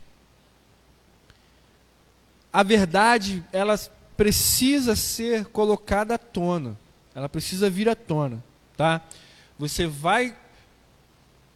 a 2.53 2.63
verdade, 2.63 3.43
ela 3.51 3.78
precisa 4.16 4.95
ser 4.95 5.45
colocada 5.47 6.16
à 6.16 6.18
tona. 6.18 6.78
Ela 7.13 7.28
precisa 7.28 7.70
vir 7.70 7.89
à 7.89 7.95
tona, 7.95 8.43
tá? 8.78 9.01
Você 9.57 9.88
vai 9.88 10.36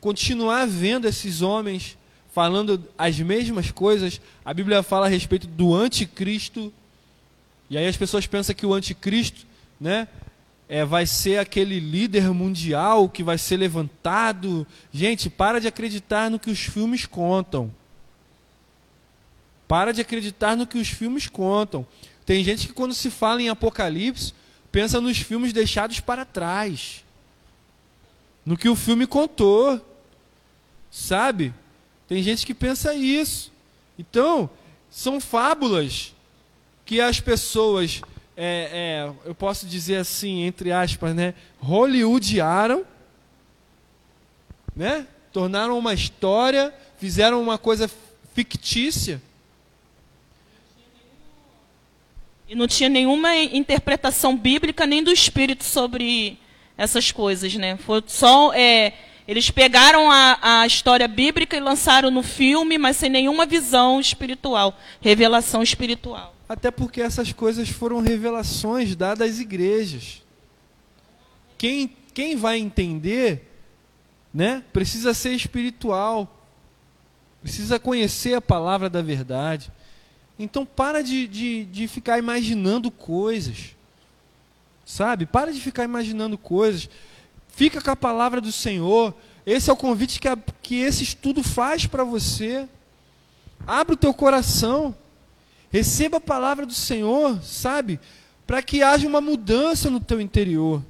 continuar 0.01 0.65
vendo 0.65 1.05
esses 1.05 1.41
homens 1.41 1.97
falando 2.31 2.83
as 2.97 3.19
mesmas 3.19 3.71
coisas. 3.71 4.21
A 4.43 4.53
Bíblia 4.53 4.83
fala 4.83 5.07
a 5.07 5.09
respeito 5.09 5.47
do 5.47 5.73
anticristo. 5.73 6.71
E 7.69 7.77
aí 7.77 7.87
as 7.87 7.97
pessoas 7.97 8.25
pensam 8.25 8.55
que 8.55 8.65
o 8.65 8.73
anticristo, 8.73 9.45
né, 9.79 10.07
é, 10.67 10.85
vai 10.85 11.05
ser 11.05 11.39
aquele 11.39 11.79
líder 11.79 12.29
mundial 12.31 13.09
que 13.09 13.23
vai 13.23 13.37
ser 13.37 13.57
levantado. 13.57 14.65
Gente, 14.93 15.29
para 15.29 15.59
de 15.59 15.67
acreditar 15.67 16.29
no 16.29 16.39
que 16.39 16.51
os 16.51 16.59
filmes 16.59 17.05
contam. 17.05 17.73
Para 19.67 19.91
de 19.91 20.01
acreditar 20.01 20.55
no 20.55 20.67
que 20.67 20.77
os 20.77 20.87
filmes 20.87 21.27
contam. 21.27 21.85
Tem 22.25 22.43
gente 22.43 22.67
que 22.67 22.73
quando 22.73 22.93
se 22.93 23.09
fala 23.09 23.41
em 23.41 23.49
Apocalipse, 23.49 24.33
pensa 24.71 25.01
nos 25.01 25.17
filmes 25.17 25.51
deixados 25.51 25.99
para 25.99 26.25
trás. 26.25 27.03
No 28.45 28.55
que 28.55 28.69
o 28.69 28.75
filme 28.75 29.07
contou. 29.07 29.83
Sabe? 30.91 31.53
Tem 32.09 32.23
gente 32.23 32.43
que 32.43 32.55
pensa 32.55 32.95
isso. 32.95 33.51
Então, 33.97 34.49
são 34.89 35.21
fábulas 35.21 36.15
que 36.83 36.99
as 36.99 37.19
pessoas, 37.19 38.01
é, 38.35 39.05
é, 39.05 39.29
eu 39.29 39.35
posso 39.35 39.67
dizer 39.67 39.97
assim, 39.97 40.41
entre 40.41 40.71
aspas, 40.71 41.13
né, 41.13 41.35
hollywoodiaram, 41.59 42.83
né, 44.75 45.05
tornaram 45.31 45.77
uma 45.77 45.93
história, 45.93 46.73
fizeram 46.97 47.39
uma 47.39 47.59
coisa 47.59 47.87
fictícia. 48.33 49.21
E 52.47 52.55
não 52.55 52.67
tinha 52.67 52.89
nenhuma 52.89 53.35
interpretação 53.35 54.35
bíblica 54.35 54.87
nem 54.87 55.03
do 55.03 55.11
Espírito 55.11 55.63
sobre 55.63 56.39
essas 56.75 57.11
coisas, 57.11 57.53
né? 57.53 57.77
Foi 57.77 58.03
só 58.07 58.51
é, 58.53 58.93
eles 59.29 59.51
pegaram 59.51 60.09
a, 60.09 60.61
a 60.61 60.65
história 60.65 61.07
bíblica 61.07 61.55
e 61.55 61.59
lançaram 61.59 62.09
no 62.09 62.23
filme, 62.23 62.79
mas 62.79 62.97
sem 62.97 63.11
nenhuma 63.11 63.45
visão 63.45 63.99
espiritual, 63.99 64.75
revelação 64.99 65.61
espiritual. 65.61 66.33
Até 66.49 66.71
porque 66.71 66.99
essas 66.99 67.31
coisas 67.31 67.69
foram 67.69 68.01
revelações 68.01 68.95
dadas 68.95 69.29
às 69.29 69.39
igrejas. 69.39 70.23
Quem, 71.59 71.95
quem 72.11 72.35
vai 72.35 72.57
entender, 72.57 73.47
né, 74.33 74.63
precisa 74.73 75.13
ser 75.13 75.35
espiritual, 75.35 76.27
precisa 77.39 77.77
conhecer 77.77 78.33
a 78.33 78.41
palavra 78.41 78.89
da 78.89 79.03
verdade. 79.03 79.71
Então 80.39 80.65
para 80.65 81.03
de, 81.03 81.27
de, 81.27 81.65
de 81.65 81.87
ficar 81.87 82.17
imaginando 82.17 82.89
coisas. 82.89 83.75
Sabe? 84.83 85.27
Para 85.27 85.53
de 85.53 85.61
ficar 85.61 85.83
imaginando 85.83 86.35
coisas. 86.35 86.89
Fica 87.59 87.81
com 87.81 87.91
a 87.91 87.95
palavra 87.95 88.39
do 88.39 88.53
Senhor. 88.53 89.13
Esse 89.45 89.69
é 89.69 89.73
o 89.73 89.75
convite 89.75 90.17
que, 90.17 90.29
a, 90.29 90.37
que 90.63 90.75
esse 90.75 91.03
estudo 91.03 91.43
faz 91.43 91.85
para 91.85 92.05
você. 92.05 92.65
Abre 93.67 93.95
o 93.95 93.97
teu 93.97 94.13
coração. 94.13 94.95
Receba 95.69 96.19
a 96.19 96.21
palavra 96.21 96.65
do 96.65 96.73
Senhor, 96.73 97.43
sabe? 97.43 97.99
Para 98.47 98.61
que 98.61 98.81
haja 98.81 99.05
uma 99.05 99.19
mudança 99.19 99.89
no 99.89 99.99
teu 99.99 100.21
interior. 100.21 100.81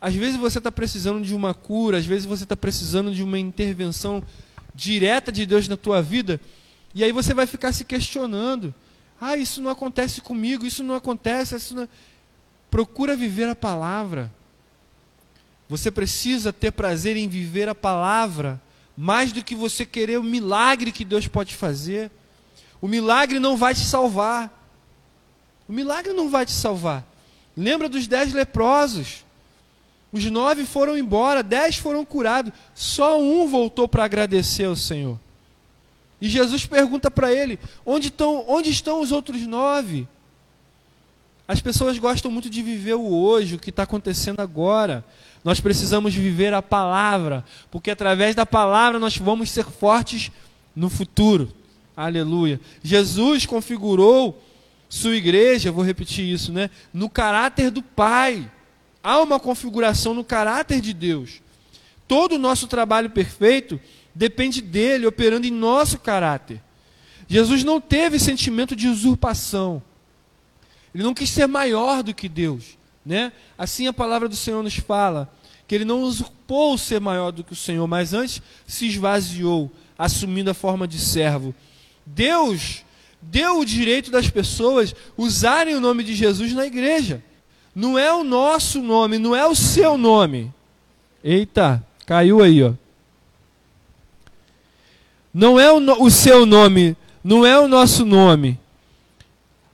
Às 0.00 0.14
vezes 0.14 0.36
você 0.36 0.58
está 0.58 0.70
precisando 0.70 1.20
de 1.24 1.34
uma 1.34 1.52
cura, 1.52 1.98
às 1.98 2.06
vezes 2.06 2.26
você 2.26 2.44
está 2.44 2.56
precisando 2.56 3.12
de 3.12 3.24
uma 3.24 3.36
intervenção 3.36 4.22
direta 4.72 5.32
de 5.32 5.44
Deus 5.44 5.66
na 5.66 5.76
tua 5.76 6.00
vida, 6.00 6.40
e 6.94 7.02
aí 7.02 7.10
você 7.10 7.34
vai 7.34 7.44
ficar 7.44 7.72
se 7.72 7.84
questionando: 7.84 8.72
ah, 9.20 9.36
isso 9.36 9.60
não 9.60 9.72
acontece 9.72 10.20
comigo, 10.20 10.64
isso 10.64 10.84
não 10.84 10.94
acontece, 10.94 11.56
isso 11.56 11.74
não... 11.74 11.88
Procura 12.70 13.16
viver 13.16 13.48
a 13.48 13.56
palavra. 13.56 14.32
Você 15.68 15.90
precisa 15.90 16.52
ter 16.52 16.70
prazer 16.70 17.16
em 17.16 17.28
viver 17.28 17.68
a 17.68 17.74
palavra, 17.74 18.60
mais 18.96 19.32
do 19.32 19.42
que 19.42 19.54
você 19.54 19.84
querer 19.84 20.18
o 20.18 20.22
milagre 20.22 20.92
que 20.92 21.04
Deus 21.04 21.26
pode 21.26 21.54
fazer. 21.54 22.10
O 22.80 22.86
milagre 22.86 23.38
não 23.38 23.56
vai 23.56 23.74
te 23.74 23.84
salvar. 23.84 24.52
O 25.68 25.72
milagre 25.72 26.12
não 26.12 26.30
vai 26.30 26.46
te 26.46 26.52
salvar. 26.52 27.04
Lembra 27.56 27.88
dos 27.88 28.06
dez 28.06 28.32
leprosos? 28.32 29.24
Os 30.12 30.24
nove 30.30 30.64
foram 30.64 30.96
embora, 30.96 31.42
dez 31.42 31.76
foram 31.76 32.04
curados, 32.04 32.52
só 32.74 33.20
um 33.20 33.46
voltou 33.46 33.88
para 33.88 34.04
agradecer 34.04 34.64
ao 34.64 34.76
Senhor. 34.76 35.18
E 36.20 36.28
Jesus 36.28 36.64
pergunta 36.64 37.10
para 37.10 37.32
ele: 37.32 37.58
onde 37.84 38.08
estão, 38.08 38.44
onde 38.48 38.70
estão 38.70 39.00
os 39.00 39.12
outros 39.12 39.42
nove? 39.46 40.06
As 41.48 41.60
pessoas 41.60 41.98
gostam 41.98 42.30
muito 42.30 42.50
de 42.50 42.62
viver 42.62 42.94
o 42.94 43.06
hoje, 43.06 43.54
o 43.54 43.58
que 43.58 43.70
está 43.70 43.82
acontecendo 43.84 44.40
agora. 44.40 45.04
Nós 45.46 45.60
precisamos 45.60 46.12
viver 46.12 46.52
a 46.52 46.60
palavra, 46.60 47.44
porque 47.70 47.92
através 47.92 48.34
da 48.34 48.44
palavra 48.44 48.98
nós 48.98 49.16
vamos 49.16 49.48
ser 49.48 49.64
fortes 49.64 50.32
no 50.74 50.90
futuro. 50.90 51.52
Aleluia. 51.96 52.60
Jesus 52.82 53.46
configurou 53.46 54.42
sua 54.88 55.14
igreja, 55.14 55.70
vou 55.70 55.84
repetir 55.84 56.24
isso, 56.24 56.52
né? 56.52 56.68
No 56.92 57.08
caráter 57.08 57.70
do 57.70 57.80
Pai. 57.80 58.50
Há 59.00 59.20
uma 59.20 59.38
configuração 59.38 60.12
no 60.14 60.24
caráter 60.24 60.80
de 60.80 60.92
Deus. 60.92 61.40
Todo 62.08 62.32
o 62.32 62.38
nosso 62.38 62.66
trabalho 62.66 63.10
perfeito 63.10 63.78
depende 64.12 64.60
dele 64.60 65.06
operando 65.06 65.46
em 65.46 65.52
nosso 65.52 66.00
caráter. 66.00 66.60
Jesus 67.28 67.62
não 67.62 67.80
teve 67.80 68.18
sentimento 68.18 68.74
de 68.74 68.88
usurpação. 68.88 69.80
Ele 70.92 71.04
não 71.04 71.14
quis 71.14 71.30
ser 71.30 71.46
maior 71.46 72.02
do 72.02 72.12
que 72.12 72.28
Deus, 72.28 72.76
né? 73.04 73.32
Assim 73.56 73.86
a 73.86 73.92
palavra 73.92 74.28
do 74.28 74.34
Senhor 74.34 74.60
nos 74.60 74.74
fala 74.74 75.35
que 75.66 75.74
ele 75.74 75.84
não 75.84 76.02
usurpou 76.02 76.78
ser 76.78 77.00
maior 77.00 77.30
do 77.30 77.42
que 77.42 77.52
o 77.52 77.56
Senhor, 77.56 77.86
mas 77.86 78.14
antes 78.14 78.40
se 78.66 78.86
esvaziou, 78.86 79.70
assumindo 79.98 80.50
a 80.50 80.54
forma 80.54 80.86
de 80.86 80.98
servo. 80.98 81.54
Deus 82.04 82.84
deu 83.20 83.60
o 83.60 83.64
direito 83.64 84.10
das 84.10 84.30
pessoas 84.30 84.94
usarem 85.16 85.74
o 85.74 85.80
nome 85.80 86.04
de 86.04 86.14
Jesus 86.14 86.52
na 86.52 86.66
igreja. 86.66 87.22
Não 87.74 87.98
é 87.98 88.12
o 88.12 88.22
nosso 88.22 88.80
nome, 88.80 89.18
não 89.18 89.34
é 89.34 89.46
o 89.46 89.54
seu 89.54 89.98
nome. 89.98 90.52
Eita, 91.22 91.84
caiu 92.06 92.42
aí, 92.42 92.62
ó. 92.62 92.72
Não 95.34 95.60
é 95.60 95.70
o, 95.70 95.80
no, 95.80 96.02
o 96.02 96.10
seu 96.10 96.46
nome, 96.46 96.96
não 97.22 97.44
é 97.44 97.58
o 97.58 97.68
nosso 97.68 98.06
nome. 98.06 98.58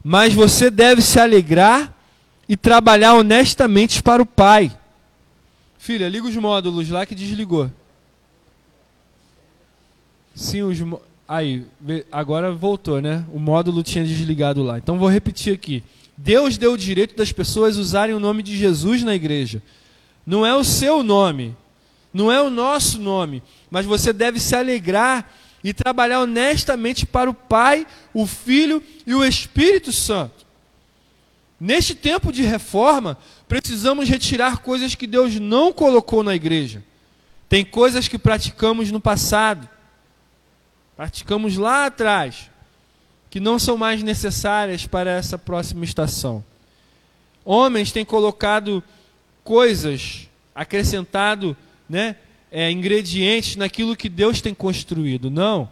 Mas 0.02 0.34
você 0.34 0.70
deve 0.70 1.00
se 1.02 1.20
alegrar 1.20 1.94
e 2.48 2.56
trabalhar 2.56 3.14
honestamente 3.14 4.02
para 4.02 4.20
o 4.20 4.26
Pai. 4.26 4.76
Filha, 5.82 6.08
liga 6.08 6.28
os 6.28 6.36
módulos 6.36 6.88
lá 6.90 7.04
que 7.04 7.12
desligou. 7.12 7.68
Sim, 10.32 10.62
os 10.62 10.78
aí, 11.26 11.66
agora 12.12 12.52
voltou, 12.52 13.00
né? 13.00 13.26
O 13.32 13.40
módulo 13.40 13.82
tinha 13.82 14.04
desligado 14.04 14.62
lá. 14.62 14.78
Então 14.78 14.96
vou 14.96 15.08
repetir 15.08 15.52
aqui. 15.52 15.82
Deus 16.16 16.56
deu 16.56 16.74
o 16.74 16.78
direito 16.78 17.16
das 17.16 17.32
pessoas 17.32 17.76
usarem 17.76 18.14
o 18.14 18.20
nome 18.20 18.44
de 18.44 18.56
Jesus 18.56 19.02
na 19.02 19.12
igreja. 19.12 19.60
Não 20.24 20.46
é 20.46 20.54
o 20.54 20.62
seu 20.62 21.02
nome, 21.02 21.56
não 22.14 22.30
é 22.30 22.40
o 22.40 22.48
nosso 22.48 23.00
nome, 23.00 23.42
mas 23.68 23.84
você 23.84 24.12
deve 24.12 24.38
se 24.38 24.54
alegrar 24.54 25.34
e 25.64 25.74
trabalhar 25.74 26.20
honestamente 26.20 27.04
para 27.04 27.28
o 27.28 27.34
Pai, 27.34 27.88
o 28.14 28.24
Filho 28.24 28.80
e 29.04 29.16
o 29.16 29.24
Espírito 29.24 29.90
Santo. 29.90 30.46
Neste 31.58 31.94
tempo 31.94 32.32
de 32.32 32.42
reforma, 32.42 33.18
precisamos 33.52 34.08
retirar 34.08 34.60
coisas 34.60 34.94
que 34.94 35.06
Deus 35.06 35.38
não 35.38 35.74
colocou 35.74 36.22
na 36.22 36.34
igreja. 36.34 36.82
Tem 37.50 37.62
coisas 37.62 38.08
que 38.08 38.16
praticamos 38.16 38.90
no 38.90 38.98
passado, 38.98 39.68
praticamos 40.96 41.58
lá 41.58 41.84
atrás, 41.84 42.50
que 43.28 43.38
não 43.38 43.58
são 43.58 43.76
mais 43.76 44.02
necessárias 44.02 44.86
para 44.86 45.10
essa 45.10 45.36
próxima 45.36 45.84
estação. 45.84 46.42
Homens 47.44 47.92
têm 47.92 48.06
colocado 48.06 48.82
coisas, 49.44 50.30
acrescentado 50.54 51.54
né, 51.86 52.16
é, 52.50 52.70
ingredientes 52.70 53.56
naquilo 53.56 53.94
que 53.94 54.08
Deus 54.08 54.40
tem 54.40 54.54
construído. 54.54 55.30
Não. 55.30 55.68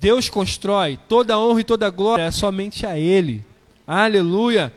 Deus 0.00 0.30
constrói, 0.30 0.98
toda 1.06 1.38
honra 1.38 1.60
e 1.60 1.64
toda 1.64 1.90
glória 1.90 2.22
é 2.22 2.30
somente 2.30 2.86
a 2.86 2.98
Ele. 2.98 3.44
Aleluia. 3.86 4.72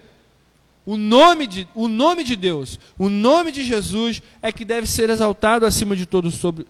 O 0.86 0.98
nome, 0.98 1.48
de, 1.48 1.68
o 1.74 1.88
nome 1.88 2.24
de 2.24 2.36
Deus, 2.36 2.80
o 2.98 3.10
nome 3.10 3.52
de 3.52 3.64
Jesus 3.64 4.22
é 4.42 4.52
que 4.52 4.64
deve 4.64 4.86
ser 4.86 5.10
exaltado 5.10 5.66
acima 5.66 5.96
de 5.96 6.06
todo, 6.06 6.30
sobre, 6.30 6.68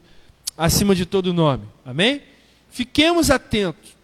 acima 0.57 0.95
de 0.95 1.05
todo 1.05 1.33
nome. 1.33 1.65
Amém? 1.83 2.21
Fiquemos 2.69 3.29
atentos, 3.29 3.95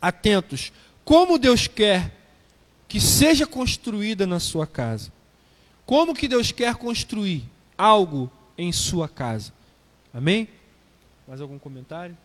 atentos. 0.00 0.72
Como 1.04 1.38
Deus 1.38 1.66
quer 1.66 2.14
que 2.88 2.98
seja 2.98 3.46
construída 3.46 4.26
na 4.26 4.40
sua 4.40 4.66
casa? 4.66 5.12
Como 5.84 6.14
que 6.14 6.26
Deus 6.26 6.50
quer 6.50 6.74
construir 6.76 7.44
algo 7.76 8.30
em 8.56 8.72
sua 8.72 9.08
casa? 9.08 9.52
Amém? 10.12 10.48
Mais 11.26 11.42
algum 11.42 11.58
comentário? 11.58 12.16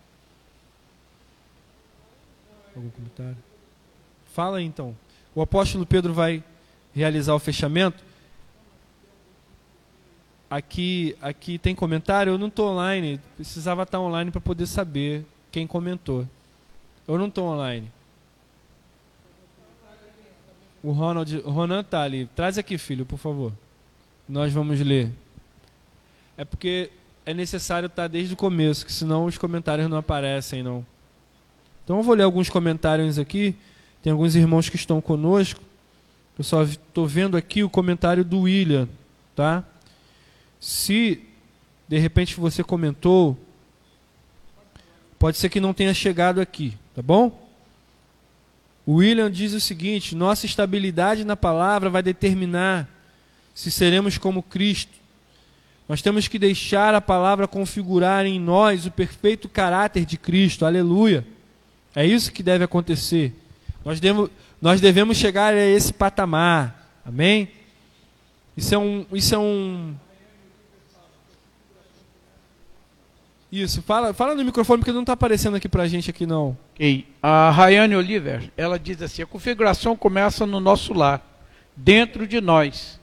Algum 2.73 2.89
comentário? 2.89 3.37
Fala 4.33 4.57
aí, 4.57 4.65
então. 4.65 4.95
O 5.35 5.41
apóstolo 5.41 5.85
Pedro 5.85 6.13
vai 6.13 6.43
realizar 6.93 7.33
o 7.33 7.39
fechamento. 7.39 8.03
aqui, 10.49 11.15
aqui 11.19 11.57
tem 11.57 11.73
comentário, 11.73 12.31
eu 12.33 12.37
não 12.37 12.47
estou 12.47 12.69
online. 12.69 13.19
Precisava 13.35 13.83
estar 13.83 13.99
online 13.99 14.29
para 14.31 14.41
poder 14.41 14.67
saber 14.67 15.25
quem 15.51 15.65
comentou. 15.65 16.27
Eu 17.07 17.17
não 17.17 17.27
estou 17.27 17.45
online. 17.47 17.91
O 20.83 20.91
Ronald, 20.91 21.37
o 21.37 21.49
Ronan 21.49 21.79
está 21.79 22.03
ali. 22.03 22.27
Traz 22.35 22.57
aqui, 22.57 22.77
filho, 22.77 23.05
por 23.05 23.17
favor. 23.17 23.53
Nós 24.27 24.51
vamos 24.51 24.79
ler. 24.79 25.11
É 26.37 26.43
porque 26.43 26.89
é 27.25 27.33
necessário 27.33 27.87
estar 27.87 28.07
desde 28.07 28.33
o 28.33 28.37
começo, 28.37 28.85
que 28.85 28.91
senão 28.91 29.25
os 29.25 29.37
comentários 29.37 29.89
não 29.89 29.97
aparecem, 29.97 30.61
não. 30.61 30.85
Então 31.83 31.97
eu 31.97 32.03
vou 32.03 32.15
ler 32.15 32.23
alguns 32.23 32.49
comentários 32.49 33.17
aqui. 33.17 33.55
Tem 34.01 34.11
alguns 34.11 34.35
irmãos 34.35 34.69
que 34.69 34.75
estão 34.75 34.99
conosco. 35.01 35.61
Só 36.39 36.63
estou 36.63 37.05
vendo 37.07 37.37
aqui 37.37 37.63
o 37.63 37.69
comentário 37.69 38.23
do 38.23 38.41
William, 38.41 38.89
tá? 39.35 39.63
Se 40.59 41.21
de 41.87 41.97
repente 41.99 42.39
você 42.39 42.63
comentou, 42.63 43.37
pode 45.19 45.37
ser 45.37 45.49
que 45.49 45.59
não 45.59 45.73
tenha 45.73 45.93
chegado 45.93 46.41
aqui, 46.41 46.75
tá 46.95 47.01
bom? 47.01 47.43
O 48.85 48.95
William 48.95 49.31
diz 49.31 49.53
o 49.53 49.59
seguinte: 49.59 50.15
nossa 50.15 50.45
estabilidade 50.45 51.23
na 51.23 51.35
palavra 51.35 51.89
vai 51.89 52.01
determinar 52.01 52.89
se 53.53 53.69
seremos 53.69 54.17
como 54.17 54.41
Cristo. 54.41 55.03
Nós 55.87 56.01
temos 56.01 56.27
que 56.27 56.39
deixar 56.39 56.95
a 56.95 57.01
palavra 57.01 57.47
configurar 57.47 58.25
em 58.25 58.39
nós 58.39 58.85
o 58.85 58.91
perfeito 58.91 59.47
caráter 59.47 60.05
de 60.05 60.17
Cristo. 60.17 60.65
Aleluia. 60.65 61.25
É 61.95 62.05
isso 62.05 62.31
que 62.31 62.41
deve 62.41 62.63
acontecer. 62.63 63.33
Nós, 63.85 63.99
devemos, 63.99 64.29
nós 64.63 64.79
devemos 64.79 65.17
chegar 65.17 65.53
a 65.53 65.65
esse 65.65 65.91
patamar. 65.91 66.87
Amém? 67.05 67.49
Isso 68.55 68.73
é 68.73 68.77
um. 68.77 69.05
Isso 69.11 69.35
é 69.35 69.37
um 69.37 69.93
Isso, 73.51 73.81
fala, 73.81 74.13
fala 74.13 74.33
no 74.33 74.45
microfone 74.45 74.79
porque 74.79 74.93
não 74.93 75.01
está 75.01 75.11
aparecendo 75.11 75.57
aqui 75.57 75.67
para 75.67 75.83
a 75.83 75.87
gente 75.87 76.09
aqui 76.09 76.25
não. 76.25 76.57
Ok. 76.73 77.05
A 77.21 77.51
Rayane 77.51 77.93
Oliver, 77.93 78.49
ela 78.55 78.79
diz 78.79 79.01
assim, 79.01 79.21
a 79.21 79.27
configuração 79.27 79.97
começa 79.97 80.45
no 80.45 80.61
nosso 80.61 80.93
lar, 80.93 81.21
dentro 81.75 82.25
de 82.25 82.39
nós, 82.39 82.99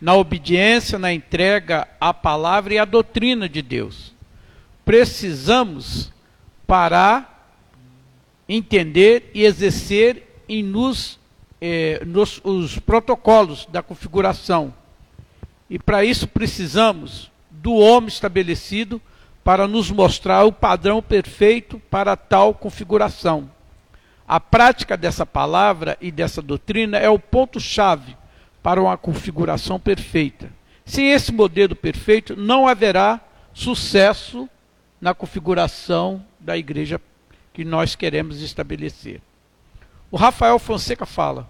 na 0.00 0.14
obediência, 0.14 0.98
na 0.98 1.12
entrega 1.12 1.88
à 1.98 2.12
palavra 2.12 2.74
e 2.74 2.78
à 2.78 2.84
doutrina 2.84 3.48
de 3.48 3.62
Deus. 3.62 4.14
Precisamos 4.84 6.12
parar, 6.66 7.56
entender 8.46 9.30
e 9.34 9.42
exercer 9.42 10.27
em 10.48 10.62
nos, 10.62 11.18
eh, 11.60 12.02
nos 12.06 12.40
os 12.42 12.78
protocolos 12.78 13.66
da 13.66 13.82
configuração. 13.82 14.72
E 15.68 15.78
para 15.78 16.04
isso 16.04 16.26
precisamos 16.26 17.30
do 17.50 17.74
homem 17.74 18.08
estabelecido 18.08 19.00
para 19.44 19.66
nos 19.66 19.90
mostrar 19.90 20.44
o 20.44 20.52
padrão 20.52 21.02
perfeito 21.02 21.80
para 21.90 22.16
tal 22.16 22.54
configuração. 22.54 23.50
A 24.26 24.38
prática 24.38 24.96
dessa 24.96 25.24
palavra 25.24 25.96
e 26.00 26.10
dessa 26.10 26.42
doutrina 26.42 26.98
é 26.98 27.08
o 27.08 27.18
ponto-chave 27.18 28.16
para 28.62 28.80
uma 28.80 28.96
configuração 28.96 29.80
perfeita. 29.80 30.50
Sem 30.84 31.12
esse 31.12 31.32
modelo 31.32 31.74
perfeito, 31.74 32.36
não 32.36 32.68
haverá 32.68 33.20
sucesso 33.54 34.48
na 35.00 35.14
configuração 35.14 36.24
da 36.38 36.56
igreja 36.56 37.00
que 37.52 37.64
nós 37.64 37.94
queremos 37.94 38.42
estabelecer. 38.42 39.20
O 40.10 40.16
Rafael 40.16 40.58
Fonseca 40.58 41.04
fala: 41.04 41.48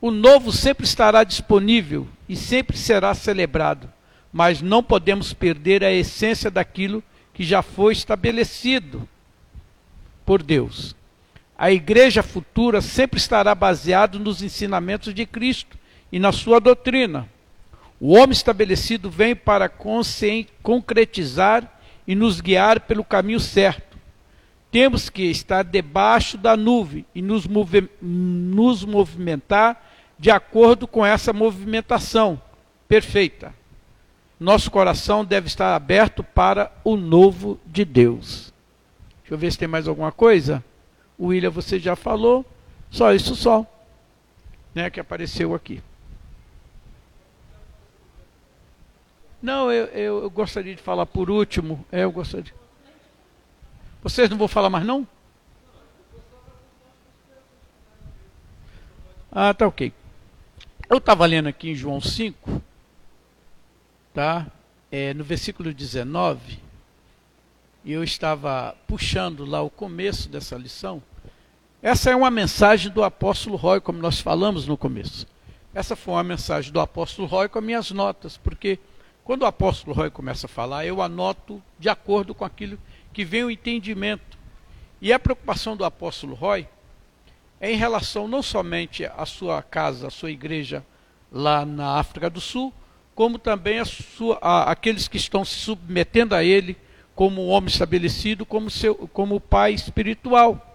o 0.00 0.10
novo 0.10 0.50
sempre 0.50 0.84
estará 0.84 1.22
disponível 1.22 2.08
e 2.28 2.34
sempre 2.34 2.76
será 2.76 3.14
celebrado, 3.14 3.88
mas 4.32 4.60
não 4.60 4.82
podemos 4.82 5.32
perder 5.32 5.84
a 5.84 5.92
essência 5.92 6.50
daquilo 6.50 7.04
que 7.32 7.44
já 7.44 7.62
foi 7.62 7.92
estabelecido 7.92 9.08
por 10.26 10.42
Deus. 10.42 10.96
A 11.56 11.70
igreja 11.70 12.22
futura 12.22 12.80
sempre 12.80 13.18
estará 13.18 13.54
baseada 13.54 14.18
nos 14.18 14.42
ensinamentos 14.42 15.14
de 15.14 15.24
Cristo 15.24 15.78
e 16.10 16.18
na 16.18 16.32
sua 16.32 16.58
doutrina. 16.58 17.28
O 18.00 18.14
homem 18.14 18.32
estabelecido 18.32 19.08
vem 19.08 19.36
para 19.36 19.70
concretizar 20.62 21.80
e 22.08 22.16
nos 22.16 22.40
guiar 22.40 22.80
pelo 22.80 23.04
caminho 23.04 23.38
certo. 23.38 23.91
Temos 24.72 25.08
que 25.08 25.22
estar 25.30 25.62
debaixo 25.62 26.36
da 26.36 26.56
nuvem 26.56 27.06
e 27.14 27.22
nos, 27.22 27.46
movi 27.46 27.88
nos 28.00 28.84
movimentar 28.84 29.80
de 30.18 30.32
acordo 30.32 30.88
com 30.88 31.06
essa 31.06 31.32
movimentação 31.32 32.42
perfeita 32.88 33.54
nosso 34.42 34.72
coração 34.72 35.24
deve 35.24 35.46
estar 35.46 35.74
aberto 35.74 36.24
para 36.24 36.72
o 36.82 36.96
novo 36.96 37.60
de 37.64 37.84
Deus. 37.84 38.52
Deixa 39.20 39.34
eu 39.34 39.38
ver 39.38 39.52
se 39.52 39.58
tem 39.58 39.68
mais 39.68 39.86
alguma 39.86 40.10
coisa. 40.10 40.62
O 41.16 41.26
William, 41.26 41.50
você 41.50 41.78
já 41.78 41.94
falou. 41.94 42.44
Só 42.90 43.14
isso 43.14 43.36
só. 43.36 43.64
Né, 44.74 44.90
que 44.90 44.98
apareceu 44.98 45.54
aqui. 45.54 45.80
Não, 49.40 49.70
eu, 49.70 49.84
eu, 49.86 50.22
eu 50.24 50.30
gostaria 50.30 50.74
de 50.74 50.82
falar 50.82 51.06
por 51.06 51.30
último. 51.30 51.84
É, 51.92 52.02
eu 52.02 52.10
gostaria. 52.10 52.52
Vocês 54.02 54.28
não 54.28 54.36
vão 54.36 54.48
falar 54.48 54.70
mais 54.70 54.84
não? 54.84 55.06
Ah, 59.30 59.54
tá 59.54 59.66
ok. 59.66 59.92
Eu 60.90 60.98
estava 60.98 61.24
lendo 61.24 61.48
aqui 61.48 61.70
em 61.70 61.74
João 61.74 62.00
5 62.00 62.62
tá? 64.12 64.46
É, 64.90 65.14
no 65.14 65.24
versículo 65.24 65.72
19, 65.72 66.58
eu 67.84 68.04
estava 68.04 68.76
puxando 68.86 69.44
lá 69.44 69.62
o 69.62 69.70
começo 69.70 70.28
dessa 70.28 70.56
lição. 70.56 71.02
Essa 71.80 72.10
é 72.10 72.16
uma 72.16 72.30
mensagem 72.30 72.92
do 72.92 73.02
apóstolo 73.02 73.56
Roy, 73.56 73.80
como 73.80 73.98
nós 73.98 74.20
falamos 74.20 74.66
no 74.66 74.76
começo. 74.76 75.26
Essa 75.74 75.96
foi 75.96 76.14
uma 76.14 76.22
mensagem 76.22 76.70
do 76.70 76.78
apóstolo 76.78 77.26
Roy 77.26 77.48
com 77.48 77.58
as 77.58 77.64
minhas 77.64 77.90
notas, 77.90 78.36
porque 78.36 78.78
quando 79.24 79.42
o 79.42 79.46
apóstolo 79.46 79.96
Roy 79.96 80.10
começa 80.10 80.46
a 80.46 80.48
falar, 80.48 80.84
eu 80.84 81.00
anoto 81.00 81.62
de 81.78 81.88
acordo 81.88 82.34
com 82.34 82.44
aquilo 82.44 82.76
que 82.76 82.82
vem 83.18 83.44
o 83.44 83.50
entendimento. 83.50 84.38
E 85.00 85.12
a 85.12 85.18
preocupação 85.18 85.76
do 85.76 85.84
apóstolo 85.84 86.34
Roy 86.34 86.66
é 87.60 87.70
em 87.70 87.76
relação 87.76 88.26
não 88.26 88.42
somente 88.42 89.04
à 89.04 89.26
sua 89.26 89.62
casa, 89.62 90.08
à 90.08 90.10
sua 90.10 90.30
igreja 90.30 90.84
lá 91.30 91.64
na 91.64 91.98
África 91.98 92.30
do 92.30 92.40
Sul, 92.40 92.72
como 93.14 93.38
também 93.38 93.78
a 93.78 93.84
sua, 93.84 94.38
a, 94.40 94.70
aqueles 94.70 95.08
que 95.08 95.16
estão 95.16 95.44
se 95.44 95.54
submetendo 95.54 96.34
a 96.34 96.42
ele 96.42 96.76
como 97.14 97.46
homem 97.46 97.68
estabelecido, 97.68 98.46
como, 98.46 98.70
seu, 98.70 98.94
como 98.94 99.40
pai 99.40 99.74
espiritual. 99.74 100.68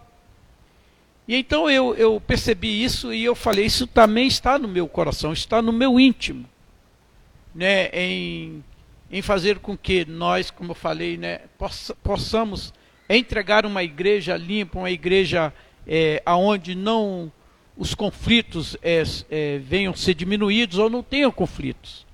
E 1.27 1.35
então 1.35 1.69
eu, 1.69 1.93
eu 1.95 2.21
percebi 2.21 2.83
isso 2.83 3.13
e 3.13 3.23
eu 3.23 3.35
falei, 3.35 3.65
isso 3.65 3.85
também 3.85 4.27
está 4.27 4.57
no 4.57 4.67
meu 4.67 4.87
coração, 4.87 5.33
está 5.33 5.61
no 5.61 5.73
meu 5.73 5.99
íntimo, 5.99 6.47
né, 7.53 7.89
em, 7.91 8.63
em 9.11 9.21
fazer 9.21 9.59
com 9.59 9.77
que 9.77 10.05
nós, 10.05 10.51
como 10.51 10.71
eu 10.71 10.75
falei, 10.75 11.17
né, 11.17 11.41
possa, 11.57 11.95
possamos 11.95 12.73
entregar 13.09 13.65
uma 13.65 13.83
igreja 13.83 14.35
limpa, 14.35 14.79
uma 14.79 14.91
igreja 14.91 15.53
é, 15.87 16.21
aonde 16.25 16.75
não 16.75 17.31
os 17.77 17.95
conflitos 17.95 18.75
é, 18.81 19.03
é, 19.29 19.59
venham 19.59 19.95
ser 19.95 20.13
diminuídos 20.13 20.77
ou 20.77 20.89
não 20.89 21.03
tenham 21.03 21.31
conflitos 21.31 22.07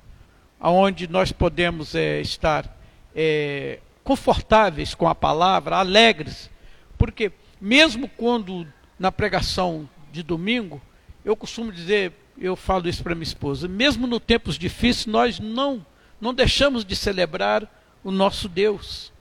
onde 0.71 1.07
nós 1.07 1.31
podemos 1.31 1.93
é, 1.93 2.21
estar 2.21 2.77
é, 3.13 3.79
confortáveis 4.03 4.95
com 4.95 5.07
a 5.07 5.15
palavra, 5.15 5.77
alegres, 5.77 6.49
porque 6.97 7.31
mesmo 7.59 8.07
quando 8.07 8.65
na 8.97 9.11
pregação 9.11 9.89
de 10.11 10.23
domingo, 10.23 10.81
eu 11.25 11.35
costumo 11.35 11.71
dizer, 11.71 12.13
eu 12.37 12.55
falo 12.55 12.87
isso 12.87 13.03
para 13.03 13.15
minha 13.15 13.23
esposa, 13.23 13.67
mesmo 13.67 14.07
nos 14.07 14.21
tempos 14.21 14.57
difíceis, 14.57 15.05
nós 15.05 15.39
não, 15.39 15.85
não 16.23 16.33
deixamos 16.33 16.85
de 16.85 16.95
celebrar 16.95 17.67
o 18.01 18.09
nosso 18.09 18.47
Deus. 18.47 19.11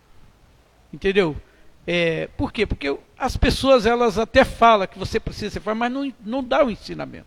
Entendeu? 0.92 1.36
É, 1.84 2.28
por 2.36 2.52
quê? 2.52 2.64
Porque 2.64 2.96
as 3.18 3.36
pessoas 3.36 3.86
elas 3.86 4.18
até 4.18 4.44
falam 4.44 4.86
que 4.86 4.98
você 4.98 5.18
precisa 5.18 5.50
ser 5.60 5.74
mas 5.74 5.90
não, 5.90 6.12
não 6.24 6.44
dá 6.44 6.64
o 6.64 6.70
ensinamento. 6.70 7.26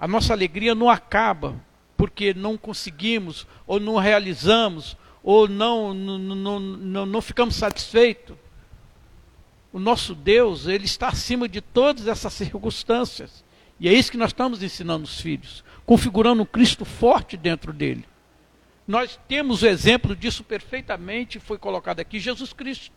A 0.00 0.08
nossa 0.08 0.32
alegria 0.32 0.74
não 0.74 0.88
acaba 0.88 1.54
porque 1.94 2.32
não 2.32 2.56
conseguimos, 2.56 3.46
ou 3.66 3.78
não 3.78 3.96
realizamos, 3.96 4.96
ou 5.22 5.46
não, 5.46 5.92
não, 5.92 6.18
não, 6.18 6.58
não, 6.58 7.06
não 7.06 7.22
ficamos 7.22 7.54
satisfeitos. 7.54 8.34
O 9.72 9.78
nosso 9.78 10.14
Deus, 10.14 10.66
Ele 10.66 10.86
está 10.86 11.08
acima 11.08 11.46
de 11.46 11.60
todas 11.60 12.08
essas 12.08 12.32
circunstâncias. 12.32 13.44
E 13.78 13.88
é 13.88 13.92
isso 13.92 14.10
que 14.10 14.16
nós 14.16 14.30
estamos 14.30 14.62
ensinando 14.62 15.04
os 15.04 15.20
filhos, 15.20 15.62
configurando 15.84 16.42
um 16.42 16.46
Cristo 16.46 16.84
forte 16.84 17.36
dentro 17.36 17.72
dele. 17.72 18.06
Nós 18.86 19.18
temos 19.28 19.62
o 19.62 19.66
exemplo 19.66 20.14
disso 20.16 20.42
perfeitamente, 20.42 21.38
foi 21.38 21.58
colocado 21.58 22.00
aqui, 22.00 22.18
Jesus 22.18 22.52
Cristo. 22.52 22.92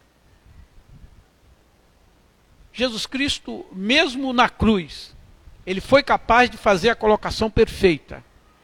Jesus 2.74 3.06
Cristo, 3.06 3.66
mesmo 3.72 4.34
na 4.34 4.50
cruz, 4.50 5.16
ele 5.66 5.80
foi 5.80 6.04
capaz 6.04 6.50
de 6.50 6.58
fazer 6.58 6.90
a 6.90 6.96
colocação 6.96 7.50
perfeita. 7.50 8.24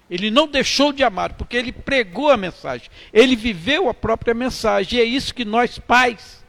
Ele 0.09 0.29
não 0.29 0.45
deixou 0.45 0.91
de 0.91 1.03
amar, 1.03 1.33
porque 1.33 1.55
ele 1.55 1.71
pregou 1.71 2.29
a 2.29 2.35
mensagem. 2.35 2.89
Ele 3.13 3.35
viveu 3.35 3.87
a 3.87 3.93
própria 3.93 4.33
mensagem. 4.33 4.99
E 4.99 5.01
é 5.01 5.05
isso 5.05 5.33
que 5.33 5.45
nós, 5.45 5.79
pais, 5.79 6.43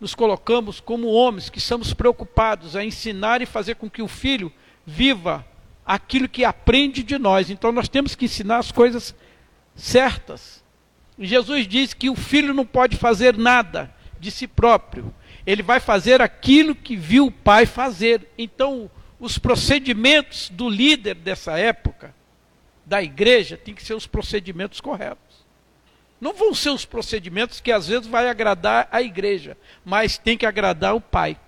nos 0.00 0.14
colocamos 0.14 0.78
como 0.78 1.08
homens 1.08 1.50
que 1.50 1.58
estamos 1.58 1.92
preocupados 1.92 2.76
a 2.76 2.84
ensinar 2.84 3.42
e 3.42 3.46
fazer 3.46 3.74
com 3.74 3.90
que 3.90 4.00
o 4.00 4.06
filho 4.06 4.52
viva 4.86 5.44
aquilo 5.84 6.28
que 6.28 6.44
aprende 6.44 7.02
de 7.02 7.18
nós. 7.18 7.50
Então 7.50 7.72
nós 7.72 7.88
temos 7.88 8.14
que 8.14 8.26
ensinar 8.26 8.58
as 8.58 8.70
coisas 8.70 9.14
certas. 9.76 10.64
Jesus 11.18 11.68
diz 11.68 11.94
que 11.94 12.10
o 12.10 12.16
filho 12.16 12.52
não 12.52 12.66
pode 12.66 12.96
fazer 12.96 13.36
nada 13.36 13.94
de 14.18 14.30
si 14.30 14.48
próprio. 14.48 15.14
Ele 15.46 15.62
vai 15.62 15.78
fazer 15.78 16.20
aquilo 16.20 16.74
que 16.74 16.96
viu 16.96 17.26
o 17.26 17.32
pai 17.32 17.66
fazer. 17.66 18.28
Então, 18.36 18.90
os 19.20 19.38
procedimentos 19.38 20.50
do 20.50 20.68
líder 20.68 21.14
dessa 21.14 21.58
época 21.58 22.14
da 22.84 23.02
igreja 23.02 23.56
tem 23.56 23.74
que 23.74 23.82
ser 23.82 23.94
os 23.94 24.06
procedimentos 24.06 24.80
corretos. 24.80 25.46
Não 26.20 26.32
vão 26.32 26.54
ser 26.54 26.70
os 26.70 26.84
procedimentos 26.84 27.60
que 27.60 27.70
às 27.70 27.88
vezes 27.88 28.06
vai 28.06 28.28
agradar 28.28 28.88
a 28.90 29.02
igreja, 29.02 29.56
mas 29.84 30.16
tem 30.16 30.36
que 30.36 30.46
agradar 30.46 30.94
o 30.94 31.00
Pai. 31.00 31.38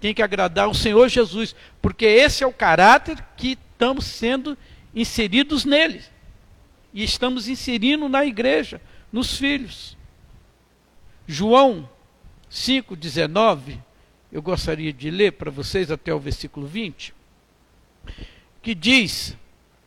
Tem 0.00 0.14
que 0.14 0.22
agradar 0.22 0.68
o 0.68 0.74
Senhor 0.74 1.08
Jesus, 1.08 1.54
porque 1.80 2.04
esse 2.04 2.44
é 2.44 2.46
o 2.46 2.52
caráter 2.52 3.18
que 3.36 3.58
estamos 3.72 4.04
sendo 4.04 4.56
inseridos 4.94 5.64
nele. 5.64 6.02
E 6.92 7.02
estamos 7.02 7.48
inserindo 7.48 8.08
na 8.08 8.24
igreja, 8.24 8.80
nos 9.12 9.36
filhos. 9.36 9.96
João 11.26 11.88
5,19, 12.50 13.78
eu 14.30 14.42
gostaria 14.42 14.92
de 14.92 15.10
ler 15.10 15.32
para 15.32 15.50
vocês 15.50 15.90
até 15.90 16.12
o 16.12 16.18
versículo 16.18 16.66
20, 16.66 17.14
que 18.60 18.74
diz: 18.74 19.36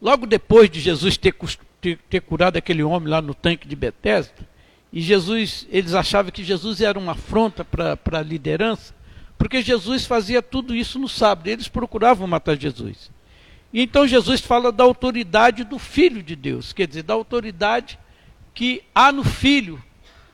Logo 0.02 0.26
depois 0.26 0.70
de 0.70 0.80
Jesus 0.80 1.18
ter, 1.18 1.36
ter, 1.80 1.98
ter 2.10 2.22
curado 2.22 2.58
aquele 2.58 2.84
homem 2.84 3.10
lá 3.10 3.22
no 3.22 3.34
tanque 3.34 3.68
de 3.68 3.76
Betesda, 3.76 4.48
e 4.92 5.02
Jesus, 5.02 5.68
eles 5.70 5.94
achavam 5.94 6.32
que 6.32 6.44
Jesus 6.44 6.80
era 6.80 6.98
uma 6.98 7.12
afronta 7.12 7.66
para 7.66 8.20
a 8.20 8.22
liderança, 8.22 8.96
porque 9.38 9.62
Jesus 9.62 10.06
fazia 10.06 10.42
tudo 10.42 10.74
isso 10.74 10.98
no 10.98 11.10
sábado, 11.10 11.48
eles 11.48 11.68
procuravam 11.68 12.26
matar 12.26 12.58
Jesus. 12.58 13.12
Então 13.78 14.08
Jesus 14.08 14.40
fala 14.40 14.72
da 14.72 14.86
autoridade 14.86 15.66
do 15.66 15.78
Filho 15.78 16.24
de 16.24 16.34
Deus, 16.34 16.72
quer 16.72 16.88
dizer, 16.88 17.04
da 17.04 17.14
autoridade 17.14 18.00
que 18.54 18.82
há 18.96 19.12
no 19.12 19.22
Filho 19.22 19.84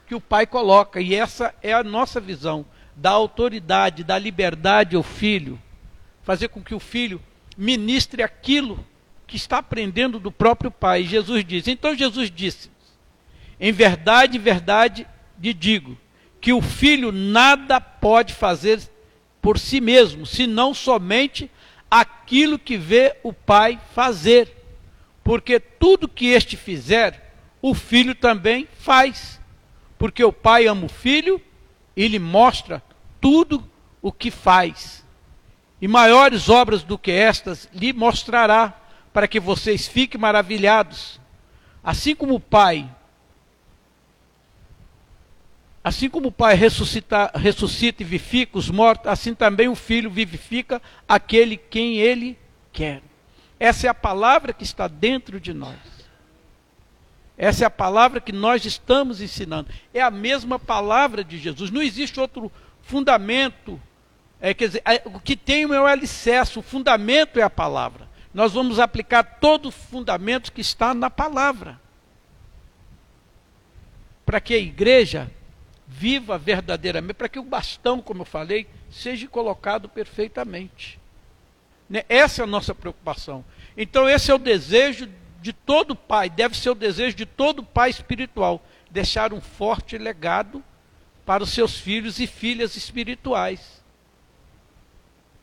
que 0.05 0.13
o 0.13 0.21
Pai 0.21 0.45
coloca, 0.45 1.01
e 1.01 1.15
essa 1.15 1.51
é 1.63 1.73
a 1.73 1.83
nossa 1.83 2.19
visão 2.19 2.63
da 2.95 3.09
autoridade, 3.09 4.03
da 4.03 4.19
liberdade 4.19 4.95
ao 4.95 5.01
Filho, 5.01 5.59
fazer 6.21 6.49
com 6.49 6.61
que 6.61 6.75
o 6.75 6.79
Filho 6.79 7.19
ministre 7.57 8.21
aquilo 8.21 8.85
que 9.25 9.37
está 9.37 9.57
aprendendo 9.57 10.19
do 10.19 10.31
próprio 10.31 10.69
Pai. 10.69 11.03
Jesus 11.03 11.43
diz: 11.43 11.67
Então 11.67 11.95
Jesus 11.95 12.29
disse: 12.29 12.69
Em 13.59 13.71
verdade, 13.71 14.37
verdade 14.37 15.07
lhe 15.41 15.51
digo, 15.51 15.97
que 16.39 16.53
o 16.53 16.61
filho 16.61 17.11
nada 17.11 17.81
pode 17.81 18.35
fazer 18.35 18.79
por 19.41 19.57
si 19.57 19.81
mesmo, 19.81 20.27
senão 20.27 20.75
somente 20.75 21.49
aquilo 22.31 22.57
que 22.57 22.77
vê 22.77 23.17
o 23.23 23.33
Pai 23.33 23.77
fazer. 23.93 24.57
Porque 25.21 25.59
tudo 25.59 26.07
que 26.07 26.27
este 26.27 26.55
fizer, 26.55 27.35
o 27.61 27.75
filho 27.75 28.15
também 28.15 28.67
faz. 28.79 29.39
Porque 29.99 30.23
o 30.23 30.31
Pai 30.31 30.65
ama 30.65 30.85
o 30.85 30.89
filho 30.89 31.41
e 31.95 32.07
lhe 32.07 32.17
mostra 32.17 32.81
tudo 33.19 33.69
o 34.01 34.13
que 34.13 34.31
faz. 34.31 35.05
E 35.81 35.89
maiores 35.89 36.47
obras 36.47 36.83
do 36.83 36.97
que 36.97 37.11
estas 37.11 37.67
lhe 37.73 37.91
mostrará 37.91 38.79
para 39.11 39.27
que 39.27 39.39
vocês 39.39 39.85
fiquem 39.85 40.19
maravilhados. 40.19 41.19
Assim 41.83 42.15
como 42.15 42.35
o 42.35 42.39
Pai, 42.39 42.89
assim 45.83 46.09
como 46.09 46.29
o 46.29 46.31
Pai 46.31 46.55
ressuscita, 46.55 47.31
ressuscita 47.35 48.01
e 48.01 48.05
vivifica 48.05 48.57
os 48.57 48.69
mortos, 48.69 49.07
assim 49.07 49.33
também 49.33 49.67
o 49.67 49.75
Filho 49.75 50.09
vivifica 50.09 50.81
aquele 51.07 51.57
quem 51.57 51.97
ele 51.97 52.37
quer. 52.71 53.01
Essa 53.59 53.87
é 53.87 53.89
a 53.89 53.93
palavra 53.93 54.53
que 54.53 54.63
está 54.63 54.87
dentro 54.87 55.39
de 55.39 55.53
nós. 55.53 55.77
Essa 57.37 57.63
é 57.63 57.67
a 57.67 57.71
palavra 57.71 58.19
que 58.19 58.31
nós 58.31 58.65
estamos 58.65 59.21
ensinando. 59.21 59.69
É 59.93 60.01
a 60.01 60.11
mesma 60.11 60.59
palavra 60.59 61.23
de 61.23 61.37
Jesus. 61.37 61.71
Não 61.71 61.81
existe 61.81 62.19
outro 62.19 62.51
fundamento. 62.81 63.79
É, 64.39 64.53
quer 64.53 64.67
dizer, 64.67 64.81
é, 64.85 65.01
o 65.05 65.19
que 65.19 65.35
tem 65.35 65.63
é 65.63 65.79
o 65.79 65.85
alicerce, 65.85 66.59
o 66.59 66.61
fundamento 66.61 67.39
é 67.39 67.43
a 67.43 67.49
palavra 67.49 68.11
nós 68.33 68.53
vamos 68.53 68.79
aplicar 68.79 69.23
todo 69.23 69.67
o 69.67 69.71
fundamento 69.71 70.51
que 70.51 70.61
está 70.61 70.93
na 70.93 71.09
palavra. 71.09 71.79
Para 74.25 74.39
que 74.39 74.53
a 74.53 74.57
igreja 74.57 75.29
viva 75.91 76.37
verdadeiramente, 76.37 77.15
para 77.15 77.27
que 77.27 77.37
o 77.37 77.43
bastão, 77.43 78.01
como 78.01 78.21
eu 78.21 78.25
falei, 78.25 78.65
seja 78.89 79.27
colocado 79.27 79.89
perfeitamente. 79.89 80.97
Né? 81.89 82.03
Essa 82.07 82.41
é 82.41 82.43
a 82.45 82.47
nossa 82.47 82.73
preocupação. 82.73 83.43
Então, 83.75 84.07
esse 84.07 84.31
é 84.31 84.33
o 84.33 84.39
desejo 84.39 85.09
de 85.41 85.51
todo 85.51 85.95
pai, 85.95 86.29
deve 86.29 86.55
ser 86.55 86.69
o 86.69 86.75
desejo 86.75 87.15
de 87.15 87.25
todo 87.25 87.63
pai 87.63 87.89
espiritual, 87.89 88.63
deixar 88.89 89.33
um 89.33 89.41
forte 89.41 89.97
legado 89.97 90.63
para 91.25 91.43
os 91.43 91.49
seus 91.49 91.77
filhos 91.77 92.19
e 92.19 92.27
filhas 92.27 92.77
espirituais. 92.77 93.83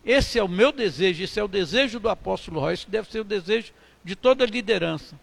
Esse 0.04 0.38
é 0.38 0.42
o 0.42 0.48
meu 0.48 0.72
desejo, 0.72 1.22
esse 1.22 1.38
é 1.38 1.44
o 1.44 1.48
desejo 1.48 2.00
do 2.00 2.08
apóstolo 2.08 2.60
Roy, 2.60 2.72
isso 2.72 2.88
deve 2.88 3.10
ser 3.10 3.20
o 3.20 3.24
desejo 3.24 3.72
de 4.02 4.16
toda 4.16 4.46
liderança. 4.46 5.18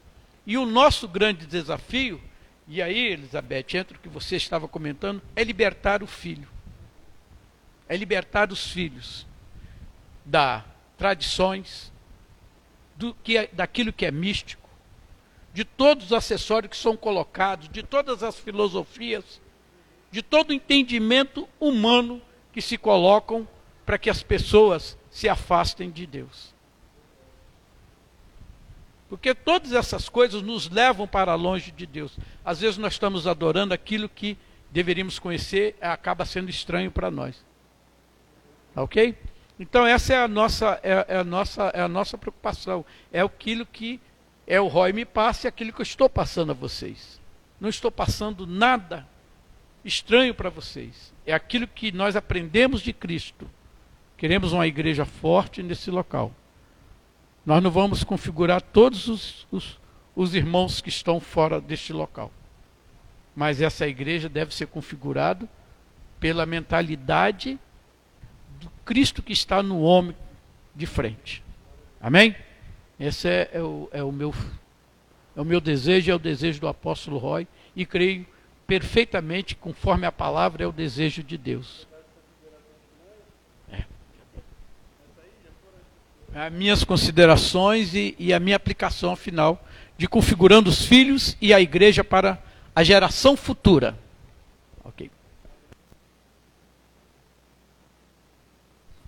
E 0.45 0.57
o 0.57 0.65
nosso 0.65 1.07
grande 1.07 1.47
desafio, 1.47 2.21
e 2.67 2.81
aí, 2.81 3.11
Elizabeth, 3.11 3.77
entra 3.77 3.97
o 3.97 3.99
que 3.99 4.09
você 4.09 4.35
estava 4.35 4.67
comentando, 4.67 5.21
é 5.35 5.43
libertar 5.43 6.01
o 6.01 6.07
filho. 6.07 6.47
É 7.87 7.95
libertar 7.95 8.51
os 8.51 8.71
filhos 8.71 9.27
da 10.25 10.65
tradições, 10.97 11.91
do 12.95 13.13
que 13.13 13.37
é, 13.37 13.47
daquilo 13.51 13.93
que 13.93 14.05
é 14.05 14.11
místico, 14.11 14.69
de 15.53 15.63
todos 15.63 16.05
os 16.07 16.13
acessórios 16.13 16.71
que 16.71 16.77
são 16.77 16.97
colocados, 16.97 17.69
de 17.69 17.83
todas 17.83 18.23
as 18.23 18.39
filosofias, 18.39 19.41
de 20.09 20.23
todo 20.23 20.49
o 20.49 20.53
entendimento 20.53 21.47
humano 21.59 22.21
que 22.51 22.61
se 22.61 22.77
colocam 22.77 23.47
para 23.85 23.97
que 23.97 24.09
as 24.09 24.23
pessoas 24.23 24.97
se 25.11 25.29
afastem 25.29 25.91
de 25.91 26.07
Deus. 26.07 26.54
Porque 29.09 29.35
todas 29.35 29.71
essas 29.73 30.09
coisas 30.09 30.41
nos 30.41 30.69
levam 30.69 31.07
para 31.07 31.35
longe 31.35 31.71
de 31.71 31.85
Deus. 31.85 32.17
Às 32.43 32.61
vezes 32.61 32.77
nós 32.77 32.93
estamos 32.93 33.27
adorando 33.27 33.73
aquilo 33.73 34.09
que 34.09 34.37
deveríamos 34.71 35.19
conhecer, 35.19 35.75
acaba 35.79 36.25
sendo 36.25 36.49
estranho 36.49 36.91
para 36.91 37.11
nós. 37.11 37.45
Ok? 38.75 39.15
Então 39.59 39.85
essa 39.85 40.13
é 40.13 40.17
a 40.17 40.27
nossa, 40.27 40.79
é, 40.83 41.05
é, 41.07 41.17
a 41.17 41.23
nossa, 41.23 41.63
é 41.73 41.81
a 41.81 41.87
nossa 41.87 42.17
preocupação. 42.17 42.83
É 43.11 43.21
aquilo 43.21 43.65
que 43.65 44.01
é 44.47 44.59
o 44.59 44.67
Roy 44.67 44.91
me 44.91 45.05
passa 45.05 45.47
e 45.47 45.49
aquilo 45.49 45.71
que 45.71 45.81
eu 45.81 45.83
estou 45.83 46.09
passando 46.09 46.51
a 46.51 46.55
vocês. 46.55 47.21
Não 47.59 47.69
estou 47.69 47.91
passando 47.91 48.45
nada 48.45 49.07
estranho 49.83 50.33
para 50.33 50.49
vocês. 50.49 51.13
É 51.25 51.33
aquilo 51.33 51.67
que 51.67 51.91
nós 51.91 52.15
aprendemos 52.15 52.81
de 52.81 52.91
Cristo. 52.91 53.49
Queremos 54.17 54.51
uma 54.51 54.67
igreja 54.67 55.05
forte 55.05 55.61
nesse 55.61 55.89
local. 55.91 56.33
Nós 57.45 57.61
não 57.61 57.69
vamos 57.69 58.03
configurar 58.03 58.61
todos 58.61 59.07
os, 59.07 59.47
os, 59.51 59.79
os 60.15 60.33
irmãos 60.33 60.81
que 60.81 60.89
estão 60.89 61.19
fora 61.19 61.61
deste 61.61 61.93
local. 61.93 62.31
Mas 63.35 63.61
essa 63.61 63.87
igreja 63.87 64.27
deve 64.27 64.53
ser 64.55 64.67
configurada 64.67 65.47
pela 66.19 66.45
mentalidade 66.45 67.59
do 68.59 68.69
Cristo 68.83 69.21
que 69.21 69.33
está 69.33 69.61
no 69.61 69.81
homem 69.81 70.15
de 70.73 70.85
frente. 70.85 71.43
Amém? 72.01 72.35
Esse 72.99 73.27
é, 73.27 73.49
é, 73.53 73.61
o, 73.61 73.89
é, 73.91 74.03
o, 74.03 74.11
meu, 74.11 74.33
é 75.35 75.41
o 75.41 75.45
meu 75.45 75.61
desejo, 75.61 76.11
é 76.11 76.15
o 76.15 76.19
desejo 76.19 76.61
do 76.61 76.67
apóstolo 76.67 77.17
Roy, 77.17 77.47
e 77.75 77.85
creio 77.85 78.25
perfeitamente, 78.65 79.55
conforme 79.55 80.07
a 80.07 80.11
palavra, 80.11 80.63
é 80.63 80.67
o 80.67 80.71
desejo 80.71 81.21
de 81.21 81.37
Deus. 81.37 81.87
As 86.35 86.51
minhas 86.51 86.83
considerações 86.83 87.95
e, 87.95 88.13
e 88.19 88.33
a 88.33 88.39
minha 88.41 88.57
aplicação 88.57 89.15
final 89.15 89.65
de 89.97 90.05
configurando 90.05 90.69
os 90.69 90.85
filhos 90.85 91.37
e 91.41 91.53
a 91.53 91.61
igreja 91.61 92.03
para 92.03 92.37
a 92.75 92.83
geração 92.83 93.37
futura. 93.37 93.97
Ok. 94.83 95.09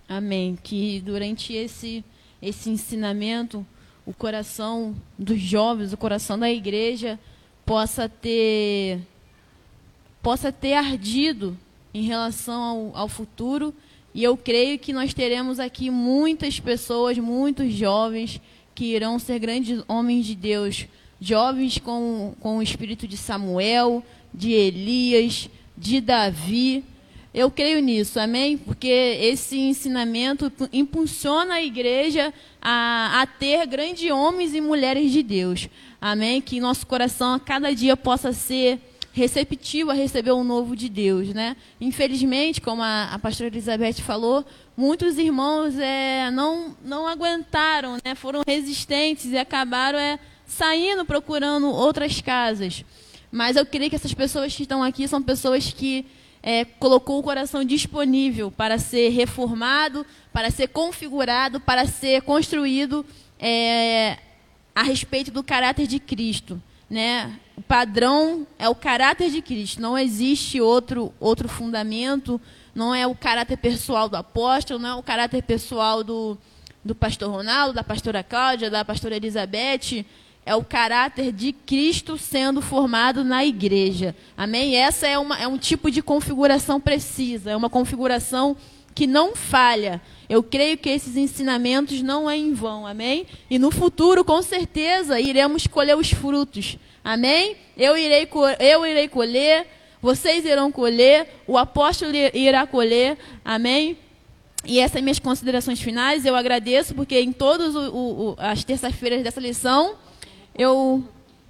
Amém. 0.08 0.58
Que 0.62 1.02
durante 1.02 1.52
esse, 1.52 2.02
esse 2.40 2.70
ensinamento, 2.70 3.66
o 4.06 4.14
coração 4.14 4.96
dos 5.18 5.38
jovens, 5.38 5.92
o 5.92 5.98
coração 5.98 6.38
da 6.38 6.50
igreja, 6.50 7.20
possa 7.66 8.08
ter, 8.08 9.00
possa 10.22 10.50
ter 10.50 10.72
ardido 10.72 11.58
em 11.92 12.04
relação 12.04 12.62
ao, 12.62 12.96
ao 12.96 13.08
futuro 13.08 13.74
e 14.18 14.24
eu 14.24 14.36
creio 14.36 14.80
que 14.80 14.92
nós 14.92 15.14
teremos 15.14 15.60
aqui 15.60 15.90
muitas 15.90 16.58
pessoas, 16.58 17.16
muitos 17.18 17.72
jovens 17.72 18.40
que 18.74 18.86
irão 18.86 19.16
ser 19.16 19.38
grandes 19.38 19.80
homens 19.86 20.26
de 20.26 20.34
Deus, 20.34 20.88
jovens 21.20 21.78
com, 21.78 22.34
com 22.40 22.58
o 22.58 22.62
espírito 22.62 23.06
de 23.06 23.16
Samuel, 23.16 24.04
de 24.34 24.50
Elias, 24.50 25.48
de 25.76 26.00
Davi. 26.00 26.82
Eu 27.32 27.48
creio 27.48 27.78
nisso, 27.80 28.18
amém? 28.18 28.58
Porque 28.58 28.88
esse 28.88 29.56
ensinamento 29.56 30.50
impulsiona 30.72 31.54
a 31.54 31.62
igreja 31.62 32.34
a, 32.60 33.20
a 33.22 33.24
ter 33.24 33.64
grandes 33.68 34.10
homens 34.10 34.52
e 34.52 34.60
mulheres 34.60 35.12
de 35.12 35.22
Deus. 35.22 35.68
Amém? 36.00 36.40
Que 36.40 36.58
nosso 36.58 36.84
coração 36.88 37.34
a 37.34 37.38
cada 37.38 37.72
dia 37.72 37.96
possa 37.96 38.32
ser 38.32 38.80
receptivo 39.18 39.90
a 39.90 39.94
receber 39.94 40.30
o 40.30 40.44
novo 40.44 40.76
de 40.76 40.88
Deus, 40.88 41.28
né? 41.34 41.56
Infelizmente, 41.80 42.60
como 42.60 42.82
a, 42.82 43.10
a 43.12 43.18
pastora 43.18 43.48
Elizabeth 43.48 43.94
falou, 43.94 44.44
muitos 44.76 45.18
irmãos 45.18 45.76
é, 45.78 46.30
não, 46.30 46.76
não 46.84 47.06
aguentaram, 47.06 47.98
né? 48.04 48.14
Foram 48.14 48.42
resistentes 48.46 49.26
e 49.26 49.36
acabaram 49.36 49.98
é, 49.98 50.18
saindo 50.46 51.04
procurando 51.04 51.68
outras 51.68 52.20
casas. 52.20 52.84
Mas 53.30 53.56
eu 53.56 53.66
creio 53.66 53.90
que 53.90 53.96
essas 53.96 54.14
pessoas 54.14 54.54
que 54.54 54.62
estão 54.62 54.82
aqui 54.82 55.06
são 55.06 55.22
pessoas 55.22 55.72
que 55.72 56.06
é, 56.42 56.64
colocou 56.64 57.18
o 57.18 57.22
coração 57.22 57.64
disponível 57.64 58.50
para 58.50 58.78
ser 58.78 59.10
reformado, 59.10 60.06
para 60.32 60.50
ser 60.50 60.68
configurado, 60.68 61.60
para 61.60 61.86
ser 61.86 62.22
construído 62.22 63.04
é, 63.38 64.16
a 64.74 64.82
respeito 64.82 65.30
do 65.30 65.42
caráter 65.42 65.86
de 65.86 65.98
Cristo. 65.98 66.62
Né? 66.88 67.38
O 67.56 67.62
padrão 67.62 68.46
é 68.58 68.68
o 68.68 68.74
caráter 68.74 69.30
de 69.30 69.42
Cristo, 69.42 69.82
não 69.82 69.98
existe 69.98 70.60
outro, 70.60 71.12
outro 71.20 71.48
fundamento, 71.48 72.40
não 72.74 72.94
é 72.94 73.06
o 73.06 73.14
caráter 73.14 73.58
pessoal 73.58 74.08
do 74.08 74.16
apóstolo, 74.16 74.78
não 74.78 74.88
é 74.90 74.94
o 74.94 75.02
caráter 75.02 75.42
pessoal 75.42 76.02
do, 76.02 76.38
do 76.84 76.94
pastor 76.94 77.30
Ronaldo, 77.30 77.74
da 77.74 77.84
pastora 77.84 78.22
Cláudia, 78.22 78.70
da 78.70 78.84
pastora 78.84 79.16
Elizabeth, 79.16 80.06
é 80.46 80.54
o 80.54 80.64
caráter 80.64 81.30
de 81.30 81.52
Cristo 81.52 82.16
sendo 82.16 82.62
formado 82.62 83.22
na 83.22 83.44
igreja. 83.44 84.16
Amém? 84.34 84.76
Essa 84.76 85.06
é, 85.06 85.18
uma, 85.18 85.38
é 85.38 85.46
um 85.46 85.58
tipo 85.58 85.90
de 85.90 86.00
configuração 86.00 86.80
precisa, 86.80 87.50
é 87.50 87.56
uma 87.56 87.68
configuração 87.68 88.56
que 88.98 89.06
não 89.06 89.36
falha. 89.36 90.02
Eu 90.28 90.42
creio 90.42 90.76
que 90.76 90.88
esses 90.88 91.16
ensinamentos 91.16 92.02
não 92.02 92.28
é 92.28 92.36
em 92.36 92.52
vão, 92.52 92.84
amém? 92.84 93.28
E 93.48 93.56
no 93.56 93.70
futuro, 93.70 94.24
com 94.24 94.42
certeza, 94.42 95.20
iremos 95.20 95.68
colher 95.68 95.96
os 95.96 96.10
frutos, 96.10 96.76
amém? 97.04 97.56
Eu 97.76 97.96
irei, 97.96 98.28
eu 98.58 98.84
irei 98.84 99.06
colher, 99.06 99.68
vocês 100.02 100.44
irão 100.44 100.72
colher, 100.72 101.28
o 101.46 101.56
apóstolo 101.56 102.10
irá 102.34 102.66
colher, 102.66 103.16
amém? 103.44 103.96
E 104.64 104.80
essas 104.80 105.00
minhas 105.00 105.20
considerações 105.20 105.80
finais, 105.80 106.26
eu 106.26 106.34
agradeço, 106.34 106.92
porque 106.92 107.20
em 107.20 107.30
todas 107.30 107.74
as 108.36 108.64
terças-feiras 108.64 109.22
dessa 109.22 109.38
lição, 109.38 109.94
eu. 110.56 111.04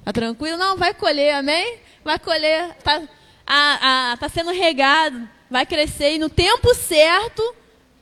Tá 0.05 0.12
tranquilo? 0.12 0.59
Não, 0.59 0.76
vai 0.76 0.92
colher, 0.92 1.32
amém? 1.32 1.78
Vai 2.05 2.18
colher. 2.18 2.74
Tá, 2.84 3.01
a, 3.46 4.12
a, 4.12 4.16
tá 4.18 4.28
sendo 4.28 4.51
regado, 4.51 5.26
vai 5.51 5.64
crescer 5.66 6.14
e 6.14 6.18
no 6.18 6.28
tempo 6.28 6.74
certo, 6.74 7.42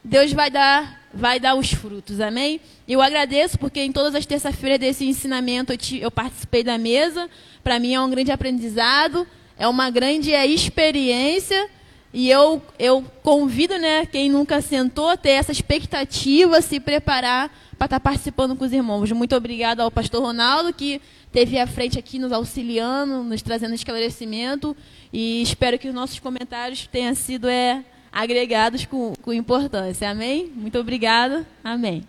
Deus 0.03 0.32
vai 0.32 0.51
dar, 0.51 1.03
vai 1.12 1.40
dar 1.40 1.55
os 1.55 1.72
frutos, 1.72 2.20
amém? 2.20 2.61
Eu 2.86 3.03
agradeço 3.03 3.59
porque 3.59 3.80
em 3.80 3.92
todas 3.92 4.14
as 4.14 4.26
terças-feiras 4.26 4.78
desse 4.78 5.05
ensinamento 5.05 5.72
eu, 5.72 5.78
te, 5.78 5.99
eu 5.99 6.11
participei 6.11 6.62
da 6.62 6.78
mesa. 6.78 7.28
Para 7.62 7.80
mim 7.80 7.94
é 7.94 8.01
um 8.01 8.11
grande 8.11 8.30
aprendizado, 8.30 9.26
é 9.59 9.66
uma 9.66 9.90
grande 9.90 10.30
experiência. 10.30 11.68
E 12.12 12.30
eu, 12.30 12.62
eu 12.78 13.05
convido 13.22 13.76
né, 13.78 14.07
quem 14.07 14.30
nunca 14.30 14.61
sentou 14.61 15.09
a 15.09 15.16
ter 15.16 15.30
essa 15.30 15.53
expectativa, 15.53 16.62
se 16.62 16.80
preparar 16.80 17.51
para 17.76 17.86
estar 17.86 18.01
tá 18.01 18.01
participando 18.01 18.57
com 18.57 18.64
os 18.64 18.72
irmãos. 18.72 19.11
Muito 19.12 19.36
obrigada 19.36 19.82
ao 19.82 19.90
pastor 19.90 20.22
Ronaldo, 20.22 20.72
que 20.72 21.01
esteve 21.37 21.59
à 21.59 21.66
frente 21.66 21.99
aqui 21.99 22.18
nos 22.18 22.32
auxiliando, 22.32 23.22
nos 23.22 23.43
trazendo 23.43 23.74
esclarecimento. 23.74 24.74
E 25.12 25.43
espero 25.43 25.78
que 25.78 25.87
os 25.87 25.95
nossos 25.95 26.18
comentários 26.18 26.87
tenham 26.87 27.14
sido 27.14 27.47
é, 27.47 27.84
agregados 28.11 28.87
com, 28.87 29.14
com 29.16 29.34
importância. 29.34 30.09
Amém? 30.09 30.47
Muito 30.47 30.78
obrigada. 30.78 31.47
Amém. 31.62 32.09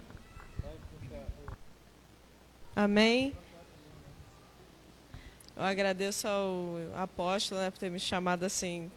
Amém. 2.74 3.34
Eu 5.58 5.64
agradeço 5.64 6.26
ao 6.26 6.78
apóstolo 6.96 7.60
né, 7.60 7.70
por 7.70 7.80
ter 7.80 7.92
me 7.92 8.00
chamado 8.00 8.46
assim 8.46 8.90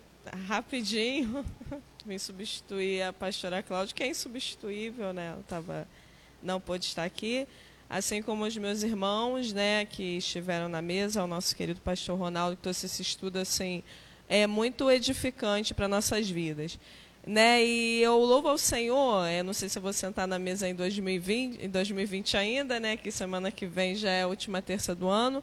rapidinho. 0.46 1.44
me 2.06 2.18
substituir 2.20 3.02
a 3.02 3.12
pastora 3.12 3.64
Cláudia, 3.64 3.94
que 3.94 4.02
é 4.04 4.06
insubstituível, 4.06 5.12
né? 5.12 5.30
Ela 5.32 5.40
estava 5.40 5.88
não 6.42 6.60
pôde 6.60 6.86
estar 6.86 7.04
aqui, 7.04 7.46
assim 7.90 8.22
como 8.22 8.44
os 8.44 8.56
meus 8.56 8.84
irmãos, 8.84 9.52
né, 9.52 9.84
que 9.84 10.18
estiveram 10.18 10.68
na 10.68 10.80
mesa, 10.80 11.24
o 11.24 11.26
nosso 11.26 11.56
querido 11.56 11.80
pastor 11.80 12.16
Ronaldo, 12.16 12.54
que 12.54 12.62
trouxe 12.62 12.86
esse 12.86 13.02
estudo 13.02 13.36
assim, 13.38 13.82
é 14.28 14.46
muito 14.46 14.88
edificante 14.88 15.74
para 15.74 15.88
nossas 15.88 16.30
vidas. 16.30 16.78
Né? 17.26 17.64
E 17.64 18.00
eu 18.00 18.16
louvo 18.16 18.48
ao 18.48 18.56
Senhor, 18.56 19.26
eu 19.26 19.42
não 19.42 19.52
sei 19.52 19.68
se 19.68 19.76
eu 19.76 19.82
vou 19.82 19.92
sentar 19.92 20.28
na 20.28 20.38
mesa 20.38 20.68
em 20.68 20.74
2020, 20.74 21.64
em 21.64 21.68
2020 21.68 22.36
ainda, 22.36 22.78
né, 22.78 22.96
que 22.96 23.10
semana 23.10 23.50
que 23.50 23.66
vem 23.66 23.96
já 23.96 24.10
é 24.10 24.22
a 24.22 24.28
última 24.28 24.62
terça 24.62 24.94
do 24.94 25.08
ano, 25.08 25.42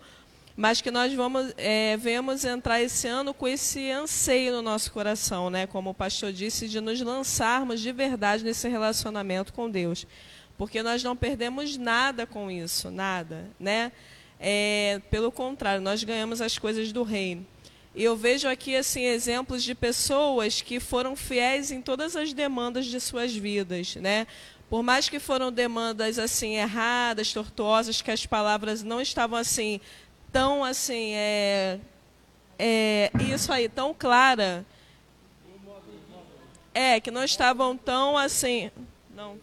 mas 0.56 0.80
que 0.80 0.90
nós 0.90 1.14
vamos 1.14 1.54
é, 1.58 1.98
venhamos 1.98 2.46
entrar 2.46 2.82
esse 2.82 3.08
ano 3.08 3.34
com 3.34 3.48
esse 3.48 3.92
anseio 3.92 4.54
no 4.54 4.62
nosso 4.62 4.90
coração, 4.94 5.50
né, 5.50 5.68
como 5.68 5.90
o 5.90 5.94
pastor 5.94 6.32
disse, 6.32 6.70
de 6.70 6.80
nos 6.80 7.02
lançarmos 7.02 7.82
de 7.82 7.92
verdade 7.92 8.46
nesse 8.46 8.70
relacionamento 8.70 9.52
com 9.52 9.70
Deus 9.70 10.08
porque 10.58 10.82
nós 10.82 11.04
não 11.04 11.16
perdemos 11.16 11.78
nada 11.78 12.26
com 12.26 12.50
isso, 12.50 12.90
nada, 12.90 13.50
né? 13.60 13.92
É, 14.40 15.02
pelo 15.10 15.32
contrário, 15.32 15.82
nós 15.82 16.04
ganhamos 16.04 16.42
as 16.42 16.58
coisas 16.58 16.92
do 16.92 17.04
reino. 17.04 17.46
E 17.96 18.04
eu 18.04 18.16
vejo 18.16 18.48
aqui 18.48 18.76
assim 18.76 19.04
exemplos 19.06 19.64
de 19.64 19.74
pessoas 19.74 20.62
que 20.62 20.80
foram 20.80 21.16
fiéis 21.16 21.72
em 21.72 21.82
todas 21.82 22.16
as 22.16 22.32
demandas 22.34 22.86
de 22.86 23.00
suas 23.00 23.36
vidas, 23.36 23.96
né? 23.96 24.28
Por 24.70 24.84
mais 24.84 25.10
que 25.10 25.20
foram 25.20 25.52
demandas 25.52 26.20
assim 26.20 26.56
erradas, 26.58 27.34
tortuosas, 27.34 28.02
que 28.02 28.12
as 28.12 28.26
palavras 28.26 28.84
não 28.84 29.02
estavam 29.02 29.40
assim 29.40 29.80
tão 30.32 30.64
assim 30.64 31.14
é, 31.16 31.80
é 32.60 33.12
isso 33.34 33.52
aí 33.52 33.70
tão 33.70 33.94
clara, 33.94 34.66
é 36.74 37.00
que 37.00 37.10
não 37.10 37.24
estavam 37.24 37.76
tão 37.76 38.16
assim, 38.16 38.70
não 39.16 39.40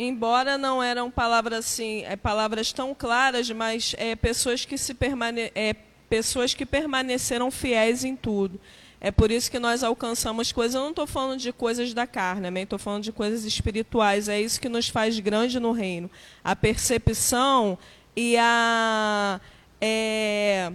embora 0.00 0.56
não 0.56 0.82
eram 0.82 1.10
palavras 1.10 1.58
assim, 1.60 2.02
é, 2.04 2.16
palavras 2.16 2.72
tão 2.72 2.94
claras, 2.94 3.50
mas 3.50 3.94
é, 3.98 4.16
pessoas 4.16 4.64
que 4.64 4.78
se 4.78 4.94
permane 4.94 5.52
é, 5.54 5.74
pessoas 6.08 6.54
que 6.54 6.66
permaneceram 6.66 7.50
fiéis 7.50 8.02
em 8.02 8.16
tudo. 8.16 8.60
É 9.00 9.10
por 9.10 9.30
isso 9.30 9.50
que 9.50 9.58
nós 9.58 9.82
alcançamos 9.82 10.52
coisas. 10.52 10.74
Eu 10.74 10.82
não 10.82 10.90
estou 10.90 11.06
falando 11.06 11.38
de 11.38 11.52
coisas 11.52 11.94
da 11.94 12.06
carne, 12.06 12.48
amém? 12.48 12.64
Estou 12.64 12.78
falando 12.78 13.02
de 13.02 13.12
coisas 13.12 13.44
espirituais. 13.44 14.28
É 14.28 14.40
isso 14.40 14.60
que 14.60 14.68
nos 14.68 14.88
faz 14.88 15.18
grande 15.20 15.58
no 15.58 15.72
reino. 15.72 16.10
A 16.44 16.54
percepção 16.54 17.78
e 18.14 18.36
a. 18.36 19.40
É, 19.80 20.72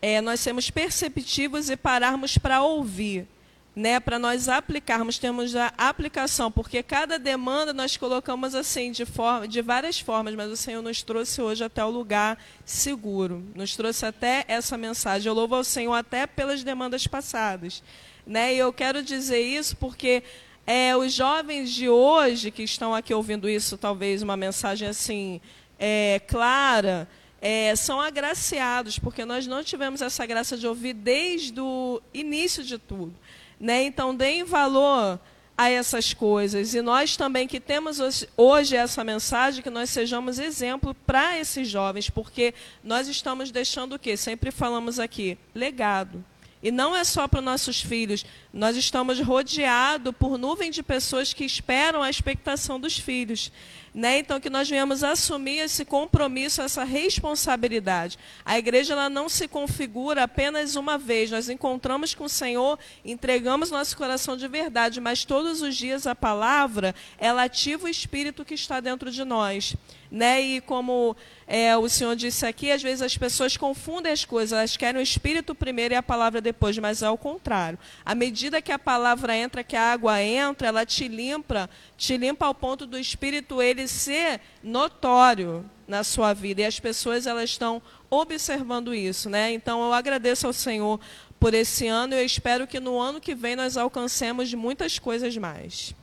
é, 0.00 0.20
nós 0.20 0.40
sermos 0.40 0.70
perceptivos 0.70 1.68
e 1.68 1.76
pararmos 1.76 2.38
para 2.38 2.62
ouvir 2.62 3.26
né, 3.74 3.98
para 3.98 4.18
nós 4.18 4.48
aplicarmos, 4.48 5.18
temos 5.18 5.56
a 5.56 5.72
aplicação, 5.76 6.50
porque 6.50 6.82
cada 6.82 7.18
demanda 7.18 7.72
nós 7.72 7.96
colocamos 7.96 8.54
assim, 8.54 8.92
de, 8.92 9.04
forma, 9.04 9.48
de 9.48 9.60
várias 9.60 9.98
formas, 9.98 10.34
mas 10.34 10.50
o 10.50 10.56
Senhor 10.56 10.80
nos 10.80 11.02
trouxe 11.02 11.42
hoje 11.42 11.64
até 11.64 11.84
o 11.84 11.90
lugar 11.90 12.38
seguro, 12.64 13.42
nos 13.54 13.74
trouxe 13.74 14.06
até 14.06 14.44
essa 14.46 14.78
mensagem. 14.78 15.28
Eu 15.28 15.34
louvo 15.34 15.56
ao 15.56 15.64
Senhor 15.64 15.94
até 15.94 16.26
pelas 16.26 16.62
demandas 16.62 17.06
passadas. 17.06 17.82
Né, 18.26 18.54
e 18.54 18.58
eu 18.58 18.72
quero 18.72 19.02
dizer 19.02 19.40
isso 19.40 19.76
porque 19.76 20.22
é, 20.66 20.96
os 20.96 21.12
jovens 21.12 21.70
de 21.70 21.88
hoje 21.88 22.50
que 22.50 22.62
estão 22.62 22.94
aqui 22.94 23.12
ouvindo 23.12 23.48
isso, 23.48 23.76
talvez 23.76 24.22
uma 24.22 24.36
mensagem 24.36 24.88
assim 24.88 25.40
é, 25.78 26.22
clara, 26.26 27.08
é, 27.42 27.76
são 27.76 28.00
agraciados, 28.00 28.98
porque 28.98 29.24
nós 29.26 29.46
não 29.46 29.62
tivemos 29.62 30.00
essa 30.00 30.24
graça 30.24 30.56
de 30.56 30.66
ouvir 30.66 30.94
desde 30.94 31.60
o 31.60 32.00
início 32.14 32.64
de 32.64 32.78
tudo. 32.78 33.14
Né? 33.58 33.84
Então, 33.84 34.14
deem 34.14 34.44
valor 34.44 35.18
a 35.56 35.70
essas 35.70 36.12
coisas. 36.12 36.74
E 36.74 36.82
nós 36.82 37.16
também 37.16 37.46
que 37.46 37.60
temos 37.60 38.26
hoje 38.36 38.76
essa 38.76 39.04
mensagem, 39.04 39.62
que 39.62 39.70
nós 39.70 39.90
sejamos 39.90 40.38
exemplo 40.38 40.94
para 41.06 41.38
esses 41.38 41.68
jovens, 41.68 42.10
porque 42.10 42.54
nós 42.82 43.08
estamos 43.08 43.50
deixando 43.50 43.94
o 43.94 43.98
quê? 43.98 44.16
Sempre 44.16 44.50
falamos 44.50 44.98
aqui, 44.98 45.38
legado. 45.54 46.24
E 46.62 46.70
não 46.70 46.96
é 46.96 47.04
só 47.04 47.28
para 47.28 47.42
nossos 47.42 47.80
filhos, 47.82 48.24
nós 48.54 48.76
estamos 48.76 49.18
rodeados 49.18 50.14
por 50.16 50.38
nuvem 50.38 50.70
de 50.70 50.80
pessoas 50.80 51.32
que 51.32 51.44
esperam 51.44 52.00
a 52.00 52.08
expectação 52.08 52.78
dos 52.78 52.96
filhos. 52.96 53.50
Né? 53.92 54.18
Então, 54.18 54.40
que 54.40 54.50
nós 54.50 54.68
venhamos 54.68 55.04
assumir 55.04 55.58
esse 55.58 55.84
compromisso, 55.84 56.62
essa 56.62 56.82
responsabilidade. 56.82 58.18
A 58.44 58.58
igreja 58.58 58.92
ela 58.92 59.08
não 59.08 59.28
se 59.28 59.46
configura 59.46 60.24
apenas 60.24 60.74
uma 60.74 60.98
vez. 60.98 61.30
Nós 61.30 61.48
encontramos 61.48 62.14
com 62.14 62.24
o 62.24 62.28
Senhor, 62.28 62.78
entregamos 63.04 63.70
nosso 63.70 63.96
coração 63.96 64.36
de 64.36 64.48
verdade, 64.48 65.00
mas 65.00 65.24
todos 65.24 65.60
os 65.60 65.76
dias 65.76 66.06
a 66.06 66.14
palavra, 66.14 66.94
ela 67.18 67.44
ativa 67.44 67.86
o 67.86 67.88
espírito 67.88 68.44
que 68.44 68.54
está 68.54 68.80
dentro 68.80 69.12
de 69.12 69.24
nós. 69.24 69.76
Né? 70.10 70.40
E 70.42 70.60
como 70.60 71.16
é, 71.46 71.76
o 71.76 71.88
Senhor 71.88 72.14
disse 72.16 72.46
aqui, 72.46 72.70
às 72.70 72.82
vezes 72.82 73.02
as 73.02 73.16
pessoas 73.16 73.56
confundem 73.56 74.12
as 74.12 74.24
coisas, 74.24 74.56
elas 74.56 74.76
querem 74.76 75.00
o 75.00 75.02
Espírito 75.02 75.54
primeiro 75.54 75.94
e 75.94 75.96
a 75.96 76.02
palavra 76.02 76.40
depois, 76.40 76.78
mas 76.78 77.02
é 77.02 77.10
o 77.10 77.18
contrário. 77.18 77.78
À 78.04 78.14
medida 78.14 78.43
que 78.62 78.72
a 78.72 78.78
palavra 78.78 79.36
entra, 79.36 79.64
que 79.64 79.76
a 79.76 79.92
água 79.92 80.22
entra, 80.22 80.68
ela 80.68 80.86
te 80.86 81.08
limpa, 81.08 81.68
te 81.96 82.16
limpa 82.16 82.46
ao 82.46 82.54
ponto 82.54 82.86
do 82.86 82.98
Espírito 82.98 83.62
ele 83.62 83.86
ser 83.88 84.40
notório 84.62 85.68
na 85.86 86.02
sua 86.02 86.32
vida. 86.32 86.62
E 86.62 86.64
as 86.64 86.80
pessoas 86.80 87.26
elas 87.26 87.50
estão 87.50 87.82
observando 88.10 88.94
isso. 88.94 89.28
Né? 89.28 89.52
Então 89.52 89.82
eu 89.84 89.92
agradeço 89.92 90.46
ao 90.46 90.52
Senhor 90.52 91.00
por 91.38 91.54
esse 91.54 91.86
ano 91.86 92.14
e 92.14 92.20
eu 92.20 92.24
espero 92.24 92.66
que 92.66 92.80
no 92.80 92.98
ano 92.98 93.20
que 93.20 93.34
vem 93.34 93.56
nós 93.56 93.76
alcancemos 93.76 94.52
muitas 94.54 94.98
coisas 94.98 95.36
mais. 95.36 95.94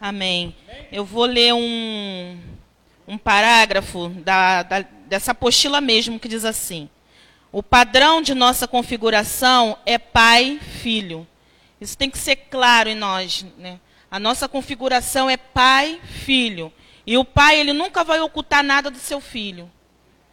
Amém. 0.00 0.56
Eu 0.90 1.04
vou 1.04 1.26
ler 1.26 1.52
um, 1.52 2.38
um 3.06 3.18
parágrafo 3.18 4.08
da, 4.08 4.62
da, 4.62 4.80
dessa 5.06 5.32
apostila 5.32 5.80
mesmo 5.80 6.18
que 6.18 6.28
diz 6.28 6.44
assim: 6.44 6.88
O 7.52 7.62
padrão 7.62 8.22
de 8.22 8.34
nossa 8.34 8.68
configuração 8.68 9.76
é 9.84 9.98
pai-filho. 9.98 11.26
Isso 11.80 11.96
tem 11.96 12.08
que 12.08 12.18
ser 12.18 12.36
claro 12.36 12.88
em 12.88 12.94
nós. 12.94 13.44
Né? 13.58 13.80
A 14.10 14.20
nossa 14.20 14.48
configuração 14.48 15.28
é 15.28 15.36
pai-filho. 15.36 16.72
E 17.06 17.18
o 17.18 17.24
pai, 17.24 17.58
ele 17.58 17.72
nunca 17.72 18.04
vai 18.04 18.20
ocultar 18.20 18.62
nada 18.62 18.90
do 18.90 18.98
seu 18.98 19.20
filho. 19.20 19.70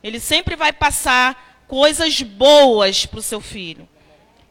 Ele 0.03 0.19
sempre 0.19 0.55
vai 0.55 0.71
passar 0.71 1.63
coisas 1.67 2.21
boas 2.21 3.05
para 3.05 3.19
o 3.19 3.23
seu 3.23 3.41
filho. 3.41 3.87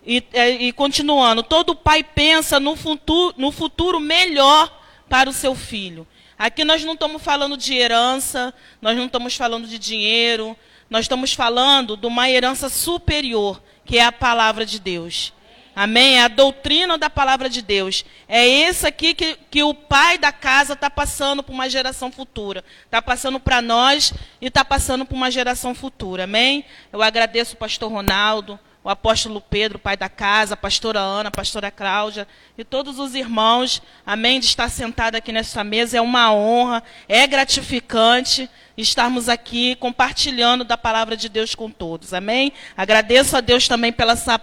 E, 0.05 0.23
é, 0.33 0.51
e, 0.51 0.73
continuando, 0.73 1.43
todo 1.43 1.75
pai 1.75 2.03
pensa 2.03 2.59
no 2.61 2.77
futuro, 2.77 3.35
no 3.37 3.51
futuro 3.51 4.01
melhor 4.01 4.83
para 5.09 5.29
o 5.31 5.33
seu 5.33 5.55
filho. 5.55 6.07
Aqui 6.39 6.65
nós 6.65 6.85
não 6.85 6.93
estamos 6.93 7.23
falando 7.23 7.57
de 7.57 7.75
herança, 7.75 8.53
nós 8.81 8.97
não 8.97 9.07
estamos 9.07 9.35
falando 9.35 9.67
de 9.67 9.79
dinheiro, 9.79 10.57
nós 10.89 11.05
estamos 11.05 11.33
falando 11.33 11.97
de 11.97 12.07
uma 12.07 12.31
herança 12.31 12.69
superior, 12.69 13.61
que 13.85 13.99
é 13.99 14.05
a 14.05 14.13
palavra 14.13 14.65
de 14.65 14.79
Deus. 14.79 15.33
Amém? 15.79 16.17
É 16.17 16.23
a 16.23 16.29
doutrina 16.29 16.97
da 16.97 17.11
palavra 17.11 17.51
de 17.51 17.61
Deus. 17.61 18.03
É 18.27 18.49
esse 18.49 18.87
aqui 18.87 19.13
que, 19.13 19.37
que 19.51 19.63
o 19.63 19.75
pai 19.75 20.17
da 20.17 20.33
casa 20.33 20.73
está 20.73 20.89
passando 20.89 21.43
para 21.43 21.53
uma 21.53 21.69
geração 21.69 22.11
futura. 22.11 22.65
Está 22.87 23.03
passando 23.03 23.39
para 23.39 23.61
nós 23.61 24.15
e 24.41 24.47
está 24.47 24.65
passando 24.65 25.05
para 25.05 25.15
uma 25.15 25.31
geração 25.31 25.75
futura. 25.75 26.25
Amém? 26.25 26.65
Eu 26.91 27.03
agradeço 27.03 27.55
o 27.55 27.59
pastor 27.59 27.93
Ronaldo, 27.93 28.59
o 28.87 28.89
apóstolo 28.89 29.41
Pedro, 29.41 29.81
pai 29.81 29.97
da 29.97 30.09
casa, 30.09 30.55
a 30.55 30.57
pastora 30.57 31.01
Ana, 31.01 31.29
a 31.29 31.33
pastora 31.33 31.73
Cláudia 31.73 32.25
e 32.57 32.63
todos 32.63 33.01
os 33.01 33.17
irmãos, 33.17 33.83
amém, 34.07 34.39
de 34.39 34.47
estar 34.47 34.69
sentado 34.69 35.17
aqui 35.17 35.33
nessa 35.33 35.65
mesa. 35.65 35.99
É 35.99 36.01
uma 36.01 36.33
honra, 36.33 36.85
é 37.09 37.27
gratificante 37.27 38.49
estarmos 38.77 39.29
aqui 39.29 39.75
compartilhando 39.75 40.63
da 40.63 40.79
palavra 40.79 41.17
de 41.17 41.29
Deus 41.29 41.53
com 41.53 41.69
todos, 41.69 42.15
amém? 42.15 42.53
Agradeço 42.77 43.37
a 43.37 43.41
Deus 43.41 43.67
também 43.67 43.93
pela 43.93 44.13
essa, 44.13 44.41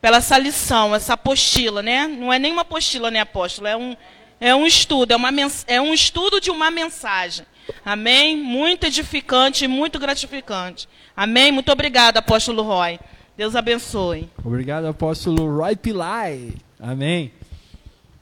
pela 0.00 0.18
essa 0.18 0.38
lição, 0.38 0.94
essa 0.94 1.14
apostila, 1.14 1.82
né? 1.82 2.06
Não 2.06 2.32
é 2.32 2.38
nem 2.38 2.52
uma 2.52 2.62
apostila, 2.62 3.10
né, 3.10 3.18
apóstolo? 3.18 3.66
É 3.66 3.76
um, 3.76 3.96
é 4.40 4.54
um 4.54 4.68
estudo, 4.68 5.10
é, 5.10 5.16
uma, 5.16 5.30
é 5.66 5.80
um 5.80 5.92
estudo 5.92 6.40
de 6.40 6.52
uma 6.52 6.70
mensagem. 6.70 7.44
Amém? 7.84 8.36
Muito 8.36 8.86
edificante 8.86 9.64
e 9.64 9.68
muito 9.68 9.98
gratificante. 9.98 10.88
Amém? 11.16 11.50
Muito 11.50 11.72
obrigada, 11.72 12.20
apóstolo 12.20 12.62
Roy. 12.62 13.00
Deus 13.40 13.56
abençoe. 13.56 14.28
Obrigado, 14.44 14.84
apóstolo 14.84 15.50
Roy 15.56 15.74
Pillai. 15.74 16.52
Amém. 16.78 17.32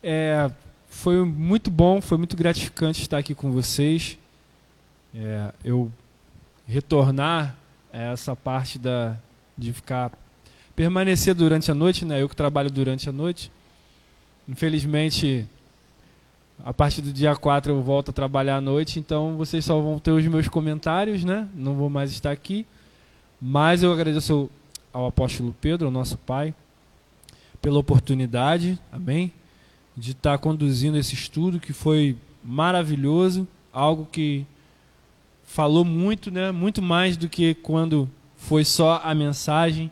É, 0.01 0.49
foi 0.89 1.25
muito 1.25 1.73
bom, 1.73 2.01
foi 2.01 2.17
muito 2.17 2.37
gratificante 2.37 3.03
estar 3.03 3.19
aqui 3.19 3.35
com 3.35 3.51
vocês. 3.51 4.17
É, 5.13 5.53
eu 5.65 5.91
retornar 6.69 7.57
a 7.93 7.99
essa 7.99 8.37
parte 8.37 8.79
da, 8.79 9.17
de 9.57 9.73
ficar 9.73 10.13
permanecer 10.77 11.35
durante 11.35 11.69
a 11.69 11.75
noite, 11.75 12.05
né? 12.05 12.23
Eu 12.23 12.29
que 12.29 12.37
trabalho 12.37 12.71
durante 12.71 13.09
a 13.09 13.13
noite. 13.13 13.51
Infelizmente, 14.49 15.49
a 16.65 16.73
partir 16.73 17.03
do 17.03 17.13
dia 17.13 17.35
4 17.35 17.73
eu 17.73 17.83
volto 17.83 18.11
a 18.11 18.13
trabalhar 18.13 18.59
à 18.59 18.61
noite, 18.61 19.01
então 19.01 19.37
vocês 19.37 19.65
só 19.65 19.81
vão 19.81 19.99
ter 19.99 20.13
os 20.13 20.25
meus 20.29 20.47
comentários, 20.47 21.25
né? 21.25 21.49
Não 21.57 21.75
vou 21.75 21.91
mais 21.91 22.13
estar 22.13 22.31
aqui. 22.31 22.65
Mas 23.43 23.83
eu 23.83 23.93
agradeço 23.93 24.49
ao 24.99 25.07
apóstolo 25.07 25.55
Pedro, 25.61 25.87
ao 25.87 25.93
nosso 25.93 26.19
pai, 26.19 26.53
pela 27.63 27.79
oportunidade, 27.79 28.77
amém, 28.91 29.33
de 29.97 30.11
estar 30.11 30.37
conduzindo 30.39 30.99
esse 30.99 31.15
estudo 31.15 31.61
que 31.61 31.73
foi 31.73 32.17
maravilhoso, 32.43 33.47
algo 33.73 34.09
que 34.11 34.45
falou 35.45 35.85
muito, 35.85 36.33
né, 36.33 36.51
muito 36.51 36.83
mais 36.83 37.17
do 37.17 37.29
que 37.29 37.55
quando 37.55 38.11
foi 38.37 38.65
só 38.65 39.01
a 39.05 39.15
mensagem, 39.15 39.89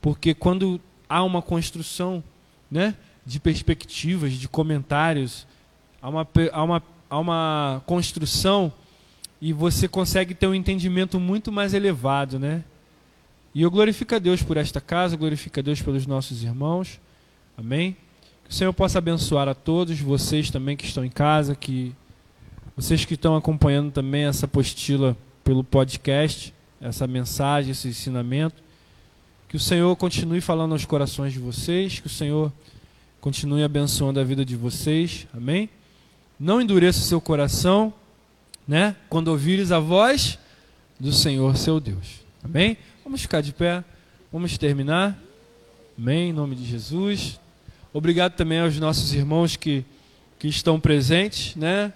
porque 0.00 0.32
quando 0.34 0.80
há 1.08 1.24
uma 1.24 1.42
construção, 1.42 2.22
né, 2.70 2.94
de 3.26 3.40
perspectivas, 3.40 4.34
de 4.34 4.48
comentários, 4.48 5.48
há 6.00 6.08
uma, 6.08 6.28
há 6.52 6.62
uma, 6.62 6.82
há 7.10 7.18
uma 7.18 7.82
construção 7.86 8.72
e 9.42 9.52
você 9.52 9.88
consegue 9.88 10.32
ter 10.32 10.46
um 10.46 10.54
entendimento 10.54 11.18
muito 11.18 11.50
mais 11.50 11.74
elevado, 11.74 12.38
né? 12.38 12.62
E 13.54 13.62
eu 13.62 13.70
glorifico 13.70 14.14
a 14.14 14.18
Deus 14.18 14.42
por 14.42 14.56
esta 14.56 14.80
casa, 14.80 15.16
glorifico 15.16 15.58
a 15.58 15.62
Deus 15.62 15.80
pelos 15.80 16.06
nossos 16.06 16.42
irmãos. 16.42 17.00
Amém? 17.56 17.96
Que 18.44 18.50
o 18.50 18.54
Senhor 18.54 18.72
possa 18.72 18.98
abençoar 18.98 19.48
a 19.48 19.54
todos, 19.54 20.00
vocês 20.00 20.50
também 20.50 20.76
que 20.76 20.84
estão 20.84 21.04
em 21.04 21.10
casa, 21.10 21.54
que 21.54 21.94
vocês 22.76 23.04
que 23.04 23.14
estão 23.14 23.36
acompanhando 23.36 23.90
também 23.90 24.24
essa 24.24 24.46
apostila 24.46 25.16
pelo 25.42 25.64
podcast, 25.64 26.54
essa 26.80 27.06
mensagem, 27.06 27.72
esse 27.72 27.88
ensinamento. 27.88 28.62
Que 29.48 29.56
o 29.56 29.60
Senhor 29.60 29.94
continue 29.96 30.40
falando 30.40 30.72
aos 30.72 30.84
corações 30.84 31.32
de 31.32 31.38
vocês, 31.38 31.98
que 32.00 32.06
o 32.06 32.10
Senhor 32.10 32.52
continue 33.20 33.64
abençoando 33.64 34.20
a 34.20 34.24
vida 34.24 34.44
de 34.44 34.54
vocês. 34.54 35.26
Amém? 35.34 35.68
Não 36.38 36.60
endureça 36.60 37.00
o 37.00 37.02
seu 37.02 37.20
coração, 37.20 37.92
né? 38.66 38.94
Quando 39.08 39.28
ouvires 39.28 39.72
a 39.72 39.80
voz 39.80 40.38
do 41.00 41.12
Senhor, 41.12 41.56
seu 41.56 41.80
Deus. 41.80 42.20
Amém? 42.44 42.76
Vamos 43.08 43.22
ficar 43.22 43.40
de 43.40 43.54
pé, 43.54 43.82
vamos 44.30 44.58
terminar. 44.58 45.18
Amém, 45.98 46.28
em 46.28 46.32
nome 46.34 46.54
de 46.54 46.62
Jesus. 46.66 47.40
Obrigado 47.90 48.34
também 48.34 48.60
aos 48.60 48.78
nossos 48.78 49.14
irmãos 49.14 49.56
que, 49.56 49.82
que 50.38 50.46
estão 50.46 50.78
presentes, 50.78 51.56
né? 51.56 51.90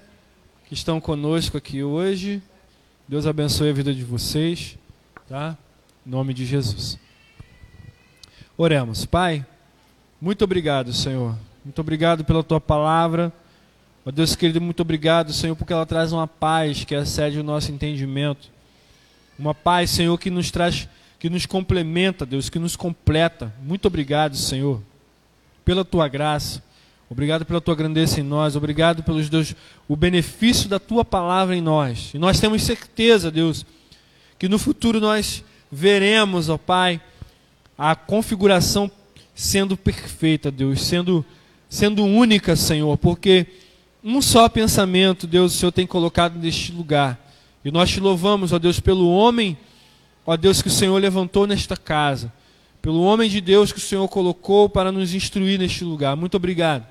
Que 0.66 0.72
estão 0.72 1.02
conosco 1.02 1.58
aqui 1.58 1.82
hoje. 1.82 2.42
Deus 3.06 3.26
abençoe 3.26 3.68
a 3.68 3.74
vida 3.74 3.92
de 3.92 4.02
vocês, 4.02 4.78
tá? 5.28 5.54
Em 6.06 6.08
nome 6.08 6.32
de 6.32 6.46
Jesus. 6.46 6.98
Oremos. 8.56 9.04
Pai, 9.04 9.44
muito 10.18 10.42
obrigado, 10.44 10.94
Senhor. 10.94 11.36
Muito 11.62 11.78
obrigado 11.78 12.24
pela 12.24 12.42
tua 12.42 12.58
palavra. 12.58 13.30
Ó 14.06 14.10
Deus 14.10 14.34
querido, 14.34 14.62
muito 14.62 14.80
obrigado, 14.80 15.30
Senhor, 15.30 15.56
porque 15.56 15.74
ela 15.74 15.84
traz 15.84 16.10
uma 16.10 16.26
paz 16.26 16.84
que 16.84 16.94
excede 16.94 17.38
o 17.38 17.44
nosso 17.44 17.70
entendimento. 17.70 18.50
Uma 19.38 19.54
paz, 19.54 19.90
Senhor, 19.90 20.16
que 20.16 20.30
nos 20.30 20.50
traz 20.50 20.88
que 21.22 21.30
nos 21.30 21.46
complementa, 21.46 22.26
Deus, 22.26 22.50
que 22.50 22.58
nos 22.58 22.74
completa. 22.74 23.54
Muito 23.62 23.86
obrigado, 23.86 24.36
Senhor, 24.36 24.82
pela 25.64 25.84
tua 25.84 26.08
graça. 26.08 26.60
Obrigado 27.08 27.44
pela 27.44 27.60
tua 27.60 27.76
grandeza 27.76 28.18
em 28.18 28.24
nós. 28.24 28.56
Obrigado 28.56 29.04
pelos 29.04 29.28
Deus, 29.28 29.54
o 29.86 29.94
benefício 29.94 30.68
da 30.68 30.80
tua 30.80 31.04
palavra 31.04 31.54
em 31.54 31.60
nós. 31.60 32.10
E 32.12 32.18
nós 32.18 32.40
temos 32.40 32.64
certeza, 32.64 33.30
Deus, 33.30 33.64
que 34.36 34.48
no 34.48 34.58
futuro 34.58 35.00
nós 35.00 35.44
veremos, 35.70 36.48
ó 36.48 36.58
Pai, 36.58 37.00
a 37.78 37.94
configuração 37.94 38.90
sendo 39.32 39.76
perfeita, 39.76 40.50
Deus, 40.50 40.82
sendo 40.82 41.24
sendo 41.68 42.04
única, 42.04 42.56
Senhor, 42.56 42.98
porque 42.98 43.46
um 44.02 44.20
só 44.20 44.48
pensamento, 44.48 45.28
Deus, 45.28 45.54
o 45.54 45.56
Senhor 45.56 45.70
tem 45.70 45.86
colocado 45.86 46.36
neste 46.36 46.72
lugar. 46.72 47.16
E 47.64 47.70
nós 47.70 47.90
te 47.90 48.00
louvamos, 48.00 48.52
ó 48.52 48.58
Deus, 48.58 48.80
pelo 48.80 49.08
homem 49.08 49.56
Ó 50.24 50.36
Deus, 50.36 50.62
que 50.62 50.68
o 50.68 50.70
Senhor 50.70 51.00
levantou 51.00 51.46
nesta 51.46 51.76
casa, 51.76 52.32
pelo 52.80 53.02
homem 53.02 53.28
de 53.28 53.40
Deus 53.40 53.72
que 53.72 53.78
o 53.78 53.82
Senhor 53.82 54.06
colocou 54.08 54.68
para 54.68 54.92
nos 54.92 55.14
instruir 55.14 55.58
neste 55.58 55.84
lugar. 55.84 56.16
Muito 56.16 56.36
obrigado. 56.36 56.86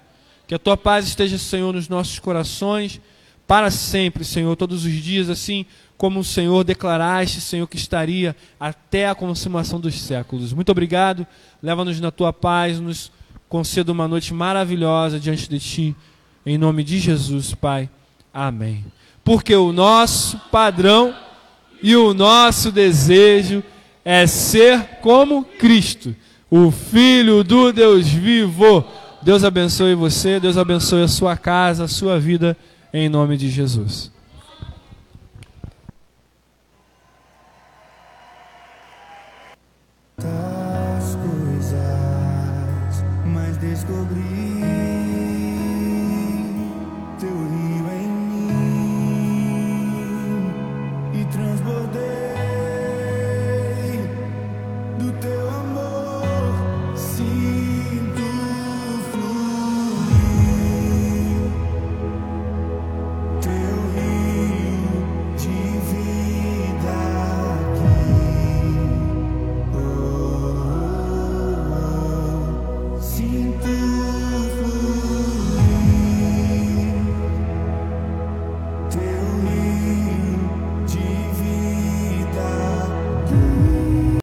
Que 0.48 0.56
a 0.56 0.60
tua 0.60 0.76
paz 0.76 1.08
esteja, 1.08 1.38
Senhor, 1.38 1.74
nos 1.74 1.88
nossos 1.88 2.20
corações. 2.20 3.00
para 3.48 3.70
sempre, 3.70 4.24
Senhor, 4.24 4.56
todos 4.56 4.86
os 4.86 4.94
dias, 4.94 5.30
assim 5.30 5.66
como 5.98 6.22
o 6.22 6.24
Senhor 6.24 6.64
declaraste, 6.64 7.42
Senhor, 7.42 7.68
que 7.68 7.76
estaria 7.76 8.36
até 8.60 9.08
a 9.08 9.14
consumação 9.14 9.80
dos 9.80 10.00
séculos. 10.02 10.54
Muito 10.54 10.72
obrigado. 10.72 11.28
Leva-nos 11.62 12.00
na 12.00 12.10
tua 12.10 12.32
paz, 12.32 12.80
nos 12.80 13.12
conceda 13.48 13.92
uma 13.92 14.08
noite 14.08 14.34
maravilhosa 14.34 15.20
diante 15.20 15.50
de 15.50 15.60
ti. 15.60 15.96
Em 16.46 16.58
nome 16.58 16.84
de 16.84 16.98
Jesus, 16.98 17.54
Pai. 17.54 17.90
Amém. 18.34 18.86
Porque 19.24 19.56
o 19.56 19.72
nosso 19.72 20.40
padrão 20.50 21.14
e 21.82 21.96
o 21.96 22.14
nosso 22.14 22.72
desejo 22.72 23.64
é 24.04 24.26
ser 24.28 25.00
como 25.02 25.44
Cristo, 25.44 26.16
o 26.50 26.72
Filho 26.72 27.44
do 27.44 27.72
Deus 27.72 28.08
vivo. 28.08 28.86
Deus 29.22 29.44
abençoe 29.44 29.94
você, 29.94 30.40
Deus 30.40 30.58
abençoe 30.58 31.04
a 31.04 31.08
sua 31.08 31.38
casa, 31.38 31.84
a 31.84 31.88
sua 31.88 32.20
vida, 32.20 32.58
em 32.92 33.08
nome 33.08 33.38
de 33.38 33.50
Jesus. 33.50 34.12
Das 40.18 40.61